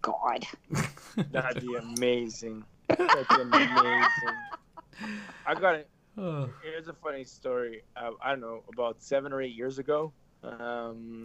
God. 0.00 0.44
That'd 1.32 1.62
be 1.62 1.74
amazing. 1.74 2.64
That'd 2.88 3.28
be 3.28 3.42
amazing. 3.42 4.08
I 5.46 5.54
got 5.54 5.74
it. 5.74 5.88
Here's 6.16 6.88
a 6.88 6.92
funny 6.92 7.24
story. 7.24 7.82
Uh, 7.96 8.10
I 8.22 8.30
don't 8.30 8.40
know, 8.40 8.62
about 8.72 9.02
seven 9.02 9.32
or 9.32 9.42
eight 9.42 9.54
years 9.54 9.78
ago, 9.78 10.12
um, 10.42 11.22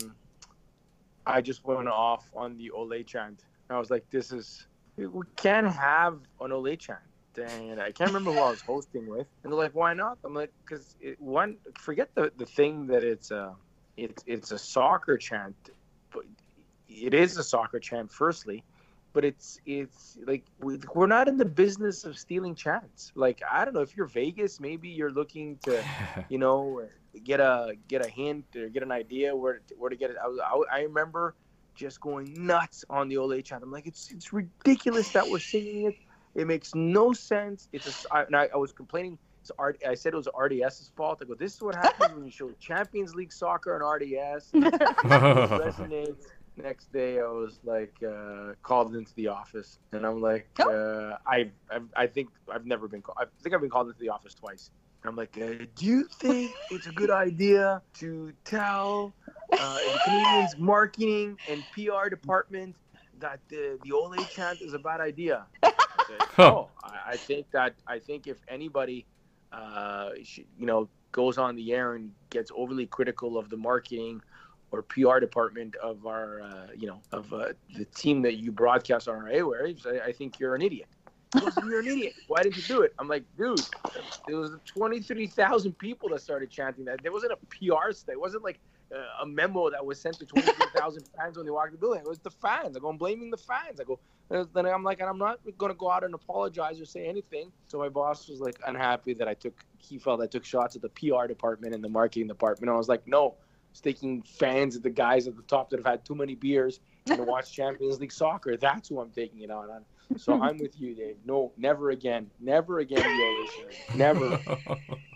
I 1.26 1.42
just 1.42 1.64
went 1.66 1.88
off 1.88 2.30
on 2.36 2.58
the 2.58 2.72
Olay 2.76 3.06
chant. 3.06 3.44
I 3.70 3.78
was 3.78 3.92
like, 3.92 4.10
"This 4.10 4.32
is 4.32 4.66
we 4.98 5.08
can't 5.36 5.68
have 5.68 6.20
an 6.42 6.50
Olay 6.52 6.78
chant." 6.78 7.00
And 7.38 7.80
I 7.80 7.92
can't 7.92 8.10
remember 8.10 8.32
who 8.32 8.40
I 8.40 8.50
was 8.50 8.62
hosting 8.62 9.08
with, 9.08 9.28
and 9.44 9.52
they're 9.52 9.60
like, 9.60 9.76
"Why 9.76 9.94
not?" 9.94 10.18
I'm 10.24 10.34
like, 10.34 10.52
"Cause 10.68 10.96
it, 11.00 11.22
one, 11.22 11.58
forget 11.78 12.10
the 12.16 12.32
the 12.36 12.46
thing 12.46 12.88
that 12.88 13.04
it's 13.04 13.32
a 13.32 13.56
it's 13.98 14.24
it's 14.26 14.52
a 14.52 14.58
soccer 14.58 15.18
chant, 15.18 15.56
but 16.12 16.24
it 16.88 17.14
is 17.14 17.38
a 17.38 17.44
soccer 17.44 17.80
chant. 17.80 18.12
Firstly, 18.12 18.64
but 19.14 19.26
it's 19.26 19.60
it's 19.66 20.18
like 20.26 20.46
we, 20.60 20.80
we're 20.94 21.08
not 21.08 21.28
in 21.28 21.38
the 21.38 21.46
business 21.46 22.04
of 22.04 22.18
stealing 22.18 22.56
chants. 22.56 23.12
Like 23.16 23.42
I 23.50 23.66
don't 23.66 23.74
know 23.74 23.82
if 23.82 23.96
you're 23.96 24.08
Vegas, 24.08 24.60
maybe 24.60 24.90
you're 24.90 25.12
looking 25.12 25.58
to 25.64 25.84
you 26.30 26.38
know 26.38 26.88
get 27.24 27.40
a 27.40 27.74
get 27.88 28.06
a 28.06 28.10
hint 28.10 28.46
or 28.56 28.70
get 28.70 28.84
an 28.84 28.92
idea 28.92 29.36
where 29.36 29.62
to, 29.68 29.76
where 29.76 29.90
to 29.90 29.96
get 29.96 30.12
it. 30.12 30.18
I, 30.24 30.28
was, 30.28 30.40
I, 30.40 30.78
I 30.78 30.82
remember 30.82 31.36
just 31.76 32.02
going 32.02 32.46
nuts 32.46 32.84
on 32.90 33.08
the 33.08 33.16
Olay 33.16 33.44
chant. 33.44 33.64
I'm 33.64 33.72
like, 33.72 33.88
it's 33.88 34.12
it's 34.12 34.34
ridiculous 34.34 35.10
that 35.12 35.30
we're 35.30 35.40
singing 35.40 35.86
it. 35.86 35.96
It 36.40 36.48
makes 36.48 36.74
no 36.74 37.14
sense. 37.14 37.68
It's 37.74 37.86
a, 37.88 37.90
s- 37.90 38.06
I, 38.12 38.24
and 38.24 38.36
I, 38.36 38.50
I 38.54 38.58
was 38.58 38.72
complaining. 38.72 39.20
It's 39.42 39.52
R, 39.60 39.76
I 39.88 39.94
said 39.96 40.14
it 40.14 40.18
was 40.18 40.28
RDS's 40.38 40.92
fault. 40.96 41.20
I 41.22 41.26
go, 41.26 41.36
this 41.36 41.56
is 41.56 41.62
what 41.62 41.76
happens 41.76 42.14
when 42.14 42.26
you 42.26 42.32
show 42.32 42.52
Champions 42.60 43.14
League 43.16 43.34
soccer 43.34 43.76
on 43.76 43.82
RDS. 43.84 44.52
It 44.54 44.74
resonates. 45.52 46.24
Next 46.58 46.92
day, 46.92 47.20
I 47.20 47.24
was 47.28 47.60
like 47.64 47.94
uh, 48.06 48.54
called 48.64 48.96
into 48.96 49.14
the 49.16 49.28
office, 49.30 49.80
and 49.94 50.06
I'm 50.06 50.22
like, 50.22 50.50
uh, 50.60 51.14
I, 51.26 51.52
I, 51.72 51.80
I 51.96 52.08
think 52.08 52.30
I've 52.52 52.66
never 52.66 52.88
been 52.90 53.02
called. 53.02 53.18
I 53.20 53.26
think 53.42 53.56
I've 53.56 53.62
been 53.62 53.70
called 53.70 53.88
into 53.88 54.00
the 54.00 54.10
office 54.10 54.34
twice. 54.36 54.72
And 55.04 55.10
I'm 55.10 55.16
like, 55.16 55.38
uh, 55.42 55.66
do 55.76 55.86
you 55.86 56.06
think 56.22 56.52
it's 56.70 56.88
a 56.88 56.92
good 56.92 57.12
idea 57.12 57.82
to 58.00 58.34
tell 58.44 59.16
uh, 59.58 59.80
the 59.90 60.00
Canadians 60.00 60.58
marketing 60.58 61.38
and 61.48 61.64
PR 61.72 62.10
department 62.10 62.76
that 63.20 63.40
the 63.50 63.80
the 63.84 63.92
Ole 63.94 64.26
chant 64.26 64.62
is 64.62 64.74
a 64.74 64.80
bad 64.80 65.00
idea? 65.00 65.48
I 66.10 66.18
said, 66.18 66.44
no, 66.46 66.72
I, 66.84 67.14
I 67.14 67.18
think 67.18 67.52
that 67.52 67.76
I 67.88 68.00
think 68.00 68.28
if 68.28 68.40
anybody, 68.48 69.08
uh, 69.52 70.12
sh- 70.24 70.42
you 70.58 70.66
know, 70.66 70.90
goes 71.12 71.38
on 71.38 71.56
the 71.56 71.74
air 71.74 71.96
and 71.96 72.12
gets 72.32 72.52
overly 72.56 72.88
critical 72.88 73.38
of 73.38 73.50
the 73.50 73.58
marketing 73.58 74.22
or 74.72 74.84
PR 74.84 75.20
department 75.20 75.76
of 75.78 76.06
our, 76.08 76.42
uh, 76.42 76.68
you 76.78 76.88
know, 76.88 77.02
of 77.12 77.34
uh, 77.34 77.50
the 77.76 77.86
team 77.86 78.22
that 78.24 78.38
you 78.38 78.52
broadcast 78.52 79.08
on 79.08 79.16
our 79.16 79.30
airwaves, 79.30 79.88
I, 79.88 80.08
I 80.08 80.14
think 80.14 80.40
you're 80.40 80.56
an 80.56 80.62
idiot. 80.62 80.90
You're 81.64 81.82
an 81.82 81.88
idiot. 81.88 82.16
Why 82.28 82.44
did 82.44 82.58
you 82.58 82.64
do 82.64 82.82
it? 82.82 82.94
I'm 83.00 83.08
like, 83.08 83.26
dude, 83.38 83.68
it 84.28 84.34
was 84.36 84.52
23,000 84.66 85.78
people 85.80 86.10
that 86.10 86.22
started 86.22 86.52
chanting 86.52 86.86
that. 86.86 87.02
There 87.04 87.12
wasn't 87.14 87.34
a 87.34 87.38
PR 87.48 87.92
stuff. 87.94 88.14
It 88.14 88.20
wasn't 88.22 88.44
like 88.44 88.60
a 89.22 89.26
memo 89.26 89.70
that 89.70 89.86
was 89.86 90.00
sent 90.00 90.18
to 90.20 90.26
23,000 90.26 91.08
fans 91.18 91.38
when 91.38 91.46
they 91.46 91.52
walked 91.52 91.72
the 91.72 91.78
building. 91.78 92.02
It 92.02 92.08
was 92.08 92.20
the 92.20 92.32
fans. 92.32 92.76
I 92.76 92.80
go, 92.80 92.90
I'm 92.90 92.98
blaming 92.98 93.30
the 93.30 93.38
fans. 93.38 93.80
I 93.80 93.84
go, 93.84 94.00
uh, 94.32 94.46
then 94.54 94.66
I'm 94.66 94.84
like, 94.84 95.00
and 95.00 95.10
I'm 95.10 95.18
not 95.18 95.40
going 95.58 95.72
to 95.72 95.78
go 95.78 95.92
out 95.92 96.04
and 96.04 96.14
apologize 96.14 96.80
or 96.80 96.86
say 96.86 97.08
anything. 97.08 97.52
So 97.68 97.78
my 97.78 97.90
boss 97.90 98.28
was 98.28 98.40
like 98.40 98.60
unhappy 98.66 99.14
that 99.16 99.28
I 99.28 99.34
took, 99.34 99.64
he 99.78 99.98
felt 99.98 100.22
I 100.22 100.28
took 100.28 100.46
shots 100.46 100.76
at 100.76 100.82
the 100.82 100.90
PR 100.90 101.28
department 101.28 101.74
and 101.74 101.84
the 101.84 101.90
marketing 101.90 102.28
department. 102.28 102.72
I 102.72 102.76
was 102.76 102.90
like, 102.90 103.08
no, 103.08 103.36
it's 103.72 103.82
taking 103.82 104.22
fans 104.24 104.76
at 104.76 104.84
the 104.84 104.90
guys 104.90 105.28
at 105.28 105.36
the 105.36 105.44
top 105.44 105.70
that 105.70 105.80
have 105.80 105.86
had 105.86 106.06
too 106.06 106.16
many 106.16 106.36
beers 106.36 106.80
and 107.08 107.18
to 107.18 107.24
watch 107.24 107.52
Champions 107.56 108.00
League 108.00 108.12
soccer. 108.12 108.58
That's 108.58 108.90
who 108.90 109.00
I'm 109.00 109.12
taking 109.12 109.42
it 109.42 109.52
out 109.52 109.70
on. 109.70 109.86
So 110.18 110.42
I'm 110.42 110.58
with 110.58 110.80
you, 110.82 110.96
Dave. 110.96 111.18
No, 111.24 111.52
never 111.56 111.92
again. 111.92 112.32
Never 112.40 112.80
again, 112.80 113.04
Yola 113.04 113.48
Never. 113.96 114.40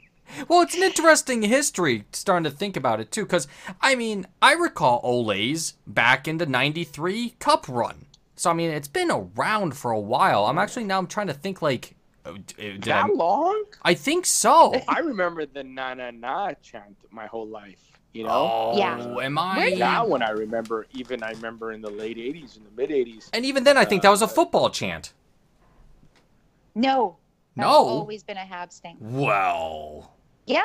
well, 0.48 0.62
it's 0.62 0.76
an 0.76 0.84
interesting 0.84 1.42
history 1.44 2.06
starting 2.12 2.44
to 2.44 2.52
think 2.52 2.76
about 2.78 3.00
it 3.00 3.12
too, 3.12 3.24
because 3.24 3.48
I 3.82 3.96
mean, 3.96 4.28
I 4.42 4.54
recall 4.54 5.02
Olays 5.04 5.74
back 5.88 6.28
in 6.28 6.38
the 6.38 6.46
'93 6.46 7.32
Cup 7.40 7.68
run. 7.68 8.06
So 8.36 8.50
I 8.50 8.54
mean, 8.54 8.72
it's 8.72 8.88
been 8.88 9.12
around 9.12 9.78
for 9.78 9.92
a 9.92 10.00
while. 10.00 10.46
I'm 10.46 10.58
actually 10.58 10.86
now 10.86 10.98
I'm 10.98 11.08
trying 11.08 11.28
to 11.28 11.34
think 11.34 11.62
like, 11.62 11.96
uh, 12.26 12.34
did 12.58 12.88
I, 12.90 13.04
that 13.08 13.16
long? 13.16 13.64
I 13.84 13.94
think 13.94 14.26
so. 14.26 14.74
I 14.88 15.00
remember 15.00 15.46
the 15.46 15.64
na 15.64 15.94
na 15.94 16.12
na 16.12 16.54
chant 16.62 16.98
my 17.12 17.28
whole 17.28 17.48
life. 17.48 17.80
You 18.14 18.24
know, 18.26 18.30
Oh, 18.30 18.78
Yeah. 18.78 19.18
am 19.24 19.38
I? 19.40 19.76
that 19.80 20.08
one 20.08 20.22
I 20.22 20.30
remember. 20.30 20.86
Even 20.94 21.24
I 21.24 21.32
remember 21.32 21.72
in 21.72 21.82
the 21.82 21.90
late 21.90 22.18
'80s, 22.18 22.58
in 22.58 22.64
the 22.64 22.70
mid 22.76 22.90
'80s. 22.92 23.30
And 23.34 23.44
even 23.46 23.64
then, 23.64 23.78
I 23.78 23.86
think 23.86 24.02
that 24.04 24.10
was 24.10 24.22
a 24.22 24.28
football 24.28 24.70
chant. 24.70 25.14
No. 26.76 27.18
That's 27.56 27.68
No. 27.68 27.74
always 27.74 28.24
been 28.24 28.38
a 28.38 28.42
Habs 28.46 28.80
thing. 28.80 28.98
Well, 29.00 30.13
Yeah. 30.46 30.64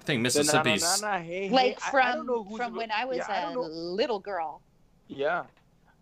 I 0.00 0.04
think 0.04 0.26
The 0.26 0.42
na 0.44 0.52
na 0.52 0.62
Mississippi's. 0.62 1.02
na 1.02 1.08
na, 1.12 1.18
hey, 1.18 1.48
hey. 1.48 1.54
Like 1.54 1.78
I- 1.94 1.98
I 1.98 2.14
don't 2.14 2.26
from 2.26 2.26
know 2.26 2.56
from 2.56 2.74
when 2.76 2.90
I 2.90 3.04
was 3.04 3.18
yeah, 3.18 3.26
I 3.48 3.52
don't 3.52 3.56
a 3.56 3.60
little 3.60 4.18
girl. 4.20 4.62
Yeah. 5.06 5.44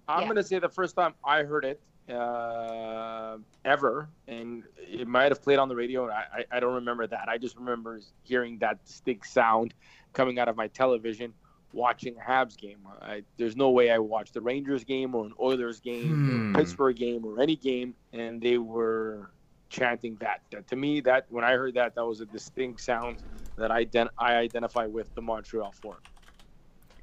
I'm 0.09 0.23
Yeah. 0.23 0.29
gonna 0.29 0.43
say 0.43 0.59
the 0.59 0.69
first 0.69 0.95
time 0.97 1.15
I 1.25 1.43
heard 1.43 1.65
it 1.65 1.81
uh, 2.09 3.37
ever, 3.65 4.09
and 4.29 4.63
it 4.77 5.09
might 5.09 5.33
have 5.33 5.43
played 5.43 5.59
on 5.59 5.69
the 5.69 5.75
radio. 5.75 6.05
and 6.05 6.13
I, 6.13 6.25
I, 6.33 6.45
I 6.57 6.61
don't 6.61 6.75
remember 6.75 7.07
that. 7.09 7.29
I 7.29 7.37
just 7.39 7.57
remember 7.57 8.01
hearing 8.23 8.59
that 8.59 8.85
distinct 8.85 9.27
sound 9.27 9.75
coming 10.13 10.39
out 10.39 10.49
of 10.49 10.57
my 10.57 10.69
television, 10.69 11.33
watching 11.73 12.17
a 12.17 12.21
Habs 12.21 12.57
game. 12.57 12.79
I, 13.03 13.23
there's 13.39 13.57
no 13.57 13.71
way 13.71 13.91
I 13.91 13.99
watched 13.99 14.35
the 14.35 14.41
Rangers 14.41 14.85
game 14.85 15.15
or 15.17 15.27
an 15.27 15.33
Oilers 15.41 15.81
game, 15.81 16.53
Hmm. 16.53 16.55
Pittsburgh 16.55 16.95
game, 16.97 17.25
or 17.25 17.41
any 17.41 17.57
game, 17.57 17.95
and 18.13 18.41
they 18.41 18.59
were 18.59 19.31
chanting 19.69 20.17
that. 20.21 20.41
that. 20.51 20.67
To 20.69 20.77
me, 20.77 21.01
that 21.01 21.27
when 21.31 21.45
I 21.45 21.53
heard 21.53 21.75
that, 21.75 21.95
that 21.95 22.05
was 22.05 22.21
a 22.21 22.27
distinct 22.27 22.81
sound 22.81 23.19
that 23.57 23.71
I, 23.71 23.85
ident- 23.85 24.11
I 24.19 24.35
identify 24.37 24.87
with 24.87 25.15
the 25.15 25.23
Montreal 25.23 25.73
Forum, 25.73 26.01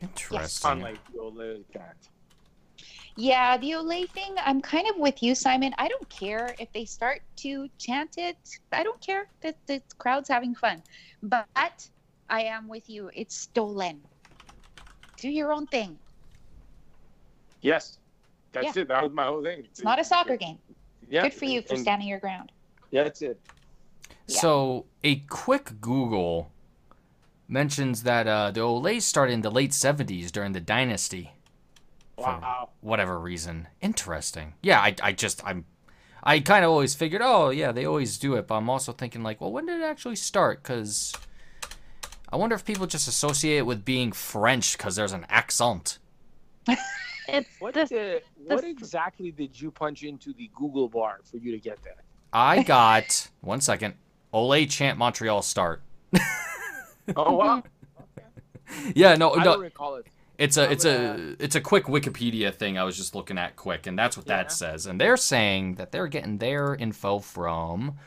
Interesting. 0.01 0.71
unlike 0.71 0.99
the 1.11 1.19
Oilers 1.19 1.63
chant. 1.71 2.09
Yeah, 3.15 3.57
the 3.57 3.71
Olay 3.71 4.09
thing, 4.09 4.33
I'm 4.43 4.59
kind 4.59 4.87
of 4.89 4.97
with 4.97 5.21
you, 5.21 5.35
Simon. 5.35 5.73
I 5.77 5.87
don't 5.87 6.09
care 6.09 6.55
if 6.59 6.71
they 6.73 6.85
start 6.85 7.21
to 7.37 7.69
chant 7.77 8.15
it. 8.17 8.37
I 8.71 8.81
don't 8.81 8.99
care 9.01 9.27
that 9.41 9.55
the 9.67 9.83
crowd's 9.99 10.27
having 10.27 10.55
fun. 10.55 10.81
But 11.21 11.87
I 12.29 12.41
am 12.41 12.67
with 12.67 12.89
you. 12.89 13.11
It's 13.13 13.35
stolen. 13.35 14.01
Do 15.17 15.29
your 15.29 15.53
own 15.53 15.67
thing. 15.67 15.99
Yes, 17.61 17.99
that's 18.51 18.75
it. 18.77 18.87
That 18.87 19.03
was 19.03 19.11
my 19.13 19.25
whole 19.25 19.43
thing. 19.43 19.59
It's 19.59 19.83
not 19.83 19.99
a 19.99 20.03
soccer 20.03 20.35
game. 20.35 20.57
Yeah, 21.09 21.21
Good 21.23 21.33
for 21.35 21.45
you 21.45 21.61
for 21.61 21.75
and- 21.75 21.83
standing 21.83 22.07
your 22.07 22.19
ground. 22.19 22.51
Yeah, 22.93 23.03
that's 23.05 23.23
it. 23.23 23.39
Yeah. 24.27 24.39
So 24.39 24.85
a 25.03 25.15
quick 25.27 25.81
Google 25.81 26.51
mentions 27.47 28.03
that 28.03 28.27
uh, 28.27 28.51
the 28.51 28.61
Olay 28.61 29.01
started 29.01 29.33
in 29.33 29.41
the 29.41 29.49
late 29.49 29.71
'70s 29.71 30.31
during 30.31 30.51
the 30.53 30.59
Dynasty. 30.61 31.31
for 32.17 32.25
Wow. 32.39 32.69
whatever 32.81 33.19
reason. 33.19 33.67
Interesting. 33.81 34.53
Yeah, 34.61 34.79
I, 34.79 34.95
I 35.01 35.11
just 35.13 35.43
I'm 35.43 35.65
I 36.21 36.39
kind 36.39 36.63
of 36.63 36.69
always 36.69 36.93
figured, 36.93 37.23
oh 37.23 37.49
yeah, 37.49 37.71
they 37.71 37.85
always 37.85 38.19
do 38.19 38.35
it, 38.35 38.45
but 38.47 38.55
I'm 38.55 38.69
also 38.69 38.91
thinking 38.93 39.23
like, 39.23 39.41
well, 39.41 39.51
when 39.51 39.65
did 39.65 39.81
it 39.81 39.83
actually 39.83 40.15
start? 40.15 40.61
Because 40.61 41.11
I 42.29 42.35
wonder 42.37 42.55
if 42.55 42.63
people 42.63 42.85
just 42.85 43.07
associate 43.07 43.57
it 43.57 43.65
with 43.65 43.83
being 43.83 44.11
French 44.11 44.77
because 44.77 44.95
there's 44.95 45.13
an 45.13 45.25
accent. 45.29 45.97
It's 47.27 47.49
What 47.59 47.73
this. 47.73 47.91
uh, 47.91 48.19
what 48.45 48.61
this- 48.61 48.69
exactly 48.69 49.31
did 49.31 49.59
you 49.59 49.71
punch 49.71 50.03
into 50.03 50.33
the 50.33 50.51
Google 50.53 50.89
bar 50.89 51.21
for 51.23 51.37
you 51.37 51.51
to 51.53 51.57
get 51.59 51.81
that? 51.83 52.02
I 52.33 52.63
got 52.63 53.29
one 53.41 53.61
second. 53.61 53.93
Olay 54.33 54.69
chant 54.69 54.97
Montreal 54.97 55.41
start. 55.41 55.81
Oh 57.17 57.35
wow! 57.35 57.63
Yeah, 58.95 59.15
no, 59.15 59.33
I 59.35 59.39
no, 59.39 59.43
don't 59.43 59.59
recall 59.59 59.95
it. 59.95 60.07
It's 60.37 60.55
a 60.55 60.71
it's 60.71 60.85
a 60.85 61.35
it's 61.37 61.55
a 61.55 61.61
quick 61.61 61.83
Wikipedia 61.85 62.53
thing 62.55 62.77
I 62.77 62.85
was 62.85 62.95
just 62.95 63.13
looking 63.13 63.37
at 63.37 63.57
quick, 63.57 63.87
and 63.87 63.99
that's 63.99 64.15
what 64.17 64.25
Yeah. 64.25 64.37
that 64.37 64.51
says. 64.53 64.85
And 64.85 64.99
they're 65.01 65.17
saying 65.17 65.75
that 65.75 65.91
they're 65.91 66.07
getting 66.07 66.37
their 66.37 66.75
info 66.75 67.19
from 67.19 67.97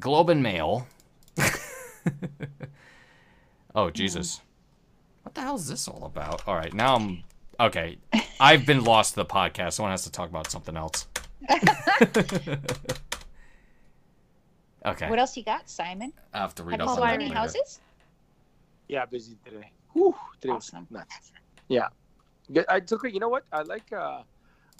Globe 0.00 0.30
and 0.30 0.42
Mail. 0.42 0.86
oh 3.74 3.90
Jesus, 3.90 4.38
hmm. 4.38 4.42
what 5.24 5.34
the 5.34 5.42
hell 5.42 5.56
is 5.56 5.68
this 5.68 5.86
all 5.86 6.04
about? 6.04 6.42
All 6.48 6.54
right, 6.54 6.72
now 6.72 6.96
I'm 6.96 7.24
okay. 7.60 7.98
I've 8.40 8.64
been 8.64 8.82
lost 8.84 9.14
to 9.14 9.16
the 9.16 9.26
podcast. 9.26 9.74
Someone 9.74 9.90
has 9.92 10.04
to 10.04 10.10
talk 10.10 10.30
about 10.30 10.50
something 10.50 10.76
else. 10.78 11.06
Okay, 14.90 15.08
What 15.08 15.18
else 15.18 15.36
you 15.36 15.44
got, 15.44 15.68
Simon? 15.68 16.12
I 16.34 16.38
have 16.38 16.54
to 16.56 16.64
read 16.64 16.80
Have 16.80 16.88
up 16.90 16.98
you 16.98 17.02
on 17.04 17.10
any 17.10 17.28
houses? 17.28 17.80
Yeah, 18.88 19.04
busy 19.06 19.36
today. 19.44 19.70
Whew, 19.92 20.14
today 20.40 20.54
Awesome. 20.54 20.86
was 20.90 21.00
nuts. 21.00 21.32
Yeah, 21.68 21.88
Good- 22.52 22.66
I 22.68 22.80
took 22.80 23.04
it. 23.04 23.12
You 23.12 23.20
know 23.20 23.28
what? 23.28 23.44
I 23.52 23.62
like. 23.62 23.92
uh 23.92 24.22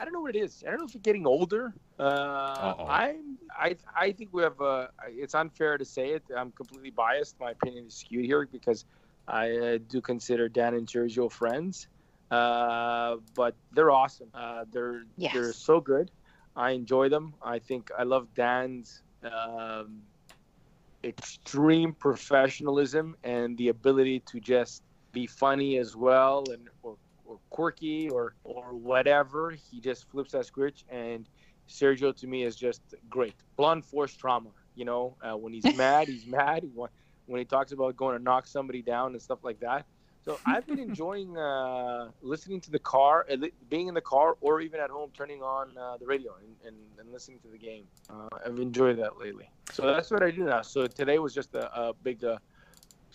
I 0.00 0.04
don't 0.04 0.12
know 0.12 0.20
what 0.20 0.36
it 0.36 0.38
is. 0.38 0.62
I 0.64 0.70
don't 0.70 0.78
know 0.78 0.86
if 0.86 0.94
we're 0.94 1.00
getting 1.00 1.26
older. 1.26 1.74
Uh, 1.98 2.02
Uh-oh. 2.04 2.86
I'm. 2.86 3.36
I. 3.50 3.76
I 3.96 4.12
think 4.12 4.30
we 4.32 4.42
have. 4.44 4.60
Uh, 4.60 4.86
it's 5.08 5.34
unfair 5.34 5.76
to 5.76 5.84
say 5.84 6.10
it. 6.10 6.22
I'm 6.36 6.52
completely 6.52 6.90
biased. 6.90 7.34
My 7.40 7.50
opinion 7.50 7.86
is 7.88 7.94
skewed 7.94 8.24
here 8.24 8.46
because 8.46 8.84
I 9.26 9.56
uh, 9.56 9.78
do 9.88 10.00
consider 10.00 10.48
Dan 10.48 10.74
and 10.74 10.86
Sergio 10.86 11.30
friends. 11.30 11.88
Uh, 12.30 13.16
but 13.34 13.54
they're 13.72 13.90
awesome. 13.90 14.28
Uh, 14.34 14.64
they're 14.72 15.02
Yes. 15.16 15.34
they're 15.34 15.52
so 15.52 15.80
good. 15.80 16.10
I 16.54 16.70
enjoy 16.70 17.08
them. 17.08 17.34
I 17.42 17.58
think 17.58 17.90
I 17.98 18.04
love 18.04 18.32
Dan's 18.34 19.02
um, 19.24 20.02
extreme 21.04 21.92
professionalism 21.92 23.16
and 23.24 23.56
the 23.56 23.68
ability 23.68 24.20
to 24.20 24.40
just 24.40 24.82
be 25.12 25.26
funny 25.26 25.78
as 25.78 25.96
well 25.96 26.44
and 26.52 26.68
or, 26.82 26.96
or 27.24 27.38
quirky 27.50 28.08
or 28.10 28.34
or 28.44 28.74
whatever. 28.74 29.50
He 29.50 29.80
just 29.80 30.08
flips 30.10 30.32
that 30.32 30.46
switch 30.46 30.84
and 30.88 31.28
Sergio 31.68 32.16
to 32.16 32.26
me 32.26 32.44
is 32.44 32.56
just 32.56 32.82
great. 33.08 33.34
Blunt 33.56 33.84
force 33.84 34.14
trauma. 34.14 34.50
You 34.74 34.84
know, 34.84 35.16
uh, 35.22 35.36
when 35.36 35.52
he's 35.52 35.64
mad, 35.76 36.08
he's 36.08 36.26
mad. 36.26 36.64
When, 36.74 36.90
when 37.26 37.38
he 37.38 37.44
talks 37.44 37.72
about 37.72 37.96
going 37.96 38.16
to 38.16 38.22
knock 38.22 38.46
somebody 38.46 38.82
down 38.82 39.12
and 39.12 39.22
stuff 39.22 39.40
like 39.44 39.60
that. 39.60 39.86
So 40.28 40.38
I've 40.44 40.66
been 40.66 40.78
enjoying 40.78 41.38
uh, 41.38 42.10
listening 42.20 42.60
to 42.60 42.70
the 42.70 42.78
car, 42.78 43.26
being 43.70 43.88
in 43.88 43.94
the 43.94 44.02
car, 44.02 44.36
or 44.42 44.60
even 44.60 44.78
at 44.78 44.90
home, 44.90 45.10
turning 45.14 45.40
on 45.42 45.74
uh, 45.78 45.96
the 45.96 46.04
radio 46.04 46.34
and, 46.44 46.54
and, 46.66 46.76
and 47.00 47.10
listening 47.10 47.38
to 47.44 47.48
the 47.48 47.56
game. 47.56 47.84
Uh, 48.10 48.28
I've 48.44 48.58
enjoyed 48.58 48.98
that 48.98 49.18
lately. 49.18 49.48
So 49.72 49.86
that's 49.86 50.10
what 50.10 50.22
I 50.22 50.30
do 50.30 50.44
now. 50.44 50.60
So 50.60 50.86
today 50.86 51.18
was 51.18 51.32
just 51.32 51.54
a, 51.54 51.74
a 51.74 51.94
big, 51.94 52.22
uh, 52.24 52.36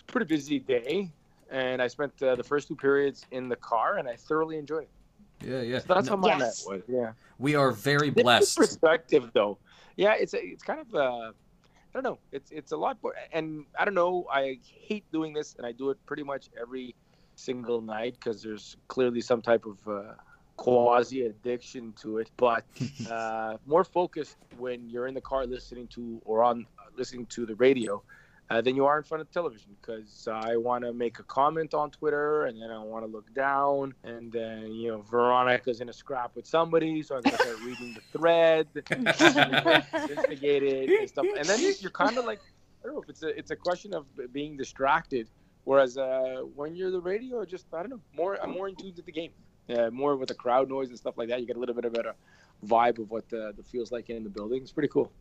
pretty 0.07 0.25
busy 0.25 0.57
day, 0.57 1.11
and 1.51 1.83
I 1.83 1.87
spent 1.87 2.19
uh, 2.23 2.33
the 2.33 2.43
first 2.43 2.67
two 2.67 2.75
periods 2.75 3.23
in 3.29 3.47
the 3.47 3.57
car, 3.57 3.99
and 3.99 4.09
I 4.09 4.15
thoroughly 4.15 4.57
enjoyed 4.57 4.85
it. 4.85 5.47
Yeah, 5.47 5.61
yeah. 5.61 5.79
So 5.81 5.93
that's 5.93 6.07
how 6.07 6.15
my 6.15 6.29
Yes. 6.29 6.65
night 6.65 6.73
was. 6.73 6.81
Yeah. 6.87 7.11
We 7.37 7.53
are 7.53 7.71
very 7.71 8.09
blessed. 8.09 8.57
perspective 8.57 9.29
though 9.35 9.59
yeah 9.97 10.15
it's 10.17 10.33
a, 10.33 10.43
it's 10.43 10.63
kind 10.63 10.79
of 10.79 10.95
uh 10.95 11.27
i 11.29 11.93
don't 11.93 12.03
know 12.03 12.17
it's 12.31 12.49
it's 12.49 12.71
a 12.71 12.77
lot 12.77 12.97
more 13.03 13.13
and 13.31 13.65
i 13.77 13.85
don't 13.85 13.93
know 13.93 14.25
i 14.33 14.57
hate 14.87 15.05
doing 15.11 15.33
this 15.33 15.53
and 15.57 15.67
i 15.67 15.71
do 15.71 15.91
it 15.91 15.97
pretty 16.07 16.23
much 16.23 16.49
every 16.59 16.95
single 17.35 17.81
night 17.81 18.15
because 18.19 18.41
there's 18.41 18.77
clearly 18.87 19.21
some 19.21 19.41
type 19.41 19.65
of 19.65 19.87
uh 19.87 20.13
quasi 20.57 21.23
addiction 21.25 21.93
to 22.01 22.19
it. 22.19 22.29
But 22.37 22.65
uh 23.11 23.57
more 23.65 23.83
focused 23.83 24.37
when 24.57 24.89
you're 24.89 25.07
in 25.07 25.13
the 25.13 25.21
car 25.21 25.45
listening 25.45 25.87
to 25.87 26.21
or 26.25 26.43
on 26.43 26.65
listening 26.95 27.25
to 27.27 27.45
the 27.45 27.55
radio 27.55 28.01
uh, 28.49 28.61
than 28.61 28.75
you 28.75 28.85
are 28.85 28.97
in 28.97 29.03
front 29.03 29.21
of 29.21 29.31
television. 29.31 29.75
Because 29.81 30.27
I 30.31 30.57
want 30.57 30.83
to 30.83 30.93
make 30.93 31.19
a 31.19 31.23
comment 31.23 31.73
on 31.73 31.91
Twitter 31.91 32.45
and 32.45 32.61
then 32.61 32.69
I 32.71 32.83
want 32.83 33.05
to 33.05 33.11
look 33.11 33.33
down 33.33 33.93
and 34.03 34.31
then 34.31 34.73
you 34.73 34.91
know 34.91 35.01
Veronica's 35.01 35.81
in 35.81 35.89
a 35.89 35.93
scrap 35.93 36.35
with 36.35 36.45
somebody, 36.45 37.01
so 37.03 37.15
I'm 37.15 37.21
gonna 37.21 37.37
start 37.37 37.59
reading 37.61 37.95
the 37.95 38.17
thread, 38.17 38.67
investigate 38.91 40.63
it 40.63 40.99
and 40.99 41.09
stuff, 41.09 41.25
and 41.37 41.47
then 41.47 41.59
you're 41.79 41.91
kind 41.91 42.17
of 42.17 42.25
like 42.25 42.39
I 42.83 42.87
don't 42.87 42.95
know 42.95 43.01
if 43.01 43.09
it's 43.09 43.23
a 43.23 43.37
it's 43.37 43.51
a 43.51 43.55
question 43.55 43.93
of 43.93 44.05
being 44.31 44.57
distracted, 44.57 45.29
whereas 45.63 45.97
uh, 45.97 46.41
when 46.55 46.75
you're 46.75 46.91
the 46.91 47.01
radio, 47.01 47.45
just 47.45 47.73
I 47.73 47.81
don't 47.81 47.89
know 47.89 48.01
more 48.13 48.37
I'm 48.41 48.51
more 48.51 48.67
in 48.67 48.75
tune 48.75 48.95
to 48.95 49.01
the 49.01 49.11
game, 49.11 49.31
uh, 49.69 49.89
more 49.91 50.15
with 50.15 50.29
the 50.29 50.35
crowd 50.35 50.69
noise 50.69 50.89
and 50.89 50.97
stuff 50.97 51.17
like 51.17 51.29
that. 51.29 51.41
You 51.41 51.47
get 51.47 51.57
a 51.57 51.59
little 51.59 51.75
bit 51.75 51.85
of 51.85 51.95
a 51.95 52.15
vibe 52.65 52.99
of 52.99 53.09
what 53.11 53.29
the, 53.29 53.53
the 53.55 53.63
feels 53.63 53.91
like 53.91 54.09
in 54.09 54.23
the 54.23 54.29
building. 54.29 54.61
It's 54.61 54.71
pretty 54.71 54.89
cool. 54.89 55.11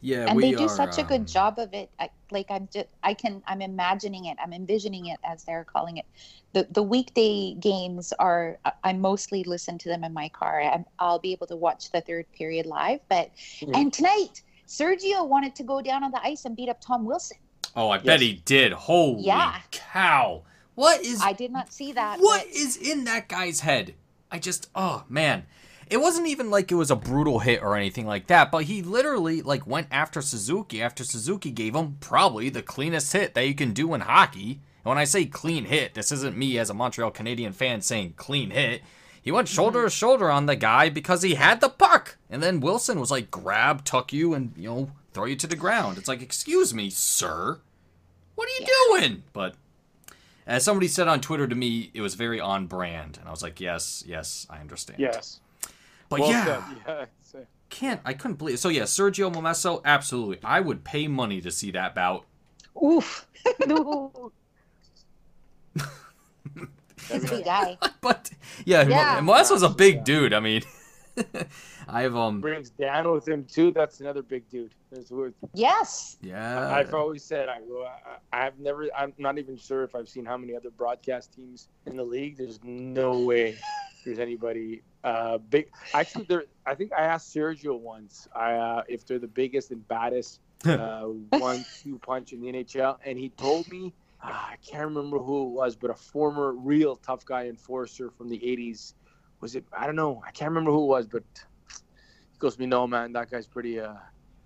Yeah, 0.00 0.26
and 0.26 0.36
we 0.36 0.42
they 0.42 0.54
do 0.54 0.68
are, 0.68 0.68
such 0.68 0.98
a 0.98 1.02
um, 1.02 1.04
good 1.04 1.26
job 1.26 1.58
of 1.58 1.72
it 1.74 1.90
I, 1.98 2.10
like 2.30 2.46
i'm 2.50 2.68
just 2.72 2.86
i 3.02 3.14
can 3.14 3.42
i'm 3.46 3.60
imagining 3.62 4.26
it 4.26 4.36
i'm 4.42 4.52
envisioning 4.52 5.06
it 5.06 5.18
as 5.24 5.44
they're 5.44 5.64
calling 5.64 5.96
it 5.96 6.06
the 6.52 6.66
the 6.70 6.82
weekday 6.82 7.54
games 7.54 8.12
are 8.18 8.58
I- 8.64 8.72
i 8.84 8.92
mostly 8.92 9.44
listen 9.44 9.78
to 9.78 9.88
them 9.88 10.04
in 10.04 10.12
my 10.12 10.28
car 10.28 10.60
i 10.60 10.84
i'll 10.98 11.18
be 11.18 11.32
able 11.32 11.46
to 11.48 11.56
watch 11.56 11.90
the 11.90 12.00
third 12.00 12.30
period 12.32 12.66
live 12.66 13.00
but 13.08 13.30
Mhm. 13.62 13.74
and 13.74 13.92
tonight 13.92 14.42
sergio 14.66 15.26
wanted 15.26 15.54
to 15.56 15.64
go 15.64 15.80
down 15.80 16.04
on 16.04 16.10
the 16.12 16.20
ice 16.22 16.44
and 16.44 16.56
beat 16.56 16.68
up 16.68 16.80
tom 16.80 17.04
wilson 17.04 17.38
Oh, 17.76 17.88
I 17.90 17.98
bet 17.98 18.20
he 18.20 18.42
did. 18.44 18.72
Holy 18.72 19.22
Yeah. 19.24 19.60
cow! 19.70 20.42
What 20.74 21.02
is 21.04 21.20
i 21.22 21.32
did 21.32 21.52
not 21.52 21.72
see 21.72 21.92
that 21.92 22.20
what 22.20 22.44
but- 22.46 22.54
is 22.56 22.76
in 22.76 23.04
that 23.04 23.28
guy's 23.28 23.60
head? 23.60 23.94
I 24.30 24.38
just 24.38 24.68
oh 24.74 25.04
man. 25.08 25.44
It 25.88 26.00
wasn't 26.00 26.28
even 26.28 26.50
like 26.50 26.70
it 26.70 26.76
was 26.76 26.92
a 26.92 26.96
brutal 26.96 27.40
hit 27.40 27.60
or 27.62 27.74
anything 27.76 28.06
like 28.06 28.28
that, 28.28 28.52
but 28.52 28.64
he 28.64 28.80
literally 28.80 29.42
like 29.42 29.66
went 29.66 29.88
after 29.90 30.22
Suzuki 30.22 30.80
after 30.80 31.02
Suzuki 31.02 31.50
gave 31.50 31.74
him 31.74 31.96
probably 32.00 32.48
the 32.48 32.62
cleanest 32.62 33.12
hit 33.12 33.34
that 33.34 33.46
you 33.48 33.54
can 33.56 33.72
do 33.72 33.92
in 33.94 34.00
hockey. 34.02 34.60
And 34.84 34.90
when 34.90 34.98
I 34.98 35.04
say 35.04 35.26
clean 35.26 35.64
hit, 35.64 35.94
this 35.94 36.12
isn't 36.12 36.36
me 36.38 36.58
as 36.58 36.70
a 36.70 36.74
Montreal 36.74 37.10
Canadian 37.10 37.52
fan 37.52 37.80
saying 37.82 38.14
clean 38.16 38.50
hit. 38.50 38.82
He 39.22 39.30
went 39.30 39.48
shoulder 39.48 39.80
mm-hmm. 39.80 39.86
to 39.86 39.90
shoulder 39.90 40.30
on 40.30 40.46
the 40.46 40.56
guy 40.56 40.88
because 40.88 41.22
he 41.22 41.34
had 41.34 41.60
the 41.60 41.68
puck. 41.68 42.16
And 42.30 42.42
then 42.42 42.60
Wilson 42.60 42.98
was 42.98 43.10
like 43.10 43.30
grab, 43.30 43.84
tuck 43.84 44.12
you 44.12 44.32
and, 44.32 44.52
you 44.56 44.68
know, 44.68 44.90
throw 45.12 45.26
you 45.26 45.36
to 45.36 45.46
the 45.46 45.56
ground. 45.56 45.98
It's 45.98 46.08
like, 46.08 46.22
"Excuse 46.22 46.72
me, 46.72 46.90
sir. 46.90 47.60
What 48.34 48.48
are 48.48 48.62
you 48.62 48.66
doing?" 48.88 49.22
But 49.32 49.54
as 50.46 50.64
somebody 50.64 50.88
said 50.88 51.08
on 51.08 51.20
Twitter 51.20 51.46
to 51.46 51.54
me, 51.54 51.90
it 51.94 52.00
was 52.00 52.14
very 52.14 52.40
on 52.40 52.66
brand, 52.66 53.18
and 53.18 53.28
I 53.28 53.30
was 53.30 53.42
like, 53.42 53.60
"Yes, 53.60 54.02
yes, 54.06 54.46
I 54.48 54.58
understand." 54.58 54.98
Yes. 54.98 55.40
but 56.08 56.20
Well 56.20 56.30
yeah, 56.30 56.44
said. 56.44 57.08
Yeah. 57.34 57.40
can't 57.68 58.00
I 58.04 58.14
couldn't 58.14 58.36
believe. 58.36 58.54
it. 58.54 58.58
So 58.58 58.68
yeah, 58.68 58.82
Sergio 58.82 59.32
Momesso, 59.32 59.82
absolutely, 59.84 60.38
I 60.42 60.60
would 60.60 60.84
pay 60.84 61.08
money 61.08 61.40
to 61.40 61.50
see 61.50 61.70
that 61.72 61.94
bout. 61.94 62.24
oof 62.82 63.26
No. 63.66 64.32
he's 67.12 67.24
a 67.24 67.28
big 67.36 67.44
guy 67.44 67.76
but 68.00 68.30
yeah, 68.64 68.82
Yeah. 68.82 69.20
Mo- 69.20 69.32
Momesso's 69.34 69.62
a 69.62 69.68
big 69.68 69.96
Yeah. 69.96 70.02
dude. 70.04 70.32
I 70.34 70.40
mean, 70.40 70.62
I've 71.88 72.14
um, 72.16 72.40
brings 72.40 72.70
Dan 72.70 73.10
with 73.10 73.26
him 73.26 73.44
too. 73.44 73.72
That's 73.72 74.00
another 74.00 74.22
big 74.22 74.48
dude. 74.48 74.74
There's, 74.90 75.12
yes 75.54 76.16
yeah, 76.20 76.72
I've 76.74 76.94
always 76.94 77.22
said 77.24 77.48
I, 77.48 77.58
I 78.32 78.46
I've 78.46 78.58
never. 78.58 78.86
I'm 78.96 79.12
not 79.18 79.38
even 79.38 79.56
sure 79.56 79.82
if 79.84 79.94
I've 79.94 80.08
seen 80.08 80.24
how 80.24 80.36
many 80.36 80.54
other 80.56 80.70
broadcast 80.70 81.32
teams 81.34 81.68
in 81.86 81.96
the 81.96 82.04
league. 82.04 82.36
There's 82.38 82.60
no 82.64 83.20
way 83.20 83.56
there's 84.04 84.18
anybody 84.18 84.82
uh, 85.04 85.38
big. 85.38 85.70
Actually, 85.94 86.24
there. 86.24 86.44
I 86.66 86.74
think 86.74 86.92
I 86.92 87.02
asked 87.02 87.34
Sergio 87.34 87.78
once 87.78 88.28
I, 88.34 88.54
uh, 88.54 88.82
if 88.88 89.04
they're 89.06 89.18
the 89.18 89.26
biggest 89.28 89.70
and 89.70 89.86
baddest 89.88 90.40
uh, 90.64 91.02
one-two 91.30 91.98
punch 91.98 92.32
in 92.32 92.40
the 92.40 92.48
NHL, 92.52 92.98
and 93.04 93.18
he 93.18 93.30
told 93.30 93.70
me. 93.70 93.92
Ah, 94.22 94.50
I 94.52 94.56
can't 94.56 94.84
remember 94.86 95.18
who 95.18 95.46
it 95.46 95.50
was, 95.50 95.76
but 95.76 95.90
a 95.90 95.94
former 95.94 96.52
real 96.52 96.96
tough 96.96 97.24
guy 97.24 97.46
enforcer 97.46 98.10
from 98.10 98.28
the 98.28 98.38
'80s 98.38 98.94
was 99.40 99.56
it? 99.56 99.66
I 99.72 99.86
don't 99.86 99.96
know. 99.96 100.22
I 100.26 100.30
can't 100.32 100.50
remember 100.50 100.70
who 100.70 100.84
it 100.84 100.88
was, 100.88 101.06
but 101.08 101.24
he 102.32 102.38
goes 102.38 102.54
to 102.54 102.60
me, 102.60 102.66
"No, 102.66 102.86
man, 102.86 103.12
that 103.12 103.30
guy's 103.30 103.46
pretty 103.46 103.80
uh 103.80 103.94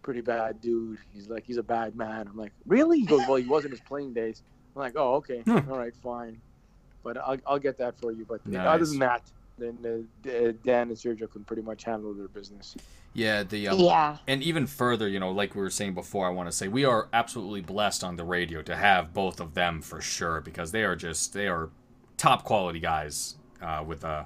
pretty 0.03 0.20
bad 0.20 0.61
dude. 0.61 0.99
He's 1.11 1.29
like 1.29 1.45
he's 1.45 1.57
a 1.59 1.62
bad 1.62 1.97
man." 1.97 2.29
I'm 2.29 2.37
like, 2.37 2.53
"Really?" 2.66 3.01
He 3.01 3.07
goes, 3.07 3.27
"Well, 3.29 3.37
he 3.37 3.47
wasn't 3.47 3.72
his 3.72 3.81
playing 3.83 4.14
days." 4.14 4.43
I'm 4.75 4.83
like, 4.83 4.95
"Oh, 4.97 5.14
okay, 5.16 5.43
Hmm. 5.45 5.70
all 5.70 5.79
right, 5.79 5.95
fine." 5.97 6.43
But 7.03 7.18
I'll 7.18 7.39
I'll 7.47 7.59
get 7.59 7.79
that 7.79 7.99
for 7.99 8.12
you. 8.12 8.25
But 8.27 8.41
other 8.55 8.85
Nice. 8.85 8.91
than 8.91 8.99
that, 9.01 9.31
then 9.59 9.78
uh, 9.84 10.28
uh, 10.30 10.52
Dan 10.64 10.88
and 10.88 10.96
Sergio 10.96 11.30
can 11.30 11.44
pretty 11.44 11.62
much 11.62 11.84
handle 11.84 12.12
their 12.14 12.28
business. 12.28 12.74
Yeah, 13.12 13.44
the 13.44 13.68
um, 13.68 13.78
Yeah. 13.78 14.16
and 14.26 14.42
even 14.42 14.66
further, 14.66 15.09
you 15.09 15.20
know, 15.20 15.30
like 15.30 15.55
we 15.55 15.61
were 15.62 15.70
saying 15.70 15.94
before, 15.94 16.26
I 16.26 16.30
want 16.30 16.48
to 16.48 16.52
say 16.52 16.66
we 16.68 16.84
are 16.84 17.09
absolutely 17.12 17.61
blessed 17.61 18.02
on 18.02 18.16
the 18.16 18.24
radio 18.24 18.62
to 18.62 18.74
have 18.76 19.14
both 19.14 19.38
of 19.40 19.55
them 19.55 19.80
for 19.82 20.00
sure 20.00 20.40
because 20.40 20.72
they 20.72 20.82
are 20.82 20.96
just 20.96 21.32
they 21.32 21.46
are 21.46 21.70
top 22.16 22.42
quality 22.44 22.80
guys 22.80 23.36
uh, 23.62 23.82
with 23.86 24.05
uh 24.05 24.24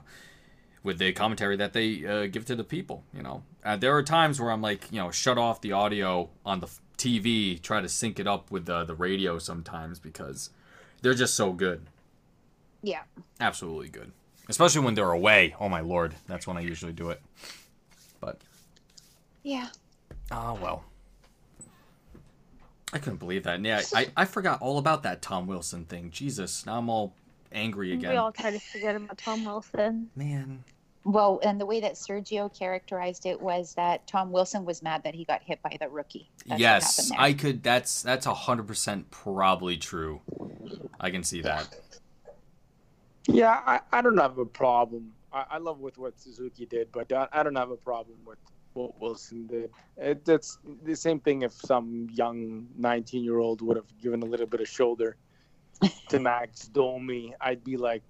with 0.82 0.98
the 0.98 1.12
commentary 1.12 1.56
that 1.56 1.72
they 1.74 2.06
uh, 2.06 2.26
give 2.26 2.46
to 2.46 2.56
the 2.56 2.64
people. 2.64 3.04
You 3.12 3.22
know, 3.22 3.42
uh, 3.64 3.76
there 3.76 3.94
are 3.94 4.02
times 4.02 4.40
where 4.40 4.50
I'm 4.50 4.62
like, 4.62 4.90
you 4.90 4.98
know, 5.00 5.10
shut 5.10 5.36
off 5.36 5.60
the 5.60 5.72
audio 5.72 6.30
on 6.46 6.60
the 6.60 6.66
f- 6.66 6.80
TV, 6.96 7.60
try 7.60 7.80
to 7.82 7.88
sync 7.88 8.18
it 8.18 8.26
up 8.26 8.50
with 8.50 8.64
the 8.64 8.84
the 8.84 8.94
radio 8.94 9.38
sometimes 9.38 9.98
because 9.98 10.48
they're 11.02 11.14
just 11.14 11.34
so 11.34 11.52
good, 11.52 11.86
Yeah. 12.82 13.02
absolutely 13.40 13.88
good. 13.90 14.12
Especially 14.48 14.82
when 14.82 14.94
they're 14.94 15.10
away. 15.10 15.54
Oh 15.60 15.68
my 15.68 15.80
lord, 15.80 16.14
that's 16.26 16.46
when 16.46 16.56
I 16.56 16.60
usually 16.60 16.92
do 16.92 17.10
it. 17.10 17.20
But 18.20 18.40
Yeah. 19.42 19.68
Oh 20.30 20.58
well. 20.60 20.84
I 22.92 22.98
couldn't 22.98 23.18
believe 23.18 23.44
that. 23.44 23.60
Yeah, 23.60 23.82
I, 23.94 24.08
I 24.16 24.24
forgot 24.24 24.62
all 24.62 24.78
about 24.78 25.02
that 25.02 25.20
Tom 25.20 25.46
Wilson 25.46 25.84
thing. 25.84 26.10
Jesus, 26.10 26.64
now 26.64 26.78
I'm 26.78 26.88
all 26.88 27.14
angry 27.52 27.92
again. 27.92 28.12
We 28.12 28.16
all 28.16 28.32
try 28.32 28.50
to 28.50 28.58
forget 28.58 28.96
about 28.96 29.18
Tom 29.18 29.44
Wilson. 29.44 30.08
Man. 30.16 30.64
Well, 31.04 31.40
and 31.42 31.60
the 31.60 31.66
way 31.66 31.80
that 31.80 31.94
Sergio 31.94 32.52
characterized 32.56 33.24
it 33.24 33.40
was 33.40 33.74
that 33.74 34.06
Tom 34.06 34.30
Wilson 34.32 34.64
was 34.64 34.82
mad 34.82 35.02
that 35.04 35.14
he 35.14 35.24
got 35.24 35.42
hit 35.42 35.62
by 35.62 35.76
the 35.80 35.88
rookie. 35.88 36.28
That's 36.46 36.60
yes, 36.60 37.10
I 37.16 37.32
could 37.32 37.62
that's 37.62 38.02
that's 38.02 38.26
a 38.26 38.34
hundred 38.34 38.66
percent 38.66 39.10
probably 39.10 39.76
true. 39.76 40.20
I 41.00 41.10
can 41.10 41.22
see 41.24 41.40
that. 41.42 41.68
Yeah, 43.28 43.60
I, 43.66 43.80
I 43.92 44.00
don't 44.00 44.16
have 44.16 44.38
a 44.38 44.46
problem. 44.46 45.12
I, 45.32 45.44
I 45.52 45.58
love 45.58 45.80
with 45.80 45.98
what 45.98 46.18
Suzuki 46.18 46.64
did, 46.66 46.90
but 46.90 47.12
I, 47.12 47.28
I 47.30 47.42
don't 47.42 47.56
have 47.56 47.70
a 47.70 47.76
problem 47.76 48.16
with 48.24 48.38
what 48.72 48.98
Wilson 49.00 49.46
did. 49.46 49.70
It, 49.98 50.26
it's 50.26 50.58
the 50.82 50.96
same 50.96 51.20
thing 51.20 51.42
if 51.42 51.52
some 51.52 52.08
young 52.10 52.66
19 52.78 53.22
year 53.22 53.38
old 53.38 53.60
would 53.60 53.76
have 53.76 53.86
given 54.00 54.22
a 54.22 54.26
little 54.26 54.46
bit 54.46 54.60
of 54.60 54.68
shoulder 54.68 55.16
to 56.08 56.18
Max 56.20 56.68
Domi. 56.68 57.34
I'd 57.40 57.62
be 57.62 57.76
like, 57.76 58.02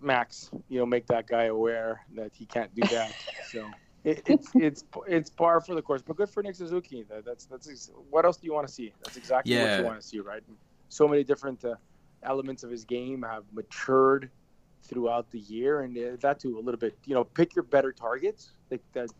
Max, 0.00 0.50
you 0.68 0.78
know, 0.78 0.86
make 0.86 1.06
that 1.08 1.26
guy 1.26 1.44
aware 1.44 2.00
that 2.14 2.32
he 2.34 2.46
can't 2.46 2.74
do 2.74 2.82
that. 2.88 3.14
so 3.50 3.68
it, 4.04 4.22
it's 4.26 4.48
it's 4.54 4.84
it's 5.06 5.30
par 5.30 5.60
for 5.60 5.74
the 5.74 5.82
course, 5.82 6.00
but 6.00 6.16
good 6.16 6.30
for 6.30 6.42
Nick 6.42 6.54
Suzuki. 6.54 7.04
That, 7.10 7.24
that's 7.24 7.44
that's 7.44 7.90
what 8.08 8.24
else 8.24 8.38
do 8.38 8.46
you 8.46 8.54
want 8.54 8.66
to 8.66 8.72
see? 8.72 8.92
That's 9.02 9.16
exactly 9.16 9.56
what 9.58 9.78
you 9.78 9.84
want 9.84 10.00
to 10.00 10.06
see, 10.06 10.20
right? 10.20 10.42
So 10.88 11.08
many 11.08 11.24
different 11.24 11.64
uh, 11.64 11.74
elements 12.24 12.62
of 12.64 12.70
his 12.70 12.84
game 12.84 13.22
have 13.22 13.44
matured 13.52 14.30
throughout 14.82 15.30
the 15.30 15.40
year, 15.40 15.80
and 15.80 15.96
uh, 15.96 16.16
that 16.20 16.40
too 16.40 16.58
a 16.58 16.60
little 16.60 16.78
bit. 16.78 16.96
You 17.06 17.14
know, 17.14 17.24
pick 17.24 17.54
your 17.54 17.62
better 17.64 17.92
targets. 17.92 18.52
Like 18.70 18.82
that, 18.92 19.10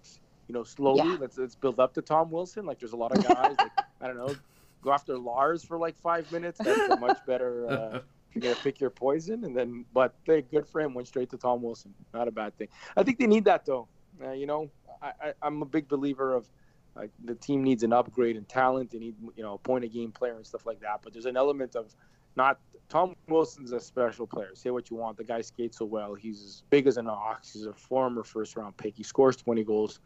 you 0.49 0.55
know, 0.55 0.63
slowly. 0.63 1.11
Yeah. 1.11 1.17
Let's 1.21 1.39
let's 1.39 1.55
build 1.55 1.81
up 1.81 1.95
to 1.95 2.03
Tom 2.03 2.31
Wilson. 2.31 2.67
Like 2.67 2.79
there's 2.79 2.93
a 2.93 2.97
lot 2.97 3.17
of 3.17 3.25
guys. 3.27 3.55
like 3.59 3.71
I 4.01 4.07
don't 4.07 4.17
know, 4.17 4.35
go 4.83 4.93
after 4.93 5.17
Lars 5.19 5.65
for 5.65 5.79
like 5.79 5.99
five 5.99 6.31
minutes. 6.31 6.59
That's 6.63 6.93
a 6.93 6.97
much 6.97 7.19
better. 7.27 7.67
Uh, 7.71 8.01
you're 8.33 8.43
gonna 8.43 8.55
pick 8.57 8.81
your 8.81 8.91
poison, 8.91 9.45
and 9.45 9.57
then 9.57 9.85
but 9.93 10.15
they 10.27 10.43
good 10.43 10.67
for 10.67 10.81
him. 10.81 10.95
Went 10.95 11.09
straight 11.09 11.31
to 11.31 11.37
Tom 11.37 11.63
Wilson. 11.63 11.95
Not 12.13 12.29
a 12.29 12.33
bad 12.33 12.57
thing. 12.59 12.69
I 12.97 13.03
think 13.03 13.19
they 13.19 13.27
need 13.27 13.45
that 13.45 13.65
though. 13.65 13.89
Uh, 14.23 14.33
you 14.33 14.47
know, 14.47 14.71
I, 15.03 15.13
I, 15.21 15.33
I'm 15.43 15.63
a 15.63 15.67
big 15.67 15.89
believer 15.89 16.35
of. 16.35 16.49
Like 16.97 17.11
the 17.25 17.35
team 17.35 17.65
needs 17.65 17.83
an 17.83 17.93
upgrade 17.93 18.37
in 18.37 18.45
talent. 18.45 18.93
They 18.93 19.01
need, 19.01 19.17
you 19.35 19.43
know, 19.43 19.55
a 19.55 19.59
point 19.59 19.85
of 19.85 19.93
game 19.93 20.13
player 20.13 20.37
and 20.37 20.47
stuff 20.47 20.65
like 20.65 20.79
that. 20.83 21.01
But 21.03 21.13
there's 21.13 21.27
an 21.27 21.37
element 21.37 21.75
of 21.75 21.93
not 22.37 22.59
Tom 22.89 23.15
Wilson's 23.29 23.73
a 23.73 23.81
special 23.81 24.27
player. 24.27 24.51
Say 24.55 24.71
what 24.71 24.91
you 24.91 24.97
want. 24.97 25.17
The 25.17 25.25
guy 25.25 25.41
skates 25.41 25.79
so 25.79 25.85
well. 25.85 26.15
He's 26.15 26.43
as 26.43 26.63
big 26.71 26.87
as 26.87 26.97
an 26.97 27.09
ox. 27.09 27.53
He's 27.53 27.67
a 27.67 27.73
former 27.73 28.23
first 28.23 28.57
round 28.57 28.77
pick. 28.77 28.97
He 28.97 29.03
scores 29.03 29.37
20 29.37 29.65
goals. 29.65 30.01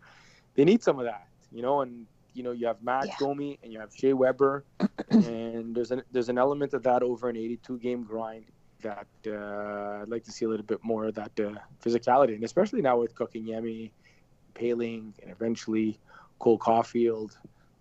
They 0.54 0.64
need 0.64 0.82
some 0.82 0.98
of 0.98 1.04
that, 1.04 1.28
you 1.52 1.62
know. 1.62 1.80
And 1.82 2.06
you 2.34 2.42
know, 2.42 2.52
you 2.52 2.66
have 2.66 2.82
Matt 2.82 3.06
Yeah. 3.06 3.14
Domi 3.18 3.58
and 3.62 3.72
you 3.72 3.80
have 3.80 3.92
Shea 3.94 4.12
Weber, 4.12 4.64
and 5.10 5.74
there's 5.74 5.90
an 5.90 6.02
there's 6.12 6.28
an 6.28 6.38
element 6.38 6.72
of 6.72 6.82
that 6.84 7.02
over 7.02 7.28
an 7.28 7.36
82 7.36 7.78
game 7.78 8.04
grind 8.04 8.44
that 8.82 9.08
uh, 9.26 10.02
I'd 10.02 10.08
like 10.08 10.22
to 10.24 10.32
see 10.32 10.44
a 10.44 10.48
little 10.48 10.64
bit 10.64 10.78
more 10.84 11.06
of 11.06 11.14
that 11.16 11.32
uh, 11.40 11.54
physicality, 11.84 12.34
and 12.34 12.44
especially 12.44 12.80
now 12.80 12.96
with 12.98 13.14
Cooking 13.14 13.44
Yemi, 13.44 13.90
Poehling, 14.54 15.12
and 15.20 15.30
eventually 15.30 15.98
Cole 16.38 16.58
Caufield. 16.58 17.36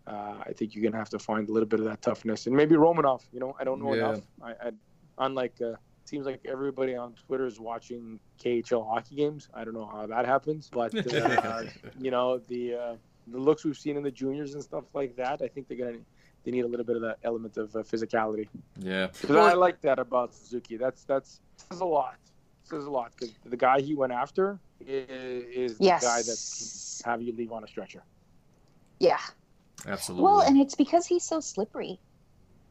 Uh, 0.08 0.36
I 0.45 0.53
think 0.53 0.74
you're 0.74 0.84
gonna 0.84 0.97
have 0.97 1.10
to 1.10 1.20
find 1.20 1.49
a 1.49 1.51
little 1.51 1.68
bit 1.68 1.80
of 1.82 1.86
that 1.86 2.01
toughness, 2.01 2.47
and 2.47 2.55
maybe 2.55 2.76
Romanov. 2.76 3.22
You 3.34 3.41
know, 3.41 3.55
I 3.60 3.64
don't 3.66 3.82
know 3.82 3.93
Yeah. 3.93 4.10
enough. 4.12 4.22
I, 4.41 4.51
I 4.51 4.72
unlike 5.18 5.55
uh, 5.62 5.74
seems 6.05 6.26
like 6.26 6.39
everybody 6.45 6.95
on 6.95 7.14
Twitter 7.14 7.45
is 7.45 7.60
watching 7.60 8.20
KHL 8.41 8.88
hockey 8.88 9.16
games. 9.16 9.49
I 9.53 9.66
don't 9.66 9.74
know 9.74 9.86
how 9.86 10.08
that 10.08 10.26
happens, 10.26 10.70
but 10.72 10.95
uh, 11.14 11.64
you 11.99 12.10
know 12.12 12.38
the 12.47 12.74
uh, 12.76 12.95
the 13.28 13.38
looks 13.38 13.66
we've 13.66 13.78
seen 13.78 13.97
in 13.97 14.03
the 14.03 14.12
juniors 14.12 14.53
and 14.53 14.64
stuff 14.64 14.86
like 14.93 15.16
that. 15.18 15.41
I 15.41 15.47
think 15.49 15.68
they're 15.68 15.78
gonna 15.78 15.97
they 16.45 16.51
need 16.51 16.64
a 16.64 16.68
little 16.68 16.86
bit 16.86 16.95
of 16.95 17.01
that 17.01 17.18
element 17.24 17.58
of 17.58 17.76
uh, 17.76 17.80
physicality. 17.80 18.47
Yeah. 18.80 19.08
'Cause 19.08 19.36
I 19.36 19.53
like 19.55 19.82
that 19.82 19.99
about 19.99 20.34
Suzuki. 20.34 20.78
That's 20.78 21.03
that's 21.03 21.41
says 21.70 21.82
a 21.82 21.86
lot. 21.86 22.16
Says 22.64 22.86
a 22.86 22.89
lot 22.89 23.12
because 23.12 23.34
the 23.45 23.58
guy 23.58 23.82
he 23.82 23.93
went 23.93 24.14
after 24.14 24.58
is, 24.80 25.43
is 25.74 25.78
the 25.80 25.86
guy 26.01 26.22
that 26.22 26.38
can 27.03 27.12
have 27.12 27.22
you 27.22 27.34
leave 27.34 27.51
on 27.51 27.64
a 27.66 27.68
stretcher. 27.68 28.03
Yeah. 28.99 29.20
Absolutely. 29.86 30.23
Well, 30.23 30.41
and 30.41 30.57
it's 30.59 30.75
because 30.75 31.05
he's 31.05 31.23
so 31.23 31.39
slippery. 31.39 31.99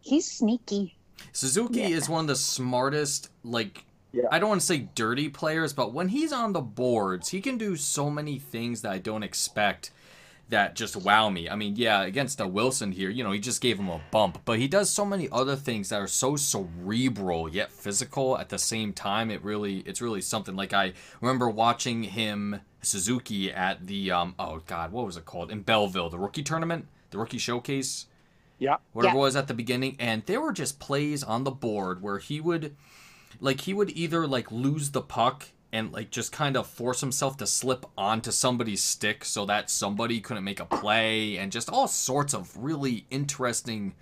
He's 0.01 0.31
sneaky. 0.31 0.97
Suzuki 1.33 1.81
Yeah. 1.81 1.89
is 1.89 2.09
one 2.09 2.23
of 2.23 2.29
the 2.29 2.37
smartest, 2.37 3.31
like, 3.45 3.85
Yeah. 4.13 4.25
I 4.31 4.39
don't 4.39 4.49
want 4.49 4.61
to 4.61 4.67
say 4.67 4.89
dirty 4.95 5.29
players, 5.29 5.73
but 5.73 5.93
when 5.93 6.09
he's 6.09 6.33
on 6.33 6.53
the 6.53 6.61
boards, 6.61 7.31
he 7.31 7.41
can 7.41 7.59
do 7.59 7.77
so 7.77 8.09
many 8.11 8.39
things 8.39 8.83
that 8.83 8.93
I 8.93 8.99
don't 8.99 9.23
expect 9.23 9.91
that 10.49 10.77
just 10.77 10.95
wow 10.97 11.29
me. 11.29 11.49
I 11.51 11.57
mean, 11.57 11.75
yeah, 11.77 12.03
against 12.03 12.41
a 12.41 12.47
Wilson 12.47 12.93
here, 12.93 13.11
you 13.11 13.25
know, 13.25 13.33
he 13.33 13.41
just 13.41 13.61
gave 13.61 13.79
him 13.81 13.89
a 13.89 14.01
bump, 14.13 14.41
but 14.45 14.59
he 14.61 14.69
does 14.69 14.91
so 14.91 15.05
many 15.05 15.29
other 15.33 15.57
things 15.57 15.89
that 15.89 16.01
are 16.01 16.07
so 16.07 16.37
cerebral 16.37 17.49
yet 17.49 17.73
physical 17.73 18.39
at 18.39 18.49
the 18.49 18.59
same 18.59 18.93
time. 18.93 19.31
It 19.31 19.43
really, 19.43 19.79
it's 19.81 20.01
really 20.01 20.21
something. 20.21 20.55
Like 20.55 20.73
I 20.73 20.93
remember 21.21 21.49
watching 21.51 22.05
him 22.05 22.61
Suzuki 22.81 23.53
at 23.53 23.87
the 23.89 24.13
um, 24.13 24.35
oh 24.39 24.63
god, 24.67 24.93
what 24.93 25.05
was 25.05 25.17
it 25.17 25.25
called 25.25 25.51
in 25.51 25.63
Belleville, 25.63 26.11
the 26.11 26.19
rookie 26.19 26.45
tournament, 26.45 26.87
the 27.17 27.21
rookie 27.21 27.39
showcase 27.39 28.07
Yeah. 28.59 28.77
whatever 28.93 29.15
Yeah. 29.15 29.19
it 29.19 29.23
was 29.25 29.37
at 29.37 29.49
the 29.49 29.55
beginning, 29.55 29.97
and 29.99 30.23
there 30.27 30.41
were 30.41 30.53
just 30.53 30.79
plays 30.79 31.23
on 31.23 31.45
the 31.45 31.51
board 31.51 32.03
where 32.03 32.19
he 32.19 32.41
would, 32.41 32.75
like, 33.41 33.63
he 33.63 33.75
would 33.75 33.91
either 33.91 34.27
like 34.27 34.51
lose 34.53 34.91
the 34.91 35.03
puck 35.03 35.49
and 35.73 35.93
like 35.93 36.11
just 36.11 36.33
kind 36.33 36.57
of 36.57 36.67
force 36.67 37.01
himself 37.01 37.37
to 37.39 37.47
slip 37.47 37.85
onto 37.99 38.31
somebody's 38.31 38.83
stick 38.83 39.25
so 39.25 39.45
that 39.47 39.69
somebody 39.69 40.21
couldn't 40.21 40.45
make 40.45 40.61
a 40.61 40.65
play, 40.65 41.37
and 41.37 41.53
just 41.53 41.69
all 41.69 41.89
sorts 41.89 42.33
of 42.35 42.57
really 42.57 43.05
interesting, 43.11 43.95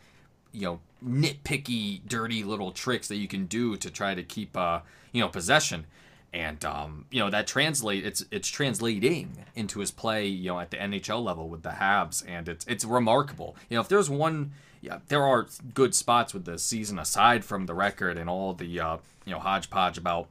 you 0.53 0.63
know, 0.63 0.81
nitpicky, 1.05 2.01
dirty 2.07 2.45
little 2.45 2.71
tricks 2.71 3.09
that 3.09 3.17
you 3.17 3.27
can 3.29 3.47
do 3.47 3.77
to 3.77 3.91
try 3.91 4.15
to 4.15 4.23
keep, 4.23 4.57
uh, 4.57 4.81
you 5.13 5.21
know, 5.21 5.29
possession. 5.29 5.87
And 6.35 6.65
um, 6.65 7.07
you 7.13 7.21
know 7.21 7.31
that 7.31 7.47
translate 7.47 8.05
it's 8.05 8.25
it's 8.33 8.49
translating 8.49 9.45
into 9.55 9.79
his 9.79 9.93
play, 9.93 10.27
you 10.27 10.49
know, 10.49 10.59
at 10.59 10.73
the 10.73 10.77
NHL 10.79 11.23
level 11.23 11.49
with 11.49 11.63
the 11.63 11.71
Habs, 11.71 12.25
and 12.27 12.49
it's 12.49 12.67
it's 12.67 12.85
remarkable. 12.85 13.55
You 13.71 13.77
know, 13.77 13.81
if 13.83 13.89
there's 13.89 14.11
one, 14.11 14.51
yeah, 14.81 14.99
there 15.07 15.23
are 15.23 15.47
good 15.75 15.95
spots 15.95 16.35
with 16.35 16.45
the 16.45 16.59
season 16.59 16.99
aside 16.99 17.45
from 17.45 17.67
the 17.67 17.75
record 17.75 18.19
and 18.19 18.29
all 18.29 18.53
the 18.53 18.81
uh, 18.81 18.97
you 19.25 19.33
know 19.33 19.39
hodgepodge 19.39 19.97
about 19.97 20.27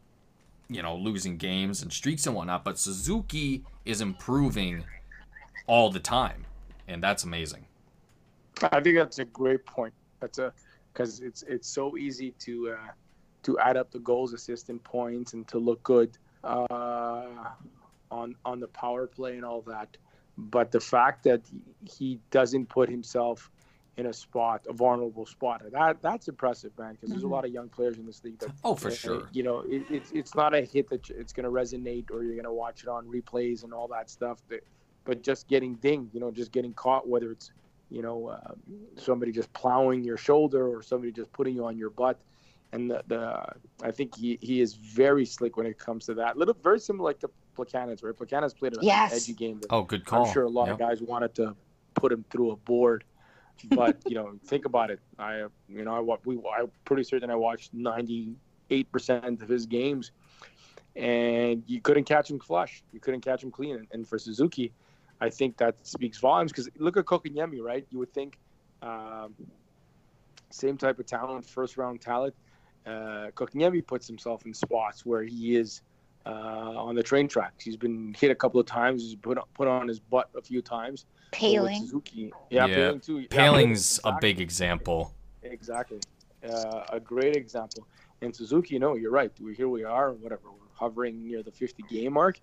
you 0.68 0.82
know 0.82 0.93
losing 0.93 1.38
games 1.38 1.82
and 1.82 1.93
streaks 1.93 2.28
and 2.28 2.36
whatnot. 2.36 2.66
But 2.66 2.78
Suzuki 2.78 3.64
is 3.86 4.01
improving 4.01 4.84
all 5.68 5.89
the 5.89 6.01
time, 6.01 6.45
and 6.86 7.01
that's 7.01 7.24
amazing. 7.24 7.66
I 8.62 8.82
think 8.82 8.97
that's 8.97 9.20
a 9.20 9.26
great 9.26 9.66
point. 9.66 9.93
That's 10.20 10.38
a 10.38 10.51
because 10.91 11.22
it's 11.22 11.43
it's 11.43 11.70
so 11.70 11.95
easy 11.95 12.32
to 12.39 12.76
uh, 12.78 12.91
to 13.44 13.58
add 13.60 13.78
up 13.78 13.91
the 13.91 14.00
goals, 14.00 14.34
assists, 14.34 14.70
and 14.70 14.84
points, 14.84 15.34
and 15.34 15.48
to 15.50 15.60
look 15.60 15.84
good 15.84 16.18
uh, 16.44 17.46
on 18.12 18.36
on 18.46 18.60
the 18.60 18.68
power 18.68 19.08
play 19.08 19.36
and 19.36 19.46
all 19.46 19.62
that. 19.64 19.98
But 20.38 20.72
the 20.72 20.80
fact 20.80 21.24
that 21.24 21.41
he 21.84 22.20
doesn't 22.32 22.68
put 22.70 22.89
himself 22.89 23.52
in 23.98 24.08
a 24.08 24.14
spot, 24.14 24.66
a 24.68 24.74
vulnerable 24.74 25.26
spot, 25.26 25.62
that 25.72 26.02
that's 26.02 26.28
impressive, 26.28 26.72
man. 26.80 26.94
Because 26.94 27.12
there's 27.12 27.24
a 27.24 27.28
Mhm. 27.28 27.32
lot 27.32 27.46
of 27.46 27.52
young 27.52 27.70
players 27.70 27.98
in 28.00 28.06
this 28.06 28.24
league 28.24 28.39
that 28.39 28.52
Oh, 28.64 28.76
for 28.76 28.88
uh, 28.88 28.91
sure. 28.91 29.30
You 29.34 29.44
know, 29.44 29.60
it, 29.60 29.84
it's 29.91 30.12
it's 30.12 30.36
not 30.36 30.56
a 30.56 30.62
hit 30.62 30.89
that 30.89 31.08
it's 31.12 31.34
going 31.34 31.44
to 31.44 31.52
resonate, 31.52 32.10
or 32.12 32.24
you're 32.24 32.34
going 32.34 32.46
to 32.46 32.54
watch 32.54 32.84
it 32.84 32.89
on 32.89 33.06
replays 33.08 33.64
and 33.64 33.74
all 33.74 33.88
that 33.89 34.10
stuff. 34.10 34.41
That, 34.50 34.62
but 35.06 35.22
just 35.22 35.48
getting 35.48 35.76
dinged, 35.76 36.14
you 36.14 36.20
know, 36.20 36.32
just 36.32 36.52
getting 36.52 36.74
caught, 36.74 37.08
whether 37.08 37.32
it's 37.32 37.52
you 37.89 38.02
know 38.02 38.28
uh, 38.30 38.54
somebody 38.98 39.32
just 39.32 39.54
plowing 39.54 40.04
your 40.04 40.18
shoulder 40.18 40.68
or 40.68 40.82
somebody 40.82 41.12
just 41.12 41.32
putting 41.34 41.56
you 41.56 41.66
on 41.66 41.78
your 41.78 41.91
butt, 41.91 42.20
and 42.74 42.89
the, 42.89 43.03
the 43.07 43.45
I 43.84 43.91
think 43.91 44.15
he, 44.15 44.38
he 44.41 44.59
is 44.59 44.74
very 44.74 45.26
slick 45.26 45.55
when 45.55 45.67
it 45.67 45.78
comes 45.78 46.05
to 46.07 46.15
that. 46.15 46.38
Little 46.38 46.55
very 46.55 46.80
similar 46.80 47.05
like 47.09 47.19
the 47.19 47.30
Plekanec, 47.55 48.03
right? 48.03 48.15
Plekanec 48.15 48.57
played 48.57 48.74
an 48.74 48.80
Yes. 48.82 49.13
edgy 49.13 49.34
game. 49.34 49.59
That 49.59 49.67
Oh, 49.71 49.84
good 49.84 50.05
call. 50.05 50.26
I'm 50.26 50.34
sure 50.34 50.43
a 50.43 50.49
lot 50.49 50.65
Yep. 50.65 50.74
of 50.74 50.80
guys 50.80 51.01
wanted 51.01 51.36
to 51.36 51.55
put 51.93 52.11
him 52.11 52.26
through 52.32 52.51
a 52.51 52.55
board, 52.55 53.03
but 53.76 53.97
you 54.07 54.15
know, 54.15 54.34
think 54.47 54.65
about 54.65 54.89
it. 54.89 54.99
I, 55.19 55.41
uh, 55.41 55.49
you 55.69 55.86
know, 55.86 55.95
I 56.11 56.17
we 56.26 56.41
I'm 56.57 56.71
pretty 56.84 57.03
certain 57.03 57.30
I 57.30 57.36
watched 57.36 57.74
98 57.74 58.91
percent 58.91 59.41
of 59.41 59.47
his 59.47 59.67
games, 59.67 60.11
and 60.95 61.63
you 61.67 61.80
couldn't 61.80 62.05
catch 62.05 62.30
him 62.32 62.39
flush. 62.39 62.84
You 62.91 62.99
couldn't 62.99 63.21
catch 63.21 63.43
him 63.43 63.51
clean. 63.51 63.76
And, 63.76 63.88
and 63.91 64.07
for 64.07 64.17
Suzuki, 64.17 64.74
I 65.21 65.30
think 65.30 65.57
that 65.57 65.86
speaks 65.86 66.17
volumes 66.17 66.51
because 66.51 66.69
look 66.80 66.97
at 66.97 67.05
Kotkaniemi, 67.05 67.61
right? 67.61 67.86
You 67.91 67.99
would 67.99 68.13
think 68.13 68.39
um, 68.82 69.36
same 70.49 70.78
type 70.78 70.97
of 70.99 71.05
talent, 71.05 71.45
first 71.45 71.78
round 71.78 72.01
talent. 72.01 72.34
Uh, 72.86 73.32
Kotkaniemi 73.36 73.86
puts 73.86 74.08
himself 74.08 74.46
in 74.46 74.54
spots 74.54 75.06
where 75.06 75.24
he 75.24 75.56
is 75.56 75.82
uh, 76.26 76.30
on 76.30 76.96
the 76.96 77.04
train 77.04 77.28
tracks. 77.28 77.64
He's 77.64 77.78
been 77.78 78.14
hit 78.18 78.32
a 78.32 78.36
couple 78.36 78.60
of 78.60 78.66
times. 78.66 79.02
He's 79.04 79.16
put 79.16 79.38
put 79.54 79.68
on 79.68 79.88
his 79.88 80.00
butt 80.00 80.30
a 80.38 80.42
few 80.42 80.62
times. 80.62 81.06
But 81.32 81.42
with 81.42 81.52
Poehling. 81.52 81.80
Suzuki, 81.80 82.34
yeah, 82.50 82.66
Yeah. 82.66 82.76
Poehling 82.76 83.06
too. 83.06 83.20
Yeah, 83.20 83.28
Poehling's 83.30 84.00
a 84.04 84.18
big 84.20 84.40
example. 84.40 85.14
Exactly. 85.44 86.00
Uh, 86.48 86.84
a 86.90 87.00
great 87.00 87.36
example. 87.36 87.88
And 88.22 88.36
Suzuki, 88.36 88.80
no, 88.80 88.96
you're 88.96 89.12
right. 89.12 89.32
We 89.40 89.54
here 89.54 89.70
we 89.70 89.84
are, 89.84 90.12
whatever. 90.14 90.44
We're 90.46 90.68
hovering 90.74 91.26
near 91.26 91.44
the 91.44 91.52
50 91.52 91.84
game 91.84 92.14
mark, 92.14 92.40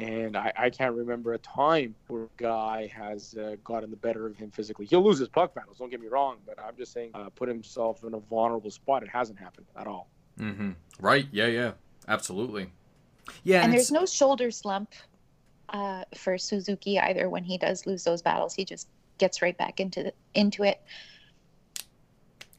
and 0.00 0.36
I, 0.36 0.52
I 0.56 0.70
can't 0.70 0.94
remember 0.94 1.34
a 1.34 1.38
time 1.38 1.94
where 2.08 2.24
a 2.24 2.28
guy 2.36 2.86
has 2.94 3.34
uh, 3.34 3.56
gotten 3.64 3.90
the 3.90 3.96
better 3.96 4.26
of 4.26 4.36
him 4.36 4.50
physically. 4.50 4.86
He'll 4.86 5.04
lose 5.04 5.18
his 5.18 5.28
puck 5.28 5.54
battles. 5.54 5.78
Don't 5.78 5.90
get 5.90 6.00
me 6.00 6.06
wrong, 6.08 6.36
but 6.46 6.58
I'm 6.58 6.76
just 6.76 6.92
saying, 6.92 7.10
uh, 7.14 7.28
put 7.30 7.48
himself 7.48 8.02
in 8.04 8.14
a 8.14 8.18
vulnerable 8.18 8.70
spot. 8.70 9.02
It 9.02 9.08
hasn't 9.10 9.38
happened 9.38 9.66
at 9.76 9.86
all. 9.86 10.08
hmm 10.38 10.70
Right? 10.98 11.26
Yeah, 11.32 11.46
yeah, 11.46 11.72
absolutely. 12.08 12.70
Yeah, 13.44 13.62
and 13.62 13.72
it's- 13.72 13.88
there's 13.88 13.92
no 13.92 14.06
shoulder 14.06 14.50
slump 14.50 14.92
uh, 15.68 16.04
for 16.16 16.36
Suzuki 16.38 16.98
either. 16.98 17.28
When 17.28 17.44
he 17.44 17.58
does 17.58 17.86
lose 17.86 18.02
those 18.04 18.22
battles, 18.22 18.54
he 18.54 18.64
just 18.64 18.88
gets 19.18 19.42
right 19.42 19.56
back 19.56 19.80
into 19.80 20.02
the, 20.04 20.12
into 20.34 20.62
it. 20.64 20.80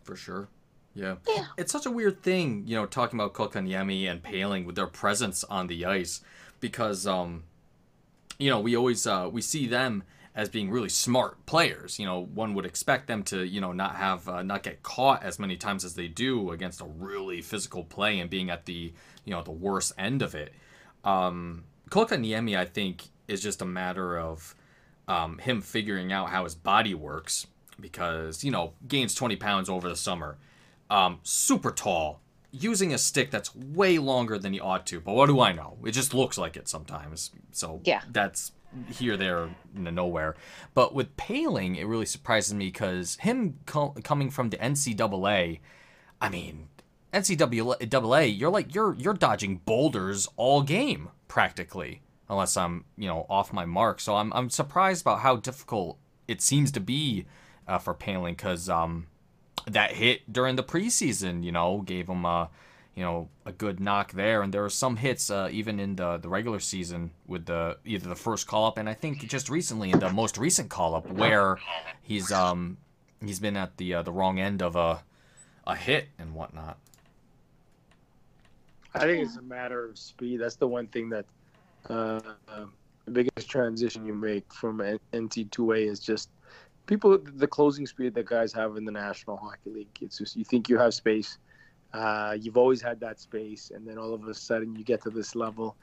For 0.04 0.16
sure. 0.16 0.48
Yeah. 0.94 1.16
Yeah. 1.28 1.46
It's 1.58 1.72
such 1.72 1.86
a 1.86 1.92
weird 1.92 2.22
thing, 2.22 2.64
you 2.66 2.76
know, 2.76 2.86
talking 2.86 3.18
about 3.20 3.34
Kotkaniemi 3.34 4.10
and 4.10 4.22
Poehling 4.22 4.66
with 4.66 4.76
their 4.76 4.88
presence 4.88 5.44
on 5.46 5.68
the 5.68 5.86
ice 5.86 6.22
because 6.62 7.05
um 7.05 7.43
you 8.39 8.49
know, 8.49 8.59
we 8.59 8.76
always 8.76 9.05
uh 9.05 9.30
we 9.32 9.41
see 9.41 9.68
them 9.68 10.03
as 10.34 10.47
being 10.47 10.72
really 10.72 10.89
smart 10.89 11.45
players. 11.45 11.99
You 11.99 12.05
know, 12.05 12.22
one 12.22 12.53
would 12.53 12.66
expect 12.66 13.07
them 13.07 13.24
to, 13.24 13.43
you 13.43 13.59
know, 13.59 13.74
not 13.74 13.97
have 13.97 14.30
uh, 14.30 14.43
not 14.43 14.64
get 14.64 14.82
caught 14.82 15.24
as 15.24 15.38
many 15.38 15.57
times 15.57 15.84
as 15.84 15.95
they 15.95 16.07
do 16.07 16.51
against 16.51 16.80
a 16.80 16.86
really 16.86 17.41
physical 17.41 17.84
play 17.84 18.20
and 18.20 18.30
being 18.30 18.49
at 18.49 18.66
the, 18.66 18.93
you 19.26 19.34
know, 19.34 19.43
the 19.43 19.51
worst 19.51 19.91
end 19.97 20.22
of 20.22 20.34
it. 20.34 20.53
Um 21.03 21.66
Kotkaniemi 21.89 22.57
I 22.57 22.64
think 22.66 23.09
is 23.28 23.41
just 23.41 23.62
a 23.62 23.66
matter 23.66 24.18
of 24.18 24.55
um, 25.07 25.39
him 25.39 25.62
figuring 25.62 26.14
out 26.14 26.30
how 26.30 26.45
his 26.45 26.55
body 26.55 26.93
works 26.93 27.47
because 27.80 28.43
you 28.43 28.51
know 28.51 28.74
gains 28.88 29.14
20 29.16 29.36
pounds 29.36 29.70
over 29.70 29.89
the 29.89 29.95
summer 29.95 30.38
um, 30.89 31.20
super 31.24 31.72
tall 31.72 32.20
using 32.52 32.93
a 32.93 32.97
stick 32.97 33.32
that's 33.32 33.56
way 33.56 33.97
longer 33.97 34.38
than 34.38 34.52
he 34.54 34.60
ought 34.60 34.86
to 34.86 34.99
but 34.99 35.14
what 35.14 35.28
do 35.28 35.39
i 35.39 35.52
know? 35.52 35.78
It 35.86 35.91
just 35.91 36.14
looks 36.14 36.38
like 36.38 36.58
it 36.58 36.68
sometimes 36.68 37.32
so 37.52 37.82
Yeah. 37.84 38.02
that's 38.12 38.52
here 38.89 39.18
there 39.18 39.49
nowhere. 39.74 40.36
But 40.74 40.93
with 40.93 41.16
Poehling 41.18 41.78
it 41.78 41.86
really 41.86 42.06
surprises 42.06 42.54
me 42.54 42.68
because 42.68 43.16
him 43.22 43.60
co- 43.66 43.95
coming 44.04 44.30
from 44.30 44.49
the 44.49 44.58
ncaa 44.58 45.60
i 46.22 46.30
mean 46.30 46.68
ncaa 47.14 48.39
you're 48.39 48.49
like 48.49 48.74
you're 48.74 48.93
you're 48.95 49.14
dodging 49.14 49.58
boulders 49.66 50.28
all 50.38 50.62
game 50.62 51.10
practically 51.28 52.02
unless 52.30 52.56
i'm 52.56 52.86
you 52.97 53.08
know 53.08 53.26
off 53.30 53.52
my 53.52 53.66
mark. 53.66 53.99
So 53.99 54.16
i'm, 54.16 54.32
I'm 54.34 54.49
surprised 54.49 55.02
about 55.02 55.20
how 55.20 55.36
difficult 55.38 55.97
it 56.28 56.41
seems 56.41 56.72
to 56.74 56.80
be 56.80 57.26
uh, 57.68 57.78
for 57.78 57.93
Poehling 57.93 58.38
because 58.38 58.70
um 58.70 59.08
that 59.68 59.91
hit 59.91 60.32
during 60.32 60.55
the 60.55 60.64
preseason, 60.64 61.43
you 61.43 61.51
know, 61.51 61.82
gave 61.82 62.07
him 62.07 62.26
a, 62.26 62.49
you 62.95 63.03
know, 63.03 63.30
a 63.45 63.51
good 63.51 63.80
knock 63.80 64.14
there. 64.14 64.41
And 64.41 64.53
there 64.53 64.62
were 64.62 64.70
some 64.70 64.97
hits 64.97 65.30
uh, 65.30 65.49
even 65.51 65.80
in 65.80 65.95
the 65.95 66.18
the 66.18 66.30
regular 66.30 66.59
season 66.59 67.12
with 67.28 67.45
the 67.45 67.78
either 67.86 68.09
the 68.09 68.16
first 68.16 68.47
call 68.47 68.68
up 68.68 68.78
and 68.78 68.89
I 68.89 68.93
think 68.93 69.28
just 69.28 69.49
recently 69.49 69.91
in 69.91 69.99
the 69.99 70.12
most 70.12 70.38
recent 70.38 70.70
call 70.70 70.95
up 70.95 71.09
where 71.09 71.57
he's 72.01 72.32
um 72.32 72.78
he's 73.24 73.39
been 73.39 73.57
at 73.57 73.78
the 73.78 73.95
uh, 73.95 74.01
the 74.01 74.12
wrong 74.12 74.39
end 74.39 74.62
of 74.62 74.76
a 74.76 75.03
a 75.68 75.76
hit 75.76 76.07
and 76.18 76.34
whatnot. 76.34 76.78
I 78.93 78.99
think 79.01 79.26
it's 79.26 79.38
a 79.38 79.41
matter 79.41 79.86
of 79.86 79.97
speed. 79.97 80.41
That's 80.41 80.55
the 80.55 80.68
one 80.68 80.88
thing 80.88 81.09
that 81.09 81.26
uh, 81.89 82.20
the 83.05 83.12
biggest 83.12 83.49
transition 83.49 84.05
you 84.05 84.14
make 84.14 84.51
from 84.53 84.80
NCAA 85.14 85.89
is 85.89 85.99
just 85.99 86.30
people 86.86 87.18
the 87.36 87.48
closing 87.48 87.86
speed 87.86 88.14
that 88.16 88.26
guys 88.26 88.54
have 88.54 88.78
in 88.78 88.86
the 88.86 88.92
National 88.92 89.38
Hockey 89.38 89.70
League. 89.70 89.98
It's 90.02 90.18
just 90.18 90.36
you 90.36 90.44
think 90.44 90.70
you 90.70 90.78
have 90.78 90.94
space. 90.94 91.38
Uh, 91.94 92.38
you've 92.40 92.58
always 92.58 92.82
had 92.82 93.00
that 93.02 93.20
space, 93.20 93.72
and 93.74 93.86
then 93.88 93.98
all 93.98 94.14
of 94.14 94.26
a 94.28 94.34
sudden 94.34 94.76
you 94.76 94.84
get 94.84 95.02
to 95.04 95.10
this 95.10 95.36
level, 95.36 95.76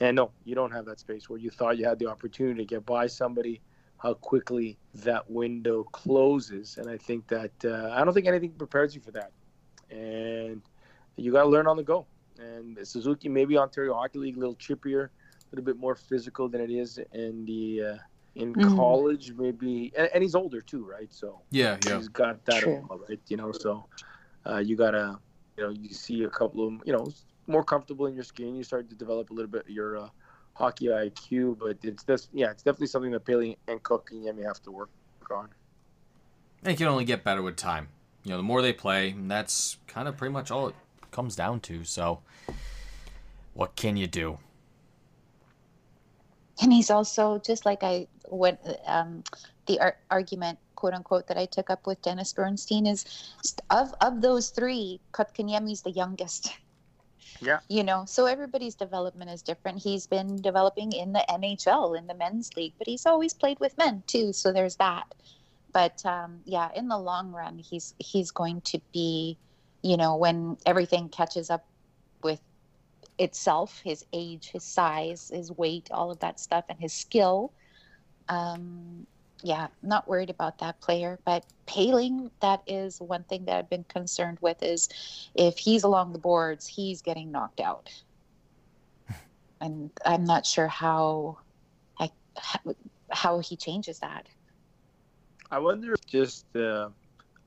and 0.00 0.16
no, 0.16 0.30
you 0.44 0.54
don't 0.54 0.72
have 0.72 0.86
that 0.86 0.98
space 0.98 1.28
where 1.28 1.38
you 1.38 1.50
thought 1.50 1.76
you 1.76 1.84
had 1.84 1.98
the 1.98 2.06
opportunity 2.06 2.60
to 2.60 2.64
get 2.64 2.86
by 2.86 3.06
somebody. 3.06 3.60
How 3.98 4.14
quickly 4.14 4.78
that 4.94 5.30
window 5.30 5.84
closes, 5.84 6.78
and 6.78 6.88
I 6.88 6.96
think 6.96 7.28
that 7.28 7.52
uh, 7.64 7.90
I 7.92 8.02
don't 8.02 8.14
think 8.14 8.26
anything 8.26 8.52
prepares 8.52 8.94
you 8.94 9.02
for 9.02 9.10
that, 9.10 9.30
and 9.90 10.62
you 11.16 11.32
got 11.32 11.42
to 11.42 11.48
learn 11.48 11.66
on 11.66 11.76
the 11.76 11.82
go. 11.82 12.06
And 12.38 12.78
Suzuki, 12.82 13.28
maybe 13.28 13.58
Ontario 13.58 13.92
Hockey 13.92 14.18
League, 14.18 14.38
a 14.38 14.40
little 14.40 14.56
chippier, 14.56 15.04
a 15.04 15.10
little 15.52 15.64
bit 15.66 15.76
more 15.76 15.94
physical 15.94 16.48
than 16.48 16.62
it 16.62 16.70
is 16.70 16.98
in 17.12 17.44
the 17.44 17.82
uh, 17.82 17.96
in 18.40 18.54
Mhm. 18.54 18.76
college, 18.76 19.32
maybe. 19.36 19.92
And, 19.96 20.08
and 20.14 20.22
he's 20.22 20.34
older 20.34 20.60
too, 20.60 20.84
right? 20.84 21.12
So 21.12 21.42
Yeah, 21.50 21.76
yeah, 21.82 21.96
he's 21.96 22.08
got 22.08 22.44
that, 22.46 22.62
True. 22.62 22.86
all 22.90 22.98
right? 22.98 23.20
You 23.28 23.36
know, 23.36 23.52
so 23.52 23.86
uh, 24.46 24.58
you 24.58 24.76
gotta, 24.76 25.18
you 25.56 25.64
know, 25.64 25.70
you 25.70 25.90
see 25.90 26.24
a 26.24 26.30
couple 26.30 26.66
of, 26.66 26.74
you 26.84 26.92
know, 26.92 27.12
more 27.46 27.64
comfortable 27.64 28.06
in 28.06 28.14
your 28.14 28.24
skin. 28.24 28.54
You 28.54 28.64
start 28.64 28.88
to 28.90 28.96
develop 28.96 29.30
a 29.30 29.34
little 29.34 29.50
bit 29.50 29.62
of 29.62 29.70
your 29.70 29.96
uh, 29.98 30.08
hockey 30.54 30.86
IQ, 30.86 31.58
but 31.58 31.78
it's 31.82 32.04
this, 32.04 32.28
yeah, 32.32 32.50
it's 32.50 32.62
definitely 32.62 32.86
something 32.88 33.10
that 33.12 33.24
Poehling 33.24 33.56
and 33.68 33.82
Kotkaniemi 33.82 34.44
have 34.44 34.60
to 34.62 34.70
work 34.70 34.90
on. 35.30 35.48
It 36.64 36.76
can 36.76 36.86
only 36.88 37.04
get 37.04 37.24
better 37.24 37.42
with 37.42 37.56
time. 37.56 37.88
You 38.24 38.30
know, 38.32 38.36
the 38.36 38.42
more 38.42 38.60
they 38.60 38.72
play, 38.72 39.10
and 39.10 39.30
that's 39.30 39.78
kind 39.86 40.06
of 40.06 40.16
pretty 40.16 40.32
much 40.32 40.50
all 40.50 40.68
it 40.68 40.74
comes 41.10 41.34
down 41.34 41.60
to. 41.60 41.84
So, 41.84 42.20
what 43.54 43.76
can 43.76 43.96
you 43.96 44.06
do? 44.06 44.38
And 46.60 46.72
he's 46.72 46.90
also 46.90 47.38
just 47.38 47.64
like 47.64 47.82
I 47.82 48.06
went 48.30 48.60
um, 48.86 49.22
the 49.66 49.80
ar- 49.80 49.96
argument 50.10 50.58
quote 50.74 50.94
unquote 50.94 51.26
that 51.28 51.36
I 51.36 51.46
took 51.46 51.70
up 51.70 51.86
with 51.86 52.00
Dennis 52.02 52.32
Bernstein 52.32 52.86
is 52.86 53.04
of 53.70 53.94
of 54.00 54.22
those 54.22 54.50
three, 54.50 55.00
Kotkaniemi's 55.12 55.82
the 55.82 55.90
youngest. 55.90 56.56
Yeah. 57.42 57.60
You 57.68 57.84
know, 57.84 58.04
so 58.06 58.26
everybody's 58.26 58.74
development 58.74 59.30
is 59.30 59.42
different. 59.42 59.82
He's 59.82 60.06
been 60.06 60.42
developing 60.42 60.92
in 60.92 61.12
the 61.12 61.24
NHL 61.28 61.96
in 61.96 62.06
the 62.06 62.14
men's 62.14 62.50
league, 62.56 62.74
but 62.78 62.86
he's 62.86 63.06
always 63.06 63.32
played 63.32 63.58
with 63.60 63.76
men 63.78 64.02
too. 64.06 64.32
So 64.32 64.52
there's 64.52 64.76
that. 64.76 65.14
But 65.72 66.04
um, 66.04 66.40
yeah, 66.44 66.68
in 66.74 66.88
the 66.88 66.98
long 66.98 67.32
run, 67.32 67.58
he's 67.58 67.94
he's 67.98 68.30
going 68.30 68.60
to 68.62 68.80
be, 68.92 69.38
you 69.82 69.96
know, 69.96 70.16
when 70.16 70.56
everything 70.66 71.08
catches 71.08 71.50
up 71.50 71.64
with 72.22 72.40
itself, 73.18 73.80
his 73.84 74.04
age, 74.12 74.50
his 74.52 74.64
size, 74.64 75.30
his 75.32 75.52
weight, 75.52 75.88
all 75.90 76.10
of 76.10 76.18
that 76.20 76.40
stuff, 76.40 76.64
and 76.68 76.78
his 76.80 76.92
skill. 76.92 77.52
Um, 78.30 79.06
yeah, 79.42 79.68
not 79.82 80.08
worried 80.08 80.30
about 80.30 80.58
that 80.58 80.80
player. 80.80 81.18
But 81.26 81.44
Poehling, 81.66 82.30
that 82.40 82.62
is 82.66 83.00
one 83.00 83.24
thing 83.24 83.44
that 83.46 83.56
I've 83.56 83.70
been 83.70 83.84
concerned 83.84 84.38
with 84.40 84.62
is 84.62 84.88
if 85.34 85.58
he's 85.58 85.82
along 85.82 86.12
the 86.12 86.18
boards, 86.18 86.66
he's 86.66 87.02
getting 87.02 87.30
knocked 87.30 87.60
out. 87.60 87.90
And 89.62 89.90
I'm 90.06 90.24
not 90.24 90.46
sure 90.46 90.68
how, 90.68 91.36
I, 91.98 92.10
how, 92.38 92.60
how 93.10 93.38
he 93.40 93.54
changes 93.54 93.98
that. 93.98 94.26
I 95.50 95.58
wonder 95.58 95.92
if 95.92 96.06
just 96.06 96.46
uh, 96.56 96.88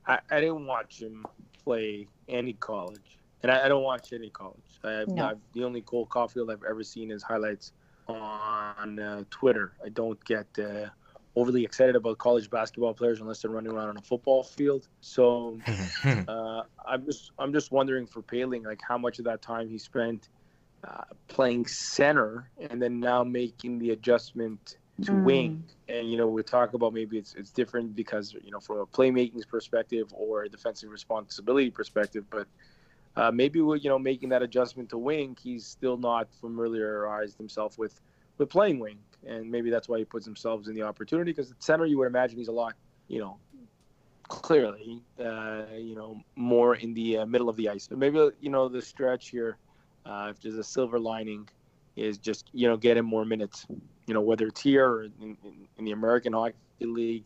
I, 0.06 0.20
I 0.30 0.40
didn't 0.40 0.66
watch 0.66 1.02
him 1.02 1.26
play 1.64 2.06
any 2.28 2.52
college, 2.52 3.18
and 3.42 3.50
I, 3.50 3.64
I 3.64 3.68
don't 3.68 3.82
watch 3.82 4.12
any 4.12 4.30
college. 4.30 4.78
I've, 4.84 5.08
No. 5.08 5.26
I've, 5.26 5.38
the 5.54 5.64
only 5.64 5.80
Cole 5.80 6.06
Caufield 6.06 6.52
I've 6.52 6.62
ever 6.62 6.84
seen 6.84 7.10
is 7.10 7.24
highlights 7.24 7.72
on 8.08 8.98
uh, 8.98 9.24
Twitter. 9.30 9.72
I 9.84 9.88
don't 9.88 10.22
get 10.24 10.46
uh, 10.58 10.88
overly 11.36 11.64
excited 11.64 11.96
about 11.96 12.18
college 12.18 12.50
basketball 12.50 12.94
players 12.94 13.20
unless 13.20 13.42
they're 13.42 13.50
running 13.50 13.72
around 13.72 13.90
on 13.90 13.96
a 13.96 14.02
football 14.02 14.42
field. 14.42 14.88
So 15.00 15.58
uh, 16.28 16.62
I'm 16.86 17.04
just 17.04 17.32
I'm 17.38 17.52
just 17.52 17.70
wondering 17.72 18.06
for 18.06 18.22
Poehling 18.22 18.64
like 18.64 18.80
how 18.86 18.98
much 18.98 19.18
of 19.18 19.24
that 19.26 19.42
time 19.42 19.68
he 19.68 19.78
spent 19.78 20.28
uh, 20.86 21.04
playing 21.28 21.66
center 21.66 22.50
and 22.70 22.80
then 22.80 23.00
now 23.00 23.24
making 23.24 23.78
the 23.78 23.90
adjustment 23.90 24.76
to 25.02 25.14
Mm. 25.14 25.22
wing. 25.24 25.64
And 25.88 26.10
you 26.10 26.16
know 26.16 26.28
we 26.28 26.42
talk 26.42 26.74
about 26.74 26.92
maybe 26.92 27.18
it's 27.18 27.34
it's 27.34 27.50
different 27.50 27.94
because 27.94 28.34
you 28.42 28.50
know 28.50 28.60
from 28.60 28.78
a 28.78 28.86
playmaking 28.86 29.46
perspective 29.48 30.12
or 30.12 30.44
a 30.44 30.48
defensive 30.48 30.90
responsibility 30.90 31.70
perspective, 31.70 32.24
but. 32.30 32.46
Uh, 33.16 33.30
maybe 33.30 33.60
with 33.60 33.84
you 33.84 33.90
know 33.90 33.98
making 33.98 34.28
that 34.28 34.42
adjustment 34.42 34.88
to 34.90 34.98
wing, 34.98 35.36
he's 35.40 35.66
still 35.66 35.96
not 35.96 36.28
familiarized 36.40 37.38
himself 37.38 37.78
with 37.78 38.00
with 38.38 38.48
playing 38.48 38.80
wing, 38.80 38.98
and 39.26 39.50
maybe 39.50 39.70
that's 39.70 39.88
why 39.88 39.98
he 39.98 40.04
puts 40.04 40.24
himself 40.24 40.66
in 40.66 40.74
the 40.74 40.82
opportunity. 40.82 41.30
Because 41.30 41.52
at 41.52 41.62
center, 41.62 41.86
you 41.86 41.98
would 41.98 42.08
imagine 42.08 42.38
he's 42.38 42.48
a 42.48 42.52
lot, 42.52 42.74
you 43.06 43.20
know, 43.20 43.38
clearly, 44.28 45.00
uh, 45.20 45.62
you 45.76 45.94
know, 45.94 46.20
more 46.34 46.74
in 46.74 46.92
the 46.94 47.18
uh, 47.18 47.26
middle 47.26 47.48
of 47.48 47.56
the 47.56 47.68
ice. 47.68 47.86
But 47.86 47.98
maybe 47.98 48.18
you 48.40 48.50
know 48.50 48.68
the 48.68 48.82
stretch 48.82 49.28
here, 49.28 49.58
uh, 50.04 50.28
if 50.30 50.40
there's 50.40 50.58
a 50.58 50.64
silver 50.64 50.98
lining, 50.98 51.48
is 51.94 52.18
just 52.18 52.50
you 52.52 52.66
know 52.68 52.76
get 52.76 52.96
him 52.96 53.06
more 53.06 53.24
minutes. 53.24 53.66
You 54.06 54.14
know, 54.14 54.20
whether 54.20 54.48
it's 54.48 54.60
here 54.60 54.86
or 54.86 55.02
in, 55.04 55.36
in, 55.44 55.68
in 55.78 55.84
the 55.84 55.92
American 55.92 56.32
Hockey 56.32 56.54
League, 56.80 57.24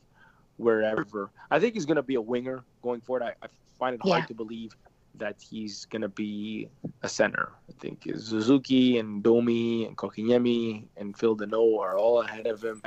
wherever. 0.59 1.31
I 1.51 1.59
think 1.59 1.75
he's 1.75 1.87
going 1.87 1.97
to 1.97 2.03
be 2.03 2.15
a 2.17 2.21
winger 2.21 2.63
going 2.83 3.01
forward. 3.01 3.23
I, 3.23 3.35
I 3.43 3.49
find 3.79 3.95
it 3.95 4.01
hard 4.05 4.29
to 4.29 4.35
believe 4.35 4.77
that 5.19 5.37
he's 5.41 5.85
going 5.87 6.03
to 6.03 6.09
be 6.09 6.69
a 7.03 7.09
center. 7.09 7.53
I 7.69 7.73
think 7.81 8.09
Suzuki 8.17 8.99
and 8.99 9.23
Domi 9.23 9.85
and 9.87 9.97
Kotkaniemi 9.97 10.89
and 10.97 11.17
Phil 11.17 11.37
Danault 11.37 11.79
are 11.81 11.99
all 11.99 12.23
ahead 12.23 12.47
of 12.47 12.63
him. 12.63 12.83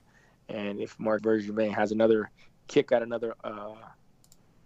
And 0.50 0.80
if 0.80 1.00
Marc 1.00 1.22
Bergevin 1.22 1.74
has 1.74 1.92
another 1.92 2.30
kick 2.68 2.92
at 2.92 3.02
another 3.02 3.36
uh, 3.44 3.76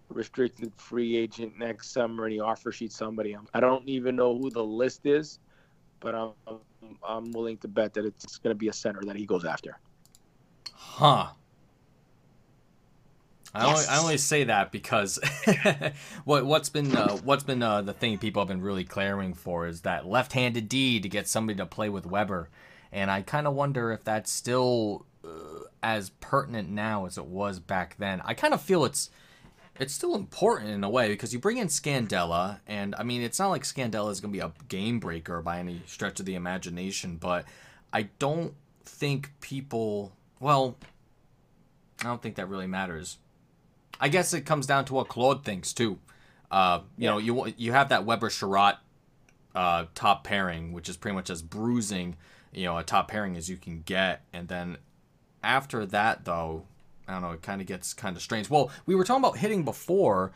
restricted 0.10 0.72
free 0.78 1.16
agent 1.18 1.58
next 1.58 1.92
summer 1.92 2.26
and 2.26 2.34
he 2.34 2.40
offer 2.40 2.72
sheet 2.72 2.92
somebody, 2.92 3.36
I 3.54 3.60
don't 3.60 3.88
even 3.88 4.16
know 4.16 4.38
who 4.38 4.50
the 4.50 4.64
list 4.64 5.06
is, 5.06 5.40
but 6.00 6.16
I'm 6.16 6.60
I'm 7.08 7.32
willing 7.32 7.58
to 7.58 7.68
bet 7.68 7.94
that 7.96 8.06
it's 8.06 8.38
going 8.38 8.52
to 8.52 8.58
be 8.58 8.70
a 8.70 8.74
center 8.74 9.02
that 9.06 9.16
he 9.16 9.26
goes 9.26 9.46
after. 9.46 9.80
Huh. 10.72 11.30
I, 13.56 13.66
only, 13.66 13.86
I 13.90 14.00
only 14.00 14.18
say 14.18 14.44
that 14.46 14.72
because 14.72 15.18
what 16.26 16.46
what's 16.46 16.70
been 16.70 16.96
uh, 16.96 17.16
what's 17.18 17.44
been 17.44 17.64
uh, 17.64 17.82
the 17.82 17.94
thing 17.94 18.18
people 18.18 18.42
have 18.42 18.50
been 18.50 18.62
really 18.62 18.84
clamoring 18.84 19.34
for 19.34 19.66
is 19.66 19.82
that 19.82 20.06
left-handed 20.06 20.68
D 20.68 21.00
to 21.00 21.08
get 21.08 21.28
somebody 21.28 21.58
to 21.58 21.66
play 21.66 21.90
with 21.90 22.06
Weber, 22.06 22.50
and 22.92 23.10
I 23.10 23.22
kind 23.22 23.48
of 23.48 23.54
wonder 23.54 23.92
if 23.92 24.04
that's 24.04 24.32
still 24.32 25.06
uh, 25.24 25.30
as 25.82 26.10
pertinent 26.20 26.70
now 26.70 27.06
as 27.06 27.18
it 27.18 27.26
was 27.26 27.60
back 27.60 27.96
then. 27.98 28.22
I 28.26 28.34
kind 28.34 28.54
of 28.54 28.62
feel 28.62 28.84
it's 28.84 29.10
it's 29.80 29.94
still 29.94 30.16
important 30.16 30.72
in 30.72 30.84
a 30.84 30.90
way 30.90 31.08
because 31.10 31.34
you 31.34 31.40
bring 31.40 31.58
in 31.58 31.68
Scandella, 31.68 32.60
and 32.68 32.94
I 32.98 33.04
mean 33.04 33.22
it's 33.22 33.40
not 33.40 33.50
like 33.50 33.64
Scandella 33.64 34.12
is 34.12 34.20
going 34.20 34.34
to 34.34 34.38
be 34.38 34.44
a 34.46 34.52
game 34.68 35.00
breaker 35.00 35.42
by 35.42 35.60
any 35.60 35.82
stretch 35.86 36.20
of 36.20 36.26
the 36.26 36.36
imagination, 36.36 37.18
but 37.18 37.46
I 37.94 38.10
don't 38.20 38.54
think 38.84 39.32
people 39.40 40.12
well. 40.40 40.76
I 42.02 42.08
don't 42.08 42.22
think 42.22 42.36
that 42.36 42.50
really 42.50 42.68
matters. 42.68 43.18
I 44.00 44.10
guess 44.10 44.34
it 44.34 44.42
comes 44.42 44.66
down 44.68 44.86
to 44.86 44.94
what 44.94 45.08
Claude 45.08 45.44
thinks 45.44 45.74
too. 45.74 46.00
Uh, 46.52 46.82
you 46.98 47.08
know, 47.08 47.18
you 47.18 47.54
you 47.58 47.72
have 47.72 47.90
that 47.90 48.06
Weber 48.06 48.30
Chiarot 48.30 48.78
uh, 49.56 49.86
top 49.96 50.24
pairing, 50.24 50.74
which 50.74 50.90
is 50.90 50.98
pretty 50.98 51.16
much 51.16 51.30
as 51.30 51.42
bruising, 51.42 52.16
you 52.54 52.66
know, 52.66 52.78
a 52.78 52.84
top 52.84 53.08
pairing 53.08 53.36
as 53.38 53.50
you 53.50 53.58
can 53.58 53.82
get, 53.82 54.22
and 54.34 54.48
then 54.48 54.78
after 55.44 55.86
that, 55.86 56.26
though, 56.26 56.64
I 57.08 57.14
don't 57.14 57.22
know, 57.22 57.32
it 57.32 57.42
kind 57.42 57.62
of 57.62 57.68
gets 57.68 57.94
kind 57.94 58.16
of 58.16 58.22
strange. 58.22 58.50
Well, 58.50 58.72
we 58.86 58.96
were 58.96 59.04
talking 59.04 59.24
about 59.24 59.38
hitting 59.38 59.64
before. 59.64 60.32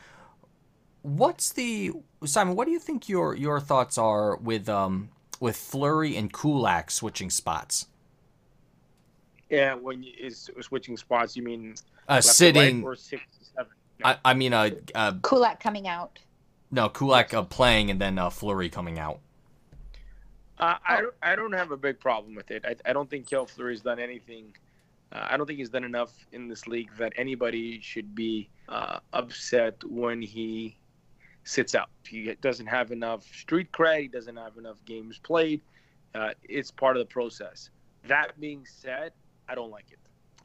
What's 1.02 1.52
the 1.54 1.94
Simon? 2.26 2.56
What 2.56 2.66
do 2.66 2.72
you 2.72 2.80
think 2.80 3.08
your 3.10 3.36
your 3.36 3.60
thoughts 3.60 3.98
are 3.98 4.36
with 4.38 4.68
um 4.70 5.10
with 5.40 5.56
Fleury 5.56 6.16
and 6.18 6.32
Kulak 6.32 6.92
switching 6.92 7.30
spots? 7.30 7.88
Yeah, 9.50 9.74
when 9.74 10.04
you, 10.04 10.14
is 10.20 10.50
switching 10.62 10.98
spots, 10.98 11.36
you 11.36 11.44
mean 11.44 11.76
Uh, 12.08 12.22
to 12.22 12.22
right 12.22 12.24
sitting. 12.24 12.84
or 12.84 12.96
six 12.96 13.24
to 13.39 13.39
seven? 13.39 13.39
I, 14.04 14.18
I 14.24 14.34
mean, 14.34 14.54
uh, 14.54 14.70
uh, 14.96 15.14
Kulak 15.22 15.60
coming 15.60 15.88
out. 15.88 16.20
no, 16.72 16.90
Kulak 16.90 17.34
uh, 17.34 17.44
playing 17.44 17.90
and 17.92 18.00
then 18.00 18.18
uh, 18.18 18.30
Fleury 18.30 18.70
coming 18.70 19.00
out. 19.00 19.20
Uh, 20.60 20.76
I, 20.86 21.02
don't, 21.02 21.14
I 21.24 21.36
don't 21.36 21.54
have 21.54 21.72
a 21.72 21.78
big 21.78 22.00
problem 22.00 22.36
with 22.36 22.52
it. 22.52 22.66
I, 22.66 22.76
I 22.90 22.94
don't 22.94 23.10
think 23.10 23.28
Cale 23.30 23.46
Fleury's 23.46 23.82
done 23.82 24.00
anything. 24.00 24.54
Uh, 25.12 25.28
I 25.30 25.38
don't 25.38 25.48
think 25.48 25.60
he's 25.60 25.70
done 25.70 25.86
enough 25.86 26.14
in 26.34 26.48
this 26.48 26.68
league 26.68 26.90
that 26.98 27.14
anybody 27.16 27.80
should 27.82 28.14
be 28.14 28.50
uh, 28.68 29.00
upset 29.14 29.82
when 29.86 30.22
he 30.22 30.78
sits 31.46 31.76
out. 31.76 31.90
He 32.06 32.36
doesn't 32.42 32.68
have 32.68 32.92
enough 32.92 33.24
street 33.34 33.72
cred. 33.72 34.02
He 34.02 34.08
doesn't 34.08 34.36
have 34.36 34.58
enough 34.58 34.84
games 34.86 35.18
played. 35.18 35.62
Uh, 36.14 36.32
it's 36.44 36.72
part 36.72 36.98
of 36.98 37.02
the 37.02 37.12
process. 37.12 37.70
That 38.08 38.40
being 38.40 38.66
said, 38.66 39.14
I 39.48 39.56
don't 39.56 39.72
like 39.72 39.86
it. 39.92 40.00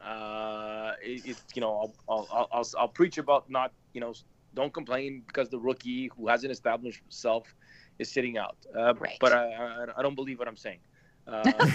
Uh, 0.04 0.92
it, 1.02 1.26
it 1.26 1.36
you 1.54 1.60
know, 1.60 1.92
I'll, 2.08 2.28
I'll, 2.30 2.48
I'll, 2.52 2.68
I'll 2.78 2.88
preach 2.88 3.18
about 3.18 3.48
not, 3.48 3.72
you 3.92 4.00
know, 4.00 4.12
don't 4.54 4.72
complain 4.72 5.22
because 5.26 5.48
the 5.48 5.58
rookie 5.58 6.10
who 6.16 6.28
hasn't 6.28 6.52
established 6.52 7.00
himself 7.00 7.54
is 7.98 8.10
sitting 8.10 8.38
out. 8.38 8.56
Uh, 8.76 8.94
Right. 8.94 9.16
But 9.20 9.32
I, 9.32 9.52
I, 9.52 9.86
I 9.96 10.02
don't 10.02 10.14
believe 10.14 10.38
what 10.38 10.48
I'm 10.48 10.56
saying. 10.56 10.78
Uh, 11.26 11.42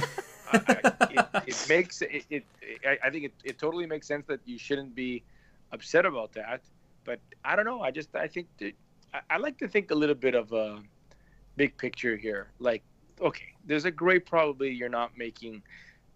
I, 0.52 0.62
I, 0.68 1.08
it, 1.12 1.44
it 1.48 1.66
makes 1.70 2.02
it. 2.02 2.26
it 2.30 2.46
I, 2.86 2.98
I 3.08 3.10
think 3.10 3.26
it, 3.26 3.34
it 3.44 3.60
totally 3.60 3.86
makes 3.86 4.08
sense 4.08 4.26
that 4.28 4.40
you 4.46 4.58
shouldn't 4.58 4.96
be 4.96 5.24
upset 5.72 6.06
about 6.06 6.34
that. 6.34 6.62
But 7.04 7.20
I 7.44 7.56
don't 7.56 7.66
know. 7.66 7.82
I 7.82 7.92
just 7.92 8.16
I 8.16 8.28
think 8.28 8.48
that 8.60 8.74
I, 9.14 9.22
I 9.32 9.38
like 9.38 9.58
to 9.60 9.68
think 9.68 9.92
a 9.92 9.96
little 9.96 10.16
bit 10.16 10.36
of 10.36 10.52
a 10.52 10.82
big 11.56 11.78
picture 11.78 12.16
here. 12.18 12.48
Like, 12.60 12.84
okay, 13.22 13.54
there's 13.66 13.86
a 13.86 13.92
great 13.92 14.26
probability 14.26 14.76
you're 14.76 14.90
not 14.90 15.18
making 15.18 15.62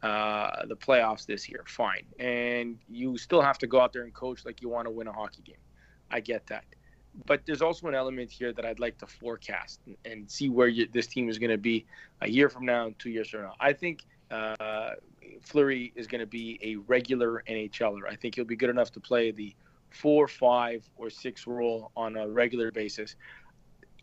uh, 0.04 0.66
the 0.68 0.76
playoffs 0.76 1.26
this 1.26 1.50
year. 1.50 1.64
Fine, 1.66 2.06
and 2.20 2.78
you 2.90 3.18
still 3.18 3.42
have 3.42 3.58
to 3.60 3.68
go 3.68 3.80
out 3.80 3.94
there 3.94 4.04
and 4.04 4.14
coach 4.14 4.46
like 4.46 4.62
you 4.62 4.70
want 4.70 4.86
to 4.86 4.92
win 4.92 5.08
a 5.08 5.14
hockey 5.14 5.42
game. 5.44 5.56
I 6.12 6.20
get 6.20 6.46
that. 6.48 6.66
But 7.26 7.42
there's 7.46 7.62
also 7.62 7.88
an 7.88 7.96
element 7.96 8.32
here 8.32 8.54
that 8.54 8.66
I'd 8.66 8.80
like 8.80 8.98
to 9.00 9.08
forecast 9.08 9.80
and, 9.86 9.96
and 10.04 10.30
see 10.30 10.50
where 10.50 10.68
you, 10.68 10.88
this 10.92 11.08
team 11.08 11.30
is 11.30 11.38
going 11.38 11.52
to 11.52 11.58
be 11.58 11.86
a 12.22 12.30
year 12.30 12.50
from 12.50 12.66
now 12.66 12.88
and 12.88 12.98
two 12.98 13.12
years 13.12 13.30
from 13.30 13.44
now. 13.44 13.54
I 13.60 13.72
think 13.72 14.04
uh, 14.32 14.92
Fleury 15.42 15.94
is 15.96 16.08
going 16.08 16.22
to 16.22 16.28
be 16.28 16.60
a 16.62 16.76
regular 16.88 17.44
NHLer. 17.48 18.10
I 18.10 18.16
think 18.16 18.36
he'll 18.36 18.46
be 18.46 18.56
good 18.56 18.72
enough 18.72 18.92
to 18.94 19.00
play 19.00 19.32
the 19.32 19.56
four, 19.90 20.28
five, 20.28 20.84
or 20.98 21.10
six 21.10 21.46
role 21.46 21.92
on 21.96 22.18
a 22.18 22.28
regular 22.28 22.72
basis. 22.72 23.16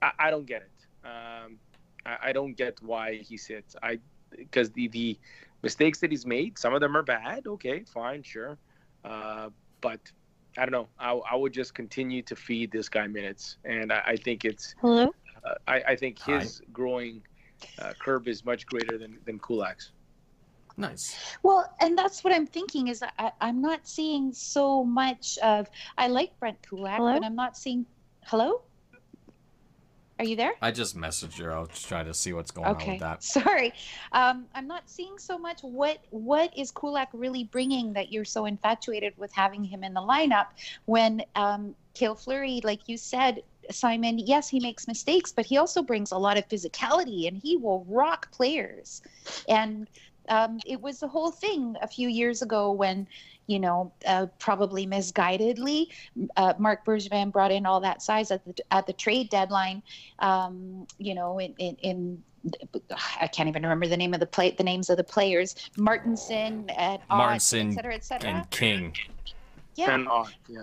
I, 0.01 0.13
I 0.19 0.31
don't 0.31 0.47
get 0.47 0.63
it. 0.63 1.07
Um, 1.07 1.59
I, 2.07 2.29
I 2.29 2.33
don't 2.33 2.57
get 2.57 2.81
why 2.81 3.17
he 3.17 3.37
sits. 3.37 3.75
I 3.83 3.99
because 4.31 4.71
the 4.71 4.89
the 4.89 5.19
mistakes 5.63 5.99
that 6.01 6.11
he's 6.11 6.27
made, 6.27 6.59
some 6.59 6.75
of 6.75 6.81
them 6.81 6.97
are 6.97 7.03
bad. 7.03 7.47
Okay, 7.47 7.85
fine, 7.85 8.23
sure, 8.23 8.59
uh, 9.05 9.51
but 9.81 10.01
I 10.59 10.65
don't 10.65 10.73
know. 10.73 10.89
I, 10.99 11.13
I 11.33 11.37
would 11.37 11.53
just 11.53 11.75
continue 11.75 12.23
to 12.23 12.37
feed 12.37 12.71
this 12.71 12.89
guy 12.89 13.07
minutes, 13.07 13.59
and 13.65 13.93
I, 13.93 14.03
I 14.07 14.17
think 14.17 14.45
it's. 14.45 14.75
Hello? 14.81 15.15
Uh, 15.45 15.55
I, 15.67 15.83
I 15.89 15.97
think 15.97 16.21
his 16.23 16.61
growing 16.73 17.23
uh, 17.79 17.93
curve 17.99 18.29
is 18.29 18.45
much 18.45 18.67
greater 18.67 18.99
than 18.99 19.19
than 19.27 19.39
Kulak's. 19.39 19.93
Nice. 20.77 21.37
Well, 21.43 21.71
and 21.81 21.97
that's 21.97 22.25
what 22.25 22.33
I'm 22.33 22.47
thinking 22.47 22.89
is 22.89 23.03
I, 23.19 23.33
I'm 23.41 23.61
not 23.61 23.87
seeing 23.87 24.33
so 24.33 24.85
much 24.85 25.39
of. 25.43 25.69
I 25.99 26.09
like 26.09 26.39
Brett 26.41 26.61
Kulak, 26.69 26.97
Hello? 26.97 27.15
but 27.15 27.25
I'm 27.25 27.37
not 27.37 27.57
seeing. 27.57 27.87
Hello. 28.25 28.63
Are 30.21 30.25
you 30.25 30.37
there? 30.37 30.53
I 30.61 30.71
just 30.71 30.99
messaged 30.99 31.39
her. 31.39 31.51
I'll 31.51 31.65
just 31.65 31.89
try 31.89 32.03
to 32.03 32.13
see 32.13 32.35
what's 32.35 32.51
going 32.51 32.69
on 32.69 32.87
with 32.87 33.01
that. 33.01 33.25
Sorry. 33.25 33.73
Um, 34.13 34.45
I'm 34.55 34.67
not 34.67 34.83
seeing 34.85 35.19
so 35.19 35.39
much. 35.39 35.63
What 35.63 35.97
What 36.11 36.53
is 36.55 36.71
Kulak 36.71 37.09
really 37.15 37.45
bringing 37.45 37.95
that 37.95 38.13
you're 38.13 38.27
so 38.27 38.45
infatuated 38.45 39.15
with 39.17 39.33
having 39.33 39.65
him 39.65 39.83
in 39.83 39.95
the 39.95 40.03
lineup 40.03 40.49
when 40.85 41.23
um, 41.37 41.75
Cale 41.95 42.15
Fleury, 42.15 42.61
like 42.65 42.87
you 42.87 42.99
said, 42.99 43.43
Simon, 43.71 44.19
yes, 44.19 44.47
he 44.47 44.61
makes 44.61 44.87
mistakes, 44.87 45.33
but 45.33 45.47
he 45.47 45.57
also 45.57 45.81
brings 45.81 46.13
a 46.13 46.19
lot 46.19 46.37
of 46.37 46.47
physicality 46.51 47.27
and 47.27 47.39
he 47.39 47.57
will 47.57 47.87
rock 47.89 48.31
players. 48.31 49.01
And 49.49 49.89
um, 50.29 50.61
it 50.67 50.83
was 50.83 51.01
the 51.01 51.09
whole 51.09 51.31
thing 51.31 51.77
a 51.81 51.89
few 51.89 52.11
years 52.11 52.43
ago 52.43 52.73
when, 52.73 53.07
you 53.51 53.59
know, 53.59 53.93
uh, 54.07 54.27
probably 54.39 54.87
misguidedly, 54.87 55.89
uh, 56.37 56.55
Marc 56.57 56.85
Bergevin 56.85 57.33
brought 57.33 57.51
in 57.51 57.67
all 57.67 57.81
that 57.81 58.01
size 58.01 58.31
at 58.31 58.45
the 58.45 58.55
at 58.71 58.87
the 58.87 58.93
trade 58.93 59.29
deadline. 59.29 59.83
Um, 60.21 60.87
you 60.99 61.15
know, 61.17 61.41
in, 61.41 61.53
in, 61.59 61.75
in 61.83 62.23
I 63.21 63.27
can't 63.27 63.49
even 63.49 63.65
remember 63.65 63.89
the 63.89 63.97
name 63.97 64.15
of 64.15 64.21
the 64.21 64.27
play, 64.27 64.53
the 64.53 64.63
names 64.63 64.89
of 64.89 64.99
the 64.99 65.05
players. 65.05 65.57
Martinsen 65.77 66.71
at 66.71 67.03
odds, 67.11 67.53
Martinsen 67.53 67.71
et 67.71 67.75
cetera, 67.75 67.95
et 67.95 68.05
cetera. 68.05 68.31
And 68.31 68.51
King. 68.51 68.95
yeah, 69.75 69.95
And 69.95 70.07
on, 70.07 70.29
yeah. 70.49 70.63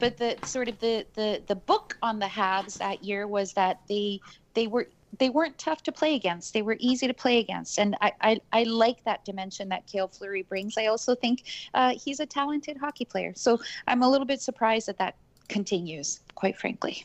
but 0.00 0.16
the 0.16 0.36
sort 0.44 0.68
of 0.68 0.80
the 0.80 1.06
the 1.14 1.42
the 1.46 1.54
book 1.54 1.96
on 2.02 2.18
the 2.18 2.26
Habs 2.26 2.76
that 2.78 3.04
year 3.04 3.28
was 3.28 3.52
that 3.52 3.82
they 3.88 4.20
they 4.54 4.66
were 4.66 4.88
they 5.18 5.30
weren't 5.30 5.58
tough 5.58 5.82
to 5.84 5.92
play 5.92 6.14
against. 6.14 6.52
They 6.52 6.62
were 6.62 6.76
easy 6.78 7.06
to 7.06 7.14
play 7.14 7.38
against, 7.38 7.78
and 7.78 7.96
I 8.00 8.12
I, 8.20 8.40
I 8.52 8.62
like 8.64 9.04
that 9.04 9.24
dimension 9.24 9.68
that 9.70 9.86
Cale 9.86 10.08
Fleury 10.08 10.42
brings. 10.42 10.76
I 10.76 10.86
also 10.86 11.14
think 11.14 11.44
uh, 11.74 11.94
he's 12.02 12.20
a 12.20 12.26
talented 12.26 12.76
hockey 12.76 13.04
player. 13.04 13.32
So 13.36 13.58
I'm 13.86 14.02
a 14.02 14.08
little 14.08 14.26
bit 14.26 14.40
surprised 14.40 14.88
that 14.88 14.98
that 14.98 15.16
continues. 15.48 16.20
Quite 16.34 16.56
frankly, 16.56 17.04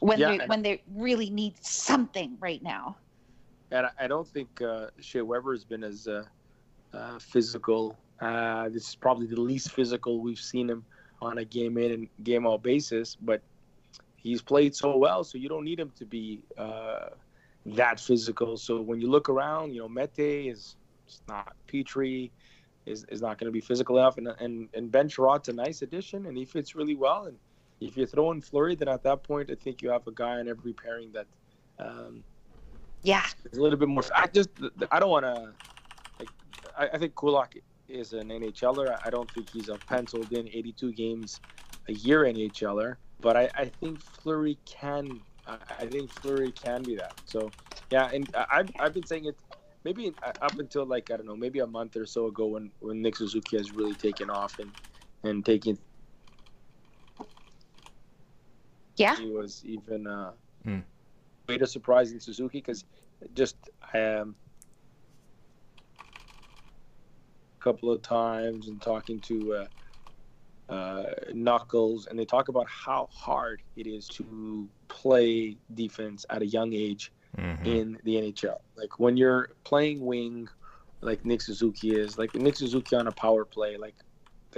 when 0.00 0.18
Yeah, 0.18 0.28
they 0.38 0.46
when 0.46 0.62
they 0.62 0.82
really 0.94 1.30
need 1.30 1.54
something 1.64 2.36
right 2.40 2.62
now. 2.62 2.96
And 3.70 3.86
I, 3.86 3.90
I 4.00 4.06
don't 4.06 4.26
think 4.26 4.62
uh, 4.62 4.86
Shea 5.00 5.22
Weber 5.22 5.52
has 5.52 5.64
been 5.64 5.84
as 5.84 6.06
uh, 6.08 6.24
uh, 6.92 7.18
physical. 7.18 7.96
Uh, 8.20 8.68
this 8.70 8.88
is 8.88 8.94
probably 8.94 9.26
the 9.26 9.40
least 9.40 9.72
physical 9.72 10.20
we've 10.20 10.38
seen 10.38 10.68
him 10.68 10.84
on 11.20 11.38
a 11.38 11.44
game 11.44 11.78
in 11.78 11.92
and 11.92 12.08
game 12.22 12.46
out 12.46 12.62
basis, 12.62 13.16
but 13.16 13.42
he's 14.22 14.42
played 14.42 14.76
so 14.76 14.96
well, 14.98 15.24
so 15.24 15.38
you 15.38 15.48
don't 15.50 15.64
need 15.64 15.80
him 15.80 15.92
to 15.98 16.06
be 16.06 16.44
uh, 16.58 17.10
that 17.66 18.00
physical. 18.00 18.58
So 18.58 18.82
when 18.82 19.00
you 19.00 19.10
look 19.10 19.30
around, 19.30 19.72
you 19.74 19.80
know, 19.82 19.88
Mete 19.90 20.48
is 20.50 20.76
not 21.28 21.54
Petry 21.72 22.32
is, 22.86 23.06
is 23.10 23.22
not 23.22 23.38
going 23.38 23.46
to 23.46 23.52
be 23.52 23.62
physical 23.62 23.98
enough, 23.98 24.18
and 24.18 24.28
and 24.40 24.70
and 24.74 24.92
Ben 24.92 25.08
Chiarot's 25.08 25.48
a 25.48 25.54
nice 25.54 25.82
addition, 25.82 26.26
and 26.26 26.38
he 26.38 26.46
fits 26.46 26.76
really 26.76 26.96
well. 26.96 27.26
And 27.26 27.38
if 27.80 27.96
you 27.96 28.06
throw 28.06 28.32
in 28.32 28.42
Fleury, 28.42 28.76
then 28.76 28.88
at 28.88 29.04
that 29.04 29.24
point, 29.24 29.50
I 29.50 29.56
think 29.56 29.82
you 29.82 29.90
have 29.90 30.06
a 30.08 30.12
guy 30.12 30.40
in 30.40 30.48
every 30.48 30.74
pairing 30.74 31.12
that 31.12 31.28
um, 31.78 32.24
Yeah. 33.02 33.24
is 33.52 33.58
a 33.58 33.62
little 33.62 33.78
bit 33.78 33.88
more. 33.88 34.04
I 34.14 34.28
just 34.28 34.50
I 34.90 35.00
don't 35.00 35.10
want 35.10 35.26
to. 35.26 35.54
Like, 36.20 36.32
I, 36.78 36.88
I 36.94 36.98
think 36.98 37.16
Kulak 37.16 37.54
is 37.88 38.14
an 38.14 38.28
NHLer. 38.30 38.98
I 39.04 39.10
don't 39.10 39.32
think 39.32 39.48
he's 39.50 39.68
a 39.70 39.78
penciled 39.78 40.32
in 40.32 40.48
82 40.48 40.92
games 40.94 41.40
a 41.88 41.92
year 41.94 42.24
NHLer, 42.24 42.96
but 43.20 43.36
I, 43.36 43.50
I 43.54 43.66
think 43.66 44.00
Fleury 44.02 44.60
can. 44.66 45.22
I 45.46 45.58
I 45.80 45.86
think 45.88 46.10
Fleury 46.12 46.52
can 46.52 46.84
be 46.84 46.96
that. 46.96 47.16
So, 47.24 47.54
yeah, 47.90 48.10
and 48.12 48.30
I- 48.34 48.46
I've, 48.52 48.70
I've 48.78 48.94
been 48.94 49.06
saying 49.06 49.26
it 49.26 49.36
maybe 49.84 50.14
up 50.42 50.58
until 50.58 50.86
like 50.86 51.10
I 51.10 51.16
don't 51.18 51.26
know, 51.26 51.36
maybe 51.36 51.60
a 51.60 51.66
month 51.68 51.96
or 51.96 52.06
so 52.06 52.26
ago 52.26 52.48
when 52.48 52.72
when 52.80 53.02
Nick 53.02 53.16
Suzuki 53.16 53.56
has 53.56 53.72
really 53.72 53.96
taken 53.96 54.30
off 54.30 54.58
and 54.58 54.74
and 55.24 55.44
taken. 55.46 55.78
Yeah. 58.96 59.16
He 59.16 59.26
was 59.26 59.64
even 59.64 60.06
uh, 60.06 60.32
Hmm. 60.64 60.80
way 61.48 61.58
to 61.58 61.66
surprise 61.66 62.12
in 62.12 62.20
Suzuki 62.20 62.58
because 62.58 62.84
just 63.34 63.56
um, 63.94 64.36
a 67.60 67.64
couple 67.64 67.92
of 67.92 68.02
times 68.02 68.68
and 68.68 68.82
talking 68.82 69.20
to 69.22 69.54
uh, 69.54 69.66
uh, 70.68 71.04
Knuckles, 71.32 72.06
and 72.06 72.18
they 72.18 72.24
talk 72.24 72.48
about 72.48 72.66
how 72.68 73.08
hard 73.10 73.62
it 73.76 73.86
is 73.86 74.06
to 74.08 74.68
play 74.88 75.56
defense 75.74 76.26
at 76.30 76.42
a 76.42 76.46
young 76.46 76.72
age 76.72 77.12
Mhm. 77.36 77.66
in 77.66 77.98
the 78.04 78.16
NHL. 78.16 78.58
Like 78.76 78.98
when 78.98 79.16
you're 79.16 79.50
playing 79.64 80.04
wing, 80.04 80.48
like 81.00 81.24
Nick 81.24 81.40
Suzuki 81.42 81.94
is, 81.94 82.18
like 82.18 82.34
Nick 82.34 82.56
Suzuki 82.56 82.96
on 82.96 83.06
a 83.06 83.12
power 83.12 83.44
play, 83.44 83.76
like 83.76 83.94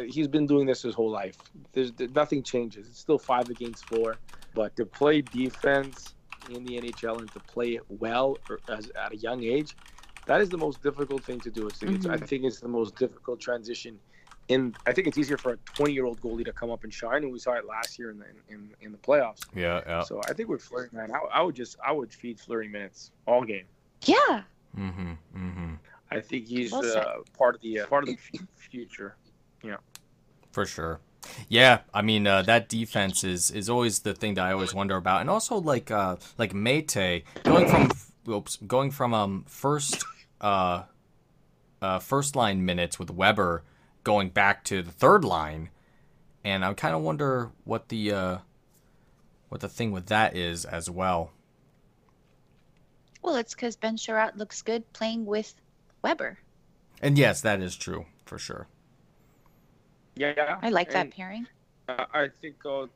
he's 0.07 0.29
been 0.29 0.47
doing 0.47 0.67
this 0.67 0.83
his 0.83 0.95
whole 0.95 1.11
life. 1.11 1.37
There's 1.73 1.93
th- 1.93 2.11
nothing 2.11 2.43
changes. 2.43 2.89
It's 2.89 2.99
still 3.01 3.19
five 3.19 3.51
against 3.51 3.85
four, 3.87 4.21
but 4.55 4.75
to 4.77 4.87
play 4.87 5.21
defense 5.21 6.15
in 6.49 6.65
the 6.65 6.77
NHL 6.81 7.21
and 7.21 7.31
to 7.33 7.41
play 7.41 7.75
it 7.75 7.83
well 7.89 8.39
or 8.49 8.61
as, 8.69 8.91
at 8.97 9.13
a 9.13 9.17
young 9.17 9.43
age, 9.43 9.77
that 10.27 10.41
is 10.41 10.49
the 10.51 10.59
most 10.59 10.83
difficult 10.83 11.25
thing 11.25 11.41
to 11.41 11.51
do. 11.51 11.67
It's, 11.67 11.83
it's, 11.83 12.07
I 12.07 12.17
think 12.19 12.45
it's 12.45 12.61
the 12.61 12.69
most 12.69 12.97
difficult 12.97 13.41
transition. 13.41 13.99
In 14.51 14.75
I 14.85 14.93
think 14.93 15.07
it's 15.07 15.17
easier 15.17 15.37
for 15.37 15.53
a 15.53 15.57
20 15.75 15.93
year 15.93 16.05
old 16.05 16.21
goalie 16.21 16.45
to 16.45 16.53
come 16.53 16.71
up 16.71 16.83
and 16.83 16.93
shine, 16.93 17.23
and 17.23 17.33
we 17.33 17.39
saw 17.39 17.53
it 17.53 17.67
last 17.67 17.99
year 18.01 18.11
in 18.11 18.19
the 18.19 18.27
in, 18.49 18.71
in 18.81 18.91
the 18.91 18.99
playoffs. 18.99 19.43
Yeah, 19.55 19.81
yeah. 19.87 20.03
So 20.03 20.21
I 20.29 20.33
think 20.33 20.49
with 20.49 20.61
Fleury, 20.61 20.89
man, 20.93 21.13
I, 21.13 21.39
I 21.39 21.43
would 21.43 21.55
just 21.55 21.77
I 21.87 21.93
would 21.93 22.13
feed 22.13 22.41
Fleury 22.41 22.67
minutes 22.67 23.13
all 23.27 23.45
game. 23.45 23.67
Yeah. 24.03 24.43
Mm-hmm. 24.77 25.13
Mm-hmm. 25.37 25.75
I 26.11 26.21
think 26.21 26.49
he's 26.49 26.73
Well 26.73 26.85
uh, 26.85 27.19
part 27.39 27.55
of 27.55 27.61
the 27.61 27.81
uh, 27.81 27.87
part 27.87 28.09
of 28.09 28.09
the 28.09 28.41
future. 28.57 29.17
Yeah. 29.63 29.77
For 30.51 30.67
sure. 30.67 30.99
Yeah, 31.49 31.81
I 31.95 32.03
mean 32.03 32.27
uh, 32.27 32.43
that 32.43 32.69
defense 32.69 33.23
is 33.23 33.53
is 33.53 33.71
always 33.71 34.01
the 34.01 34.15
thing 34.15 34.35
that 34.35 34.45
I 34.47 34.53
always 34.53 34.75
wonder 34.75 34.97
about, 34.97 35.21
and 35.21 35.31
also 35.31 35.59
like 35.61 35.93
uh 35.93 36.17
like 36.39 36.55
Mete 36.55 37.23
going 37.45 37.69
from 37.69 37.91
oops 38.29 38.57
going 38.67 38.91
from 38.91 39.15
um 39.15 39.45
first 39.47 40.05
uh 40.41 40.85
uh 41.81 41.99
first 42.01 42.35
line 42.35 42.65
minutes 42.65 42.99
with 42.99 43.11
Weber 43.11 43.63
going 44.05 44.31
back 44.31 44.65
to 44.65 44.83
the 44.83 44.91
third 44.91 45.25
line, 45.25 45.71
and 46.45 46.65
I 46.65 46.73
kind 46.75 46.95
of 46.95 47.03
wonder 47.03 47.51
what 47.65 47.89
the 47.89 48.13
uh 48.13 48.39
what 49.49 49.61
the 49.61 49.69
thing 49.69 49.93
with 49.93 50.07
that 50.07 50.37
is 50.37 50.65
as 50.65 50.89
well. 50.89 51.33
Well, 53.23 53.37
it's 53.37 53.55
because 53.55 53.77
Ben 53.77 53.97
Chiarot 53.97 54.37
looks 54.37 54.63
good 54.63 54.91
playing 54.93 55.27
with 55.27 55.55
Weber. 56.03 56.39
And 57.03 57.19
yes, 57.19 57.41
that 57.43 57.61
is 57.61 57.77
true 57.77 58.07
for 58.25 58.39
sure. 58.39 58.67
Yeah, 60.17 60.59
I 60.63 60.71
like 60.71 60.91
that 60.91 61.11
pairing. 61.11 61.47
uh, 61.89 62.05
I 62.13 62.29
think 62.41 62.57
uh, 62.65 62.87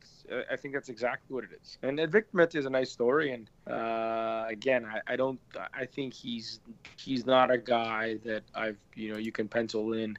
I 0.51 0.57
think 0.57 0.75
that's 0.75 0.89
exactly 0.89 1.35
what 1.35 1.45
it 1.45 1.51
is. 1.63 1.79
And 1.83 1.99
Vic 2.11 2.27
Mete 2.33 2.55
is 2.57 2.67
a 2.67 2.71
nice 2.71 2.91
story, 2.91 3.33
and 3.33 3.51
uh, 3.67 4.45
again, 4.49 4.85
I, 4.85 5.13
I 5.13 5.17
don't. 5.17 5.41
I 5.73 5.87
think 5.87 6.13
he's 6.13 6.61
he's 6.97 7.27
not 7.27 7.51
a 7.51 7.59
guy 7.59 8.19
that 8.25 8.43
I've 8.55 8.79
you 8.95 9.13
know 9.13 9.19
you 9.19 9.33
can 9.33 9.49
pencil 9.49 9.93
in 9.95 10.19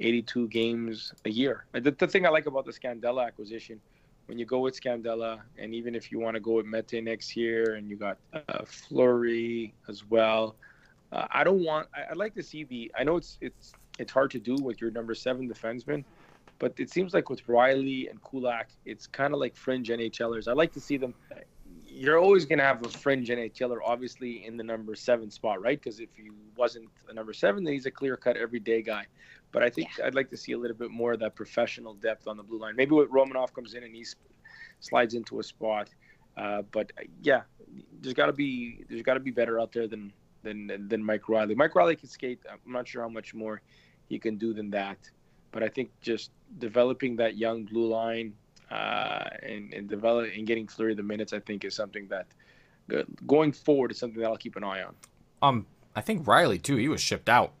82 0.00 0.48
games 0.48 1.12
a 1.24 1.30
year. 1.30 1.66
The, 1.72 1.90
the 1.90 2.06
thing 2.06 2.26
I 2.26 2.30
like 2.30 2.46
about 2.46 2.64
the 2.64 2.72
Scandella 2.72 3.26
acquisition, 3.26 3.80
when 4.26 4.38
you 4.38 4.46
go 4.46 4.60
with 4.60 4.80
Scandella, 4.80 5.40
and 5.58 5.74
even 5.74 5.94
if 5.94 6.10
you 6.10 6.18
want 6.18 6.34
to 6.34 6.40
go 6.40 6.52
with 6.52 6.66
Mete 6.66 7.02
next 7.02 7.36
year, 7.36 7.74
and 7.74 7.88
you 7.88 7.96
got 7.96 8.18
uh, 8.32 8.64
Fleury 8.64 9.74
as 9.88 10.04
well, 10.08 10.56
uh, 11.12 11.26
I 11.30 11.44
don't 11.44 11.62
want. 11.64 11.88
I, 11.94 12.10
I'd 12.10 12.16
like 12.16 12.34
to 12.34 12.42
see 12.42 12.64
the. 12.64 12.90
I 12.98 13.04
know 13.04 13.16
it's 13.16 13.38
it's 13.40 13.72
it's 13.98 14.12
hard 14.12 14.30
to 14.32 14.38
do 14.38 14.56
with 14.56 14.80
your 14.80 14.90
number 14.90 15.14
seven 15.14 15.48
defenseman, 15.48 16.04
but 16.58 16.74
it 16.78 16.90
seems 16.90 17.14
like 17.14 17.30
with 17.30 17.46
Reilly 17.48 18.08
and 18.08 18.22
Kulak, 18.22 18.70
it's 18.84 19.06
kind 19.06 19.32
of 19.32 19.40
like 19.40 19.54
fringe 19.54 19.88
NHLers. 19.88 20.48
I 20.48 20.52
like 20.52 20.72
to 20.72 20.80
see 20.80 20.96
them. 20.96 21.14
You're 21.86 22.18
always 22.18 22.44
going 22.44 22.58
to 22.58 22.64
have 22.64 22.84
a 22.84 22.88
fringe 22.88 23.28
NHLer, 23.28 23.78
obviously, 23.84 24.44
in 24.44 24.56
the 24.56 24.64
number 24.64 24.96
seven 24.96 25.30
spot, 25.30 25.62
right? 25.62 25.80
Because 25.80 26.00
if 26.00 26.08
he 26.16 26.30
wasn't 26.56 26.88
a 27.08 27.14
number 27.14 27.32
seven, 27.32 27.62
then 27.62 27.72
he's 27.72 27.86
a 27.86 27.90
clear 27.90 28.16
cut 28.16 28.36
everyday 28.36 28.82
guy. 28.82 29.06
But 29.54 29.62
I 29.62 29.70
think 29.70 29.88
I'd 30.04 30.16
like 30.16 30.30
to 30.30 30.36
see 30.36 30.50
a 30.50 30.58
little 30.58 30.76
bit 30.76 30.90
more 30.90 31.12
of 31.12 31.20
that 31.20 31.36
professional 31.36 31.94
depth 31.94 32.26
on 32.26 32.36
the 32.36 32.42
blue 32.42 32.58
line. 32.58 32.74
Maybe 32.74 32.90
with 32.90 33.08
Romanov 33.08 33.54
comes 33.54 33.74
in 33.74 33.84
and 33.84 33.94
he 33.94 34.04
slides 34.80 35.14
into 35.14 35.38
a 35.38 35.44
spot. 35.44 35.90
Uh, 36.36 36.62
but 36.72 36.90
uh, 36.98 37.04
yeah, 37.22 37.42
there's 38.00 38.14
got 38.14 38.26
to 38.26 38.32
be 38.32 38.84
there's 38.88 39.02
got 39.02 39.14
to 39.14 39.20
be 39.20 39.30
better 39.30 39.60
out 39.60 39.70
there 39.70 39.86
than 39.86 40.12
than 40.42 40.88
than 40.88 41.04
Mike 41.04 41.28
Reilly. 41.28 41.54
Mike 41.54 41.72
Reilly 41.76 41.94
can 41.94 42.08
skate. 42.08 42.40
I'm 42.50 42.72
not 42.72 42.88
sure 42.88 43.02
how 43.02 43.08
much 43.08 43.32
more 43.32 43.62
he 44.08 44.18
can 44.18 44.38
do 44.38 44.52
than 44.52 44.70
that. 44.70 44.98
But 45.52 45.62
I 45.62 45.68
think 45.68 45.90
just 46.00 46.32
developing 46.58 47.14
that 47.16 47.36
young 47.36 47.62
blue 47.62 47.86
line 47.86 48.34
uh, 48.72 49.28
and 49.40 49.72
and 49.72 49.88
develop 49.88 50.30
and 50.36 50.48
getting 50.48 50.66
Fleury 50.66 50.96
the 50.96 51.04
minutes, 51.04 51.32
I 51.32 51.38
think, 51.38 51.64
is 51.64 51.76
something 51.76 52.08
that 52.08 52.26
going 53.24 53.52
forward 53.52 53.92
is 53.92 53.98
something 53.98 54.20
that 54.20 54.26
I'll 54.26 54.36
keep 54.36 54.56
an 54.56 54.64
eye 54.64 54.82
on. 54.82 54.96
Um, 55.40 55.66
I 55.94 56.00
think 56.00 56.26
Reilly 56.26 56.58
too. 56.58 56.74
He 56.74 56.88
was 56.88 57.00
shipped 57.00 57.28
out. 57.28 57.52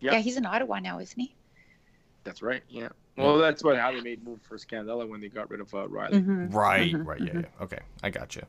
Yeah. 0.00 0.12
Yeah. 0.12 0.18
he's 0.18 0.36
in 0.36 0.46
Ottawa 0.46 0.78
now, 0.80 0.98
isn't 1.00 1.18
he? 1.18 1.34
That's 2.24 2.42
right. 2.42 2.62
Yeah. 2.68 2.88
Well, 3.16 3.38
that's 3.38 3.64
what 3.64 3.76
how 3.78 3.90
they 3.90 4.00
made 4.00 4.22
move 4.24 4.40
for 4.42 4.56
Scandella 4.58 5.08
when 5.08 5.20
they 5.20 5.28
got 5.28 5.50
rid 5.50 5.60
of 5.60 5.74
uh, 5.74 5.88
Reilly. 5.88 6.18
Mm-hmm. 6.20 6.50
Right, 6.54 6.92
Mhm, 6.92 7.04
right, 7.06 7.20
yeah, 7.20 7.32
yeah. 7.40 7.62
Okay, 7.64 7.78
I 8.02 8.10
got 8.10 8.36
you. 8.36 8.42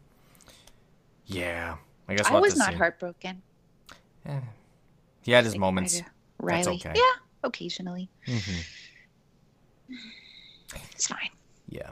Yeah, 1.26 1.76
I 2.08 2.14
guess 2.16 2.28
I 2.28 2.32
we'll 2.34 2.44
have 2.44 2.52
was 2.52 2.58
not 2.58 2.72
see. 2.72 2.78
heartbroken. 2.78 3.42
Yeah. 4.26 4.42
He 5.24 5.32
had 5.32 5.44
his 5.46 5.54
Like, 5.54 5.60
moments. 5.62 6.00
I- 6.02 6.06
Reilly. 6.40 6.64
That's 6.78 6.86
okay. 6.86 6.94
Yeah, 6.96 7.14
occasionally. 7.44 8.10
Mm-hmm. 8.28 9.96
It's 10.92 11.08
fine. 11.08 11.30
Yeah. 11.70 11.90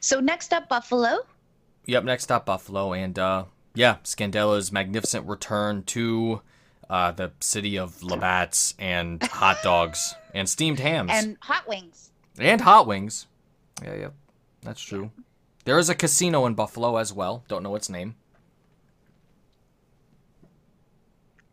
So 0.00 0.20
next 0.20 0.52
up, 0.52 0.68
Buffalo. 0.68 1.20
Yep. 1.86 2.04
Next 2.04 2.30
up, 2.30 2.46
Buffalo, 2.46 2.92
and 2.92 3.18
uh, 3.18 3.44
yeah, 3.74 3.96
Scandella's 4.04 4.70
magnificent 4.72 5.26
return 5.26 5.82
to 5.84 6.42
uh, 6.90 7.10
the 7.12 7.32
city 7.40 7.78
of 7.78 8.02
Labatt's 8.02 8.74
and 8.78 9.22
hot 9.22 9.58
dogs 9.62 10.14
and 10.34 10.48
steamed 10.48 10.78
hams 10.78 11.10
and 11.12 11.36
hot 11.40 11.66
wings. 11.68 12.10
and 12.38 12.60
hot 12.60 12.86
wings. 12.86 13.26
Yeah, 13.82 13.94
yeah, 13.94 14.08
that's 14.62 14.80
true. 14.82 15.10
There 15.64 15.78
is 15.78 15.88
a 15.88 15.94
casino 15.94 16.46
in 16.46 16.54
Buffalo 16.54 16.96
as 16.96 17.12
well. 17.12 17.44
Don't 17.48 17.62
know 17.62 17.74
its 17.76 17.88
name. 17.88 18.16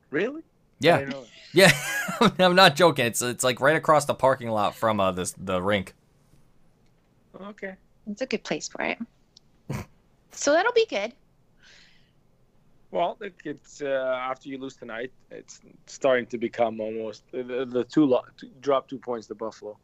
Really? 0.10 0.42
Yeah, 0.80 1.00
didn't 1.00 1.12
know 1.12 1.22
that. 1.22 1.30
yeah. 1.54 1.72
I'm 2.40 2.56
not 2.56 2.76
joking. 2.76 3.06
It's 3.06 3.22
it's 3.22 3.44
like 3.44 3.62
right 3.62 3.76
across 3.76 4.06
the 4.06 4.16
parking 4.16 4.50
lot 4.50 4.76
from 4.76 5.00
uh 5.00 5.12
this 5.12 5.34
the 5.38 5.62
rink. 5.62 5.94
Okay. 7.40 7.76
It's 8.10 8.22
a 8.22 8.26
good 8.26 8.44
place 8.44 8.68
for 8.68 8.82
it. 8.82 8.98
so 10.32 10.52
that'll 10.54 10.74
be 10.74 10.88
good. 10.88 11.14
Well, 12.92 13.18
it, 13.22 13.36
it's 13.46 13.82
uh, 13.82 14.18
after 14.20 14.50
you 14.50 14.58
lose 14.58 14.76
tonight, 14.76 15.12
it's 15.30 15.60
starting 15.86 16.26
to 16.28 16.38
become 16.38 16.80
almost 16.82 17.24
the, 17.32 17.44
the, 17.44 17.66
the 17.66 17.84
two 17.84 18.06
lo- 18.06 18.24
drop 18.62 18.90
two 18.90 18.98
points 18.98 19.28
to 19.28 19.36
Buffalo, 19.36 19.78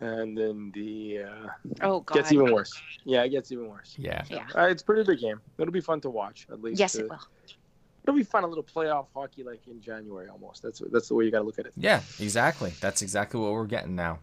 and 0.00 0.36
then 0.36 0.70
the 0.74 1.20
uh, 1.22 1.48
Oh 1.80 2.00
God. 2.00 2.14
gets 2.16 2.32
even 2.32 2.52
worse. 2.52 2.72
Yeah, 3.04 3.22
it 3.22 3.30
gets 3.30 3.50
even 3.50 3.68
worse. 3.68 3.94
Yeah. 3.98 4.24
Yeah. 4.28 4.46
Uh, 4.54 4.66
it's 4.66 4.82
pretty 4.82 5.04
big 5.04 5.20
game. 5.20 5.40
It'll 5.58 5.72
be 5.72 5.80
fun 5.80 6.00
to 6.02 6.10
watch. 6.10 6.46
At 6.52 6.60
least. 6.62 6.78
Yes, 6.80 6.96
uh, 6.96 7.04
it 7.04 7.08
will. 7.08 7.18
It'll 8.02 8.16
be 8.16 8.22
fun, 8.24 8.44
a 8.44 8.46
little 8.46 8.62
playoff 8.64 9.06
hockey 9.14 9.42
like 9.42 9.66
in 9.66 9.80
January 9.80 10.28
almost. 10.28 10.62
That's 10.62 10.82
that's 10.92 11.08
the 11.08 11.14
way 11.14 11.24
you 11.24 11.30
got 11.30 11.38
to 11.38 11.44
look 11.44 11.58
at 11.58 11.64
it. 11.64 11.72
Yeah, 11.78 12.02
exactly. 12.20 12.74
That's 12.82 13.00
exactly 13.00 13.40
what 13.40 13.52
we're 13.52 13.64
getting 13.64 13.94
now. 13.96 14.18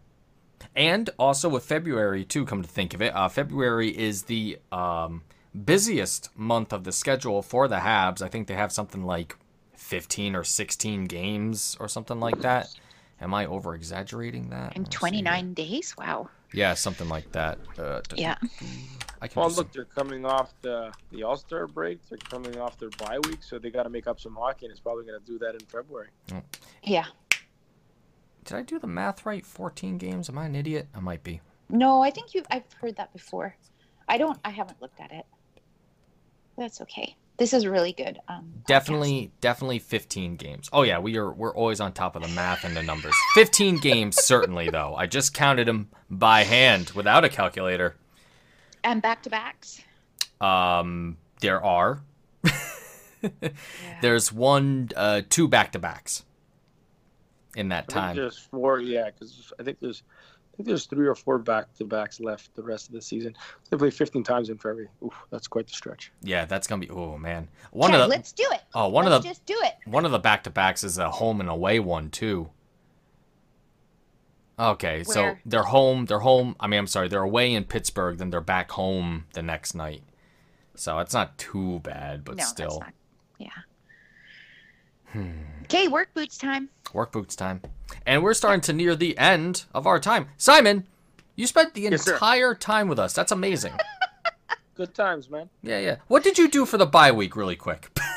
And 0.76 1.10
also 1.18 1.48
with 1.48 1.64
February 1.64 2.24
too, 2.24 2.44
come 2.44 2.62
to 2.62 2.68
think 2.68 2.94
of 2.94 3.02
it, 3.02 3.12
uh, 3.16 3.28
February 3.28 3.88
is 3.88 4.22
the 4.24 4.60
um, 4.70 5.22
busiest 5.54 6.30
month 6.36 6.72
of 6.72 6.84
the 6.84 6.92
schedule 6.92 7.42
for 7.42 7.68
the 7.68 7.76
Habs. 7.78 8.22
I 8.22 8.28
think 8.28 8.46
they 8.48 8.54
have 8.54 8.72
something 8.72 9.04
like 9.04 9.36
15 9.76 10.34
or 10.36 10.44
16 10.44 11.04
games 11.06 11.76
or 11.80 11.88
something 11.88 12.20
like 12.20 12.40
that. 12.40 12.68
Am 13.20 13.34
I 13.34 13.46
over 13.46 13.74
exaggerating 13.74 14.50
that? 14.50 14.74
In 14.76 14.82
Let's 14.82 14.96
see. 14.96 14.98
29 15.00 15.54
days. 15.54 15.94
Wow. 15.96 16.28
Yeah, 16.52 16.74
something 16.74 17.08
like 17.08 17.30
that. 17.32 17.58
Uh, 17.78 18.00
Yeah. 18.16 18.36
I 19.22 19.28
can 19.28 19.40
Well, 19.40 19.48
do 19.50 19.56
look, 19.56 19.72
they're 19.72 19.84
coming 19.84 20.26
off 20.26 20.52
the 20.62 20.92
the 21.10 21.22
All 21.22 21.36
Star 21.36 21.66
break. 21.68 22.00
They're 22.08 22.18
coming 22.18 22.58
off 22.58 22.78
their 22.78 22.90
bye 22.90 23.20
week, 23.28 23.42
so 23.42 23.58
they 23.58 23.70
got 23.70 23.84
to 23.84 23.88
make 23.88 24.06
up 24.08 24.18
some 24.18 24.34
hockey, 24.34 24.66
and 24.66 24.72
it's 24.72 24.80
probably 24.80 25.04
going 25.06 25.20
to 25.20 25.24
do 25.24 25.38
that 25.38 25.54
in 25.54 25.60
February. 25.60 26.08
Yeah. 26.82 27.04
Did 28.44 28.56
I 28.56 28.62
do 28.62 28.80
the 28.80 28.88
math 28.88 29.24
right? 29.24 29.46
14 29.46 29.98
games? 29.98 30.28
Am 30.28 30.36
I 30.36 30.46
an 30.46 30.56
idiot? 30.56 30.88
I 30.94 30.98
might 31.00 31.22
be. 31.22 31.40
No, 31.68 32.02
I 32.02 32.10
think 32.10 32.34
you. 32.34 32.42
I've 32.50 32.64
heard 32.80 32.96
that 32.96 33.12
before. 33.12 33.54
I 34.08 34.18
don't. 34.18 34.38
I 34.44 34.50
haven't 34.50 34.82
looked 34.82 35.00
at 35.00 35.12
it. 35.12 35.24
That's 36.56 36.80
okay. 36.82 37.16
This 37.38 37.52
is 37.52 37.66
really 37.66 37.92
good. 37.92 38.20
Um, 38.28 38.52
podcast. 38.62 38.66
Definitely, 38.66 39.32
definitely 39.40 39.78
15 39.78 40.36
games. 40.36 40.68
Oh 40.72 40.82
yeah, 40.82 40.98
we 40.98 41.16
are 41.16 41.32
we're 41.32 41.54
always 41.54 41.80
on 41.80 41.92
top 41.92 42.14
of 42.14 42.22
the 42.22 42.28
math 42.28 42.64
and 42.64 42.76
the 42.76 42.82
numbers. 42.82 43.14
15 43.34 43.78
games 43.78 44.22
certainly 44.22 44.68
though. 44.70 44.94
I 44.94 45.06
just 45.06 45.34
counted 45.34 45.66
them 45.66 45.88
by 46.10 46.44
hand 46.44 46.90
without 46.90 47.24
a 47.24 47.28
calculator. 47.28 47.96
And 48.84 49.00
back 49.00 49.22
to 49.22 49.30
backs. 49.30 49.80
Um, 50.40 51.16
there 51.40 51.64
are. 51.64 52.02
There's 54.02 54.32
one, 54.32 54.90
uh, 54.96 55.22
two 55.28 55.46
back 55.46 55.72
to 55.72 55.78
backs 55.78 56.24
in 57.54 57.68
that 57.68 57.84
I 57.90 57.92
time. 57.92 58.16
just 58.16 58.50
four, 58.50 58.80
yeah, 58.80 59.10
because 59.10 59.52
I 59.58 59.62
think 59.62 59.78
there's 59.80 60.02
I 60.52 60.56
think 60.56 60.66
there's 60.66 60.84
three 60.84 61.06
or 61.06 61.14
four 61.14 61.38
back 61.38 61.72
to 61.74 61.84
backs 61.84 62.20
left 62.20 62.54
the 62.54 62.62
rest 62.62 62.88
of 62.88 62.92
the 62.92 63.00
season. 63.00 63.34
They 63.70 63.76
play 63.76 63.90
15 63.90 64.22
times 64.22 64.50
in 64.50 64.58
February. 64.58 64.88
Oof, 65.02 65.14
that's 65.30 65.46
quite 65.48 65.66
the 65.66 65.72
stretch. 65.72 66.12
Yeah, 66.22 66.44
that's 66.44 66.66
gonna 66.66 66.80
be. 66.80 66.90
Oh 66.90 67.16
man, 67.16 67.48
one 67.70 67.92
yeah, 67.92 67.96
of 67.96 68.02
the 68.02 68.08
let's 68.08 68.32
do 68.32 68.46
it. 68.52 68.60
oh 68.74 68.88
one 68.88 69.06
let's 69.06 69.16
of 69.16 69.22
the 69.22 69.28
just 69.28 69.46
do 69.46 69.58
it. 69.62 69.74
one 69.86 70.04
of 70.04 70.12
the 70.12 70.18
back 70.18 70.44
to 70.44 70.50
backs 70.50 70.84
is 70.84 70.98
a 70.98 71.10
home 71.10 71.40
and 71.40 71.48
away 71.48 71.80
one 71.80 72.10
too. 72.10 72.50
Okay, 74.58 75.02
so 75.02 75.36
they're 75.46 75.62
home. 75.62 76.04
They're 76.04 76.18
home. 76.20 76.54
I 76.60 76.66
mean, 76.66 76.80
I'm 76.80 76.86
sorry, 76.86 77.08
they're 77.08 77.22
away 77.22 77.54
in 77.54 77.64
Pittsburgh. 77.64 78.18
Then 78.18 78.30
they're 78.30 78.40
back 78.42 78.70
home 78.70 79.24
the 79.32 79.42
next 79.42 79.74
night. 79.74 80.02
So 80.74 80.98
it's 80.98 81.14
not 81.14 81.38
too 81.38 81.80
bad, 81.80 82.24
but 82.24 82.36
no, 82.36 82.44
still, 82.44 82.68
that's 82.68 82.80
not. 82.80 82.92
Yeah. 83.38 83.48
Hmm. 85.12 85.30
Okay, 85.64 85.88
work 85.88 86.12
boots 86.14 86.36
time. 86.38 86.68
work 86.92 87.12
boots 87.12 87.36
time. 87.36 87.60
And 88.06 88.22
we're 88.22 88.34
starting 88.34 88.60
to 88.62 88.72
near 88.72 88.94
the 88.96 89.16
end 89.18 89.64
of 89.74 89.86
our 89.86 89.98
time. 90.00 90.28
Simon, 90.36 90.86
you 91.36 91.46
spent 91.46 91.74
the 91.74 91.82
Yes, 91.82 92.02
sir. 92.04 92.14
entire 92.14 92.54
time 92.54 92.88
with 92.88 92.98
us. 92.98 93.12
That's 93.12 93.32
amazing. 93.32 93.72
Good 94.74 94.94
times, 94.94 95.28
man. 95.28 95.50
yeah, 95.62 95.78
yeah. 95.80 95.96
What 96.08 96.22
did 96.24 96.38
you 96.38 96.48
do 96.48 96.64
for 96.64 96.78
the 96.78 96.86
bye 96.86 97.12
week, 97.12 97.36
really 97.36 97.56
quick? 97.56 97.90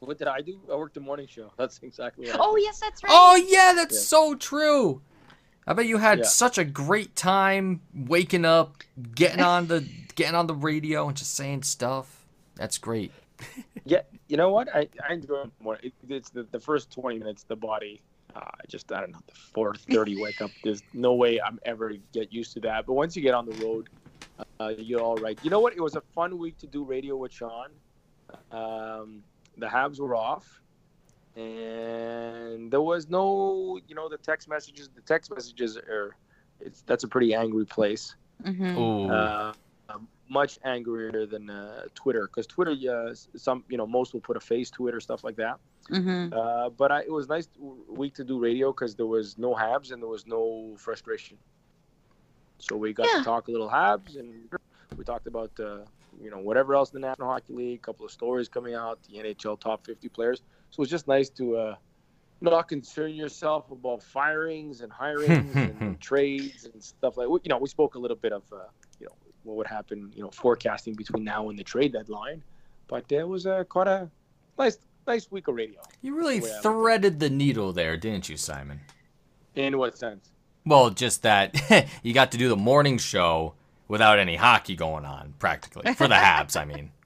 What 0.00 0.18
did 0.18 0.26
I 0.26 0.40
do? 0.40 0.58
I 0.70 0.74
worked 0.74 0.94
the 0.94 1.00
morning 1.00 1.28
show. 1.28 1.52
That's 1.56 1.78
exactly 1.84 2.26
what 2.26 2.36
Oh 2.40 2.56
yes, 2.56 2.80
that's 2.80 3.04
right. 3.04 3.12
Oh 3.14 3.36
yeah, 3.36 3.72
that's 3.76 3.94
Yeah. 3.94 4.00
so 4.00 4.34
true. 4.34 5.00
I 5.64 5.74
bet 5.74 5.86
you 5.86 5.98
had 5.98 6.18
Yeah. 6.18 6.24
such 6.24 6.58
a 6.58 6.64
great 6.64 7.14
time 7.14 7.82
waking 7.94 8.44
up, 8.44 8.82
getting 9.14 9.40
on 9.44 9.68
the 9.68 9.86
getting 10.16 10.34
on 10.34 10.48
the 10.48 10.54
radio 10.56 11.06
and 11.06 11.16
just 11.16 11.36
saying 11.36 11.62
stuff. 11.62 12.24
That's 12.56 12.78
great. 12.78 13.12
Yeah, 13.84 14.00
you 14.32 14.38
know 14.38 14.48
what? 14.48 14.74
I, 14.74 14.88
I 15.06 15.12
enjoy 15.12 15.42
it 15.42 15.50
more. 15.60 15.78
It, 15.82 15.92
it's 16.08 16.30
the, 16.30 16.44
the 16.44 16.58
first 16.58 16.90
20 16.90 17.18
minutes, 17.18 17.44
the 17.46 17.54
body. 17.54 18.00
Uh, 18.34 18.40
just, 18.66 18.90
I 18.90 19.00
don't 19.00 19.12
know, 19.12 19.18
the 19.26 19.60
4.30 19.60 20.22
wake 20.22 20.40
up. 20.40 20.50
There's 20.64 20.82
no 20.94 21.12
way 21.12 21.38
I'm 21.38 21.58
ever 21.66 21.92
get 22.14 22.32
used 22.32 22.54
to 22.54 22.60
that. 22.60 22.86
But 22.86 22.94
once 22.94 23.14
you 23.14 23.20
get 23.20 23.34
on 23.34 23.44
the 23.44 23.52
road, 23.62 23.90
uh, 24.58 24.72
you're 24.78 25.02
all 25.02 25.16
right. 25.16 25.38
You 25.42 25.50
know 25.50 25.60
what? 25.60 25.74
It 25.76 25.82
was 25.82 25.96
a 25.96 26.00
fun 26.00 26.38
week 26.38 26.56
to 26.60 26.66
do 26.66 26.82
radio 26.82 27.14
with 27.14 27.30
Sean. 27.30 27.68
Um, 28.50 29.22
the 29.58 29.66
Habs 29.66 30.00
were 30.00 30.16
off. 30.16 30.62
And 31.36 32.70
there 32.70 32.80
was 32.80 33.10
no, 33.10 33.78
you 33.86 33.94
know, 33.94 34.08
the 34.08 34.16
text 34.16 34.48
messages. 34.48 34.88
The 34.94 35.02
text 35.02 35.30
messages 35.30 35.76
are, 35.76 36.16
it's 36.58 36.80
that's 36.86 37.04
a 37.04 37.08
pretty 37.08 37.34
angry 37.34 37.66
place. 37.66 38.16
Uh, 39.10 39.48
um, 39.50 39.54
much 40.32 40.58
angrier 40.64 41.26
than 41.26 41.50
uh, 41.50 41.82
Twitter 41.94 42.24
because 42.28 42.46
Twitter, 42.46 42.74
uh, 42.94 43.14
some 43.36 43.64
you 43.68 43.76
know, 43.76 43.86
most 43.86 44.12
will 44.14 44.20
put 44.20 44.36
a 44.36 44.40
face 44.40 44.70
to 44.72 44.88
it 44.88 44.94
or 44.94 45.00
stuff 45.00 45.22
like 45.24 45.36
that. 45.36 45.56
Mhm. 45.90 46.32
Uh, 46.32 46.70
but 46.70 46.90
I, 46.90 47.00
it 47.02 47.12
was 47.12 47.28
nice 47.28 47.48
week 48.02 48.14
to 48.14 48.24
do 48.24 48.38
radio 48.38 48.72
because 48.72 48.94
there 48.96 49.06
was 49.16 49.36
no 49.36 49.54
Habs 49.54 49.92
and 49.92 50.00
there 50.02 50.08
was 50.08 50.26
no 50.26 50.74
frustration. 50.78 51.36
So 52.58 52.76
we 52.76 52.92
got 52.92 53.08
Yeah. 53.12 53.18
to 53.18 53.24
talk 53.24 53.48
a 53.48 53.50
little 53.50 53.68
Habs 53.68 54.18
and 54.18 54.28
we 54.96 55.04
talked 55.04 55.26
about 55.26 55.50
uh, 55.58 55.84
you 56.20 56.30
know 56.30 56.38
whatever 56.38 56.74
else 56.74 56.92
in 56.92 57.00
the 57.00 57.06
National 57.08 57.28
Hockey 57.28 57.52
League, 57.52 57.80
a 57.80 57.82
couple 57.88 58.04
of 58.06 58.12
stories 58.12 58.48
coming 58.48 58.74
out, 58.74 59.02
the 59.08 59.18
NHL 59.18 59.58
top 59.58 59.84
50 59.84 60.08
players. 60.08 60.38
So 60.70 60.80
it 60.80 60.84
was 60.84 60.90
just 60.90 61.08
nice 61.08 61.28
to 61.30 61.56
uh, 61.56 61.74
not 62.40 62.68
concern 62.68 63.12
yourself 63.14 63.70
about 63.70 64.02
firings 64.02 64.80
and 64.82 64.92
hirings 64.92 65.54
and 65.70 66.00
trades 66.00 66.64
and 66.72 66.82
stuff 66.82 67.16
like. 67.16 67.28
You 67.28 67.48
know, 67.50 67.58
we 67.58 67.68
spoke 67.68 67.94
a 67.94 67.98
little 67.98 68.16
bit 68.16 68.32
of 68.32 68.44
uh, 68.52 68.68
what 69.44 69.56
would 69.56 69.66
happen, 69.66 70.12
you 70.14 70.22
know, 70.22 70.30
forecasting 70.30 70.94
between 70.94 71.24
now 71.24 71.48
and 71.48 71.58
the 71.58 71.64
trade 71.64 71.92
deadline. 71.92 72.42
But 72.88 73.10
it 73.10 73.26
was 73.26 73.46
uh, 73.46 73.64
quite 73.64 73.88
a 73.88 74.08
nice 74.58 74.78
nice 75.06 75.30
week 75.30 75.48
of 75.48 75.56
radio. 75.56 75.80
you 76.00 76.14
really 76.14 76.38
the 76.38 76.44
way 76.44 76.50
I 76.50 76.54
look 76.56 76.64
at 76.66 76.70
it. 76.70 76.78
threaded 76.78 77.20
the 77.20 77.30
needle 77.30 77.72
there, 77.72 77.96
didn't 77.96 78.28
you, 78.28 78.36
Simon? 78.36 78.80
In 79.54 79.78
what 79.78 79.98
sense? 79.98 80.30
Well, 80.64 80.90
just 80.90 81.22
that 81.22 81.88
you 82.02 82.12
got 82.14 82.32
to 82.32 82.38
do 82.38 82.48
the 82.48 82.56
morning 82.56 82.98
show 82.98 83.54
without 83.88 84.18
any 84.18 84.36
hockey 84.36 84.76
going 84.76 85.04
on, 85.04 85.34
practically 85.38 85.92
for 85.94 86.08
the 86.08 86.14
Habs. 86.14 86.56
I 86.56 86.64
mean, 86.64 86.92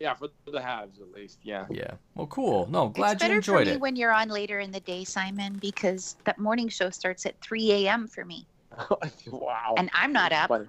Yeah, 0.00 0.14
for 0.14 0.28
the 0.46 0.58
Habs 0.58 0.98
at 0.98 1.12
least. 1.14 1.40
Yeah. 1.42 1.66
yeah. 1.70 1.92
Well, 2.14 2.26
cool. 2.28 2.66
No, 2.70 2.88
glad 2.88 3.12
it's 3.12 3.22
you 3.22 3.28
better 3.28 3.36
enjoyed 3.36 3.66
for 3.66 3.70
me 3.70 3.72
it. 3.72 3.80
when 3.80 3.96
you're 3.96 4.12
on 4.12 4.30
later 4.30 4.58
in 4.58 4.70
the 4.72 4.80
day, 4.80 5.04
Simon, 5.04 5.58
because 5.60 6.16
that 6.24 6.38
morning 6.38 6.70
show 6.70 6.88
starts 6.88 7.26
at 7.26 7.38
3 7.42 7.70
a.m. 7.72 8.08
for 8.08 8.24
me, 8.24 8.46
wow. 9.26 9.74
and 9.76 9.90
I'm 9.92 10.10
not 10.10 10.32
up, 10.32 10.48
Funny. 10.48 10.66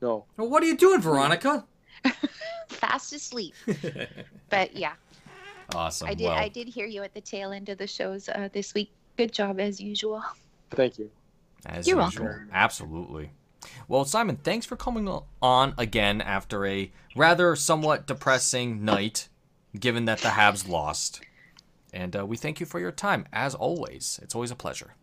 No. 0.00 0.24
Well, 0.36 0.48
what 0.48 0.62
are 0.62 0.66
you 0.66 0.76
doing, 0.76 1.00
Veronica? 1.00 1.64
fast 2.68 3.12
asleep. 3.12 3.54
But 4.48 4.74
yeah, 4.76 4.94
awesome. 5.76 6.08
I 6.08 6.14
did. 6.14 6.24
well, 6.24 6.32
I 6.32 6.48
did 6.48 6.66
hear 6.66 6.86
you 6.86 7.04
at 7.04 7.14
the 7.14 7.20
tail 7.20 7.52
end 7.52 7.68
of 7.68 7.78
the 7.78 7.86
shows 7.86 8.28
uh, 8.28 8.48
this 8.52 8.74
week. 8.74 8.90
Good 9.16 9.32
job 9.32 9.60
as 9.60 9.80
usual. 9.80 10.24
Thank 10.72 10.98
you. 10.98 11.08
As 11.66 11.86
You're 11.86 12.02
usual. 12.02 12.24
welcome. 12.24 12.50
Absolutely. 12.52 13.30
Well, 13.86 14.04
Simon, 14.04 14.38
thanks 14.42 14.66
for 14.66 14.74
coming 14.74 15.08
on 15.40 15.74
again 15.78 16.20
after 16.20 16.66
a 16.66 16.90
rather 17.14 17.54
somewhat 17.54 18.08
depressing 18.08 18.84
night, 18.84 19.28
given 19.78 20.04
that 20.06 20.18
the 20.18 20.30
Habs 20.30 20.68
lost. 20.68 21.20
And 21.92 22.16
uh, 22.16 22.26
we 22.26 22.36
thank 22.36 22.58
you 22.58 22.66
for 22.66 22.80
your 22.80 22.90
time, 22.92 23.26
as 23.32 23.54
always. 23.54 24.18
It's 24.22 24.34
always 24.34 24.50
a 24.50 24.56
pleasure. 24.56 24.94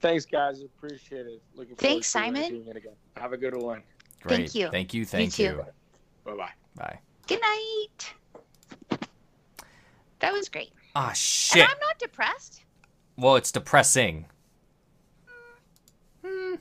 Thanks, 0.00 0.24
guys. 0.24 0.60
Appreciate 0.62 1.26
it. 1.26 1.40
Looking 1.54 1.76
forward 1.76 1.78
Thanks, 1.78 2.06
to 2.08 2.10
Simon. 2.10 2.48
doing 2.50 2.66
it 2.66 2.76
again. 2.76 2.94
Have 3.16 3.32
a 3.32 3.36
good 3.36 3.56
one. 3.56 3.82
Great. 4.22 4.36
Thank 4.36 4.54
you. 4.54 4.68
Thank 4.70 4.94
you. 4.94 5.04
Thank 5.04 5.34
too. 5.34 5.42
you. 5.42 5.66
Bye 6.24 6.36
bye. 6.36 6.50
Bye. 6.76 6.98
Good 7.26 7.40
night. 7.40 8.14
That 10.20 10.32
was 10.32 10.48
great. 10.48 10.72
Ah, 10.94 11.08
And 11.08 11.16
shit. 11.16 11.62
I'm 11.62 11.78
not 11.80 11.98
depressed. 11.98 12.62
Well, 13.16 13.36
it's 13.36 13.50
depressing. 13.52 14.26
Hmm. 16.24 16.54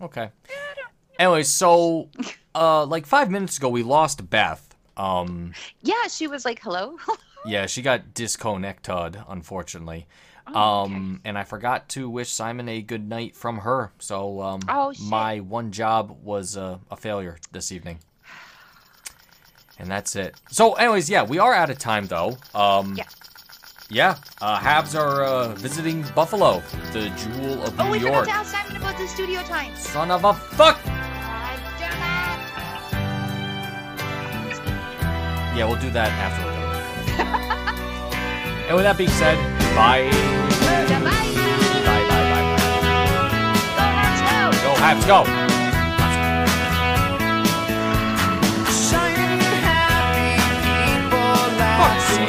Okay. 0.00 0.30
Anyway, 1.18 1.44
so 1.44 2.08
uh, 2.54 2.84
like 2.86 3.06
five 3.06 3.30
minutes 3.30 3.58
ago, 3.58 3.68
we 3.68 3.82
lost 3.82 4.28
Beth. 4.28 4.74
Um, 4.96 5.52
Yeah, 5.82 6.08
she 6.08 6.26
was 6.26 6.44
like, 6.44 6.60
"Hello." 6.60 6.96
yeah, 7.46 7.66
she 7.66 7.82
got 7.82 8.14
disconnected, 8.14 9.22
unfortunately. 9.28 10.06
Oh, 10.46 10.84
Um, 10.84 11.20
and 11.24 11.38
I 11.38 11.44
forgot 11.44 11.88
to 11.90 12.08
wish 12.10 12.30
Simon 12.30 12.68
a 12.68 12.82
good 12.82 13.08
night 13.08 13.34
from 13.34 13.58
her. 13.58 13.92
So 13.98 14.40
um, 14.42 14.60
Oh, 14.68 14.92
my 15.00 15.40
one 15.40 15.72
job 15.72 16.16
was 16.22 16.56
uh, 16.56 16.78
a 16.90 16.96
failure 16.96 17.38
this 17.52 17.72
evening. 17.72 18.00
And 19.78 19.90
that's 19.90 20.14
it. 20.16 20.34
So, 20.50 20.74
anyways, 20.74 21.10
yeah, 21.10 21.24
we 21.24 21.38
are 21.38 21.52
out 21.52 21.70
of 21.70 21.78
time 21.78 22.06
though. 22.06 22.36
Um, 22.54 22.94
Yeah. 22.96 23.04
Yeah, 23.90 24.16
uh, 24.40 24.58
Habs 24.58 24.98
are 24.98 25.22
uh, 25.24 25.48
visiting 25.56 26.02
Buffalo, 26.14 26.62
the 26.92 27.10
jewel 27.18 27.62
of 27.64 27.78
oh, 27.78 27.84
New 27.84 27.90
we 27.92 27.98
York. 28.00 28.24
forgot 28.24 28.24
to 28.24 28.30
ask 28.30 28.50
Simon 28.56 28.76
about 28.80 28.96
the 28.96 29.06
studio 29.06 29.42
times. 29.42 29.78
Son 29.78 30.10
of 30.10 30.24
a 30.24 30.32
fuck! 30.32 30.80
Yeah, 35.54 35.66
we'll 35.66 35.76
do 35.80 35.90
that 35.90 36.10
after. 36.10 37.60
And 38.66 38.76
with 38.76 38.84
that 38.84 38.96
being 38.96 39.10
said, 39.10 39.36
bye. 39.76 40.08
Go 44.62 44.74
go. 45.04 45.24
Shining 48.72 49.40
happy 49.60 50.40
people 50.64 52.23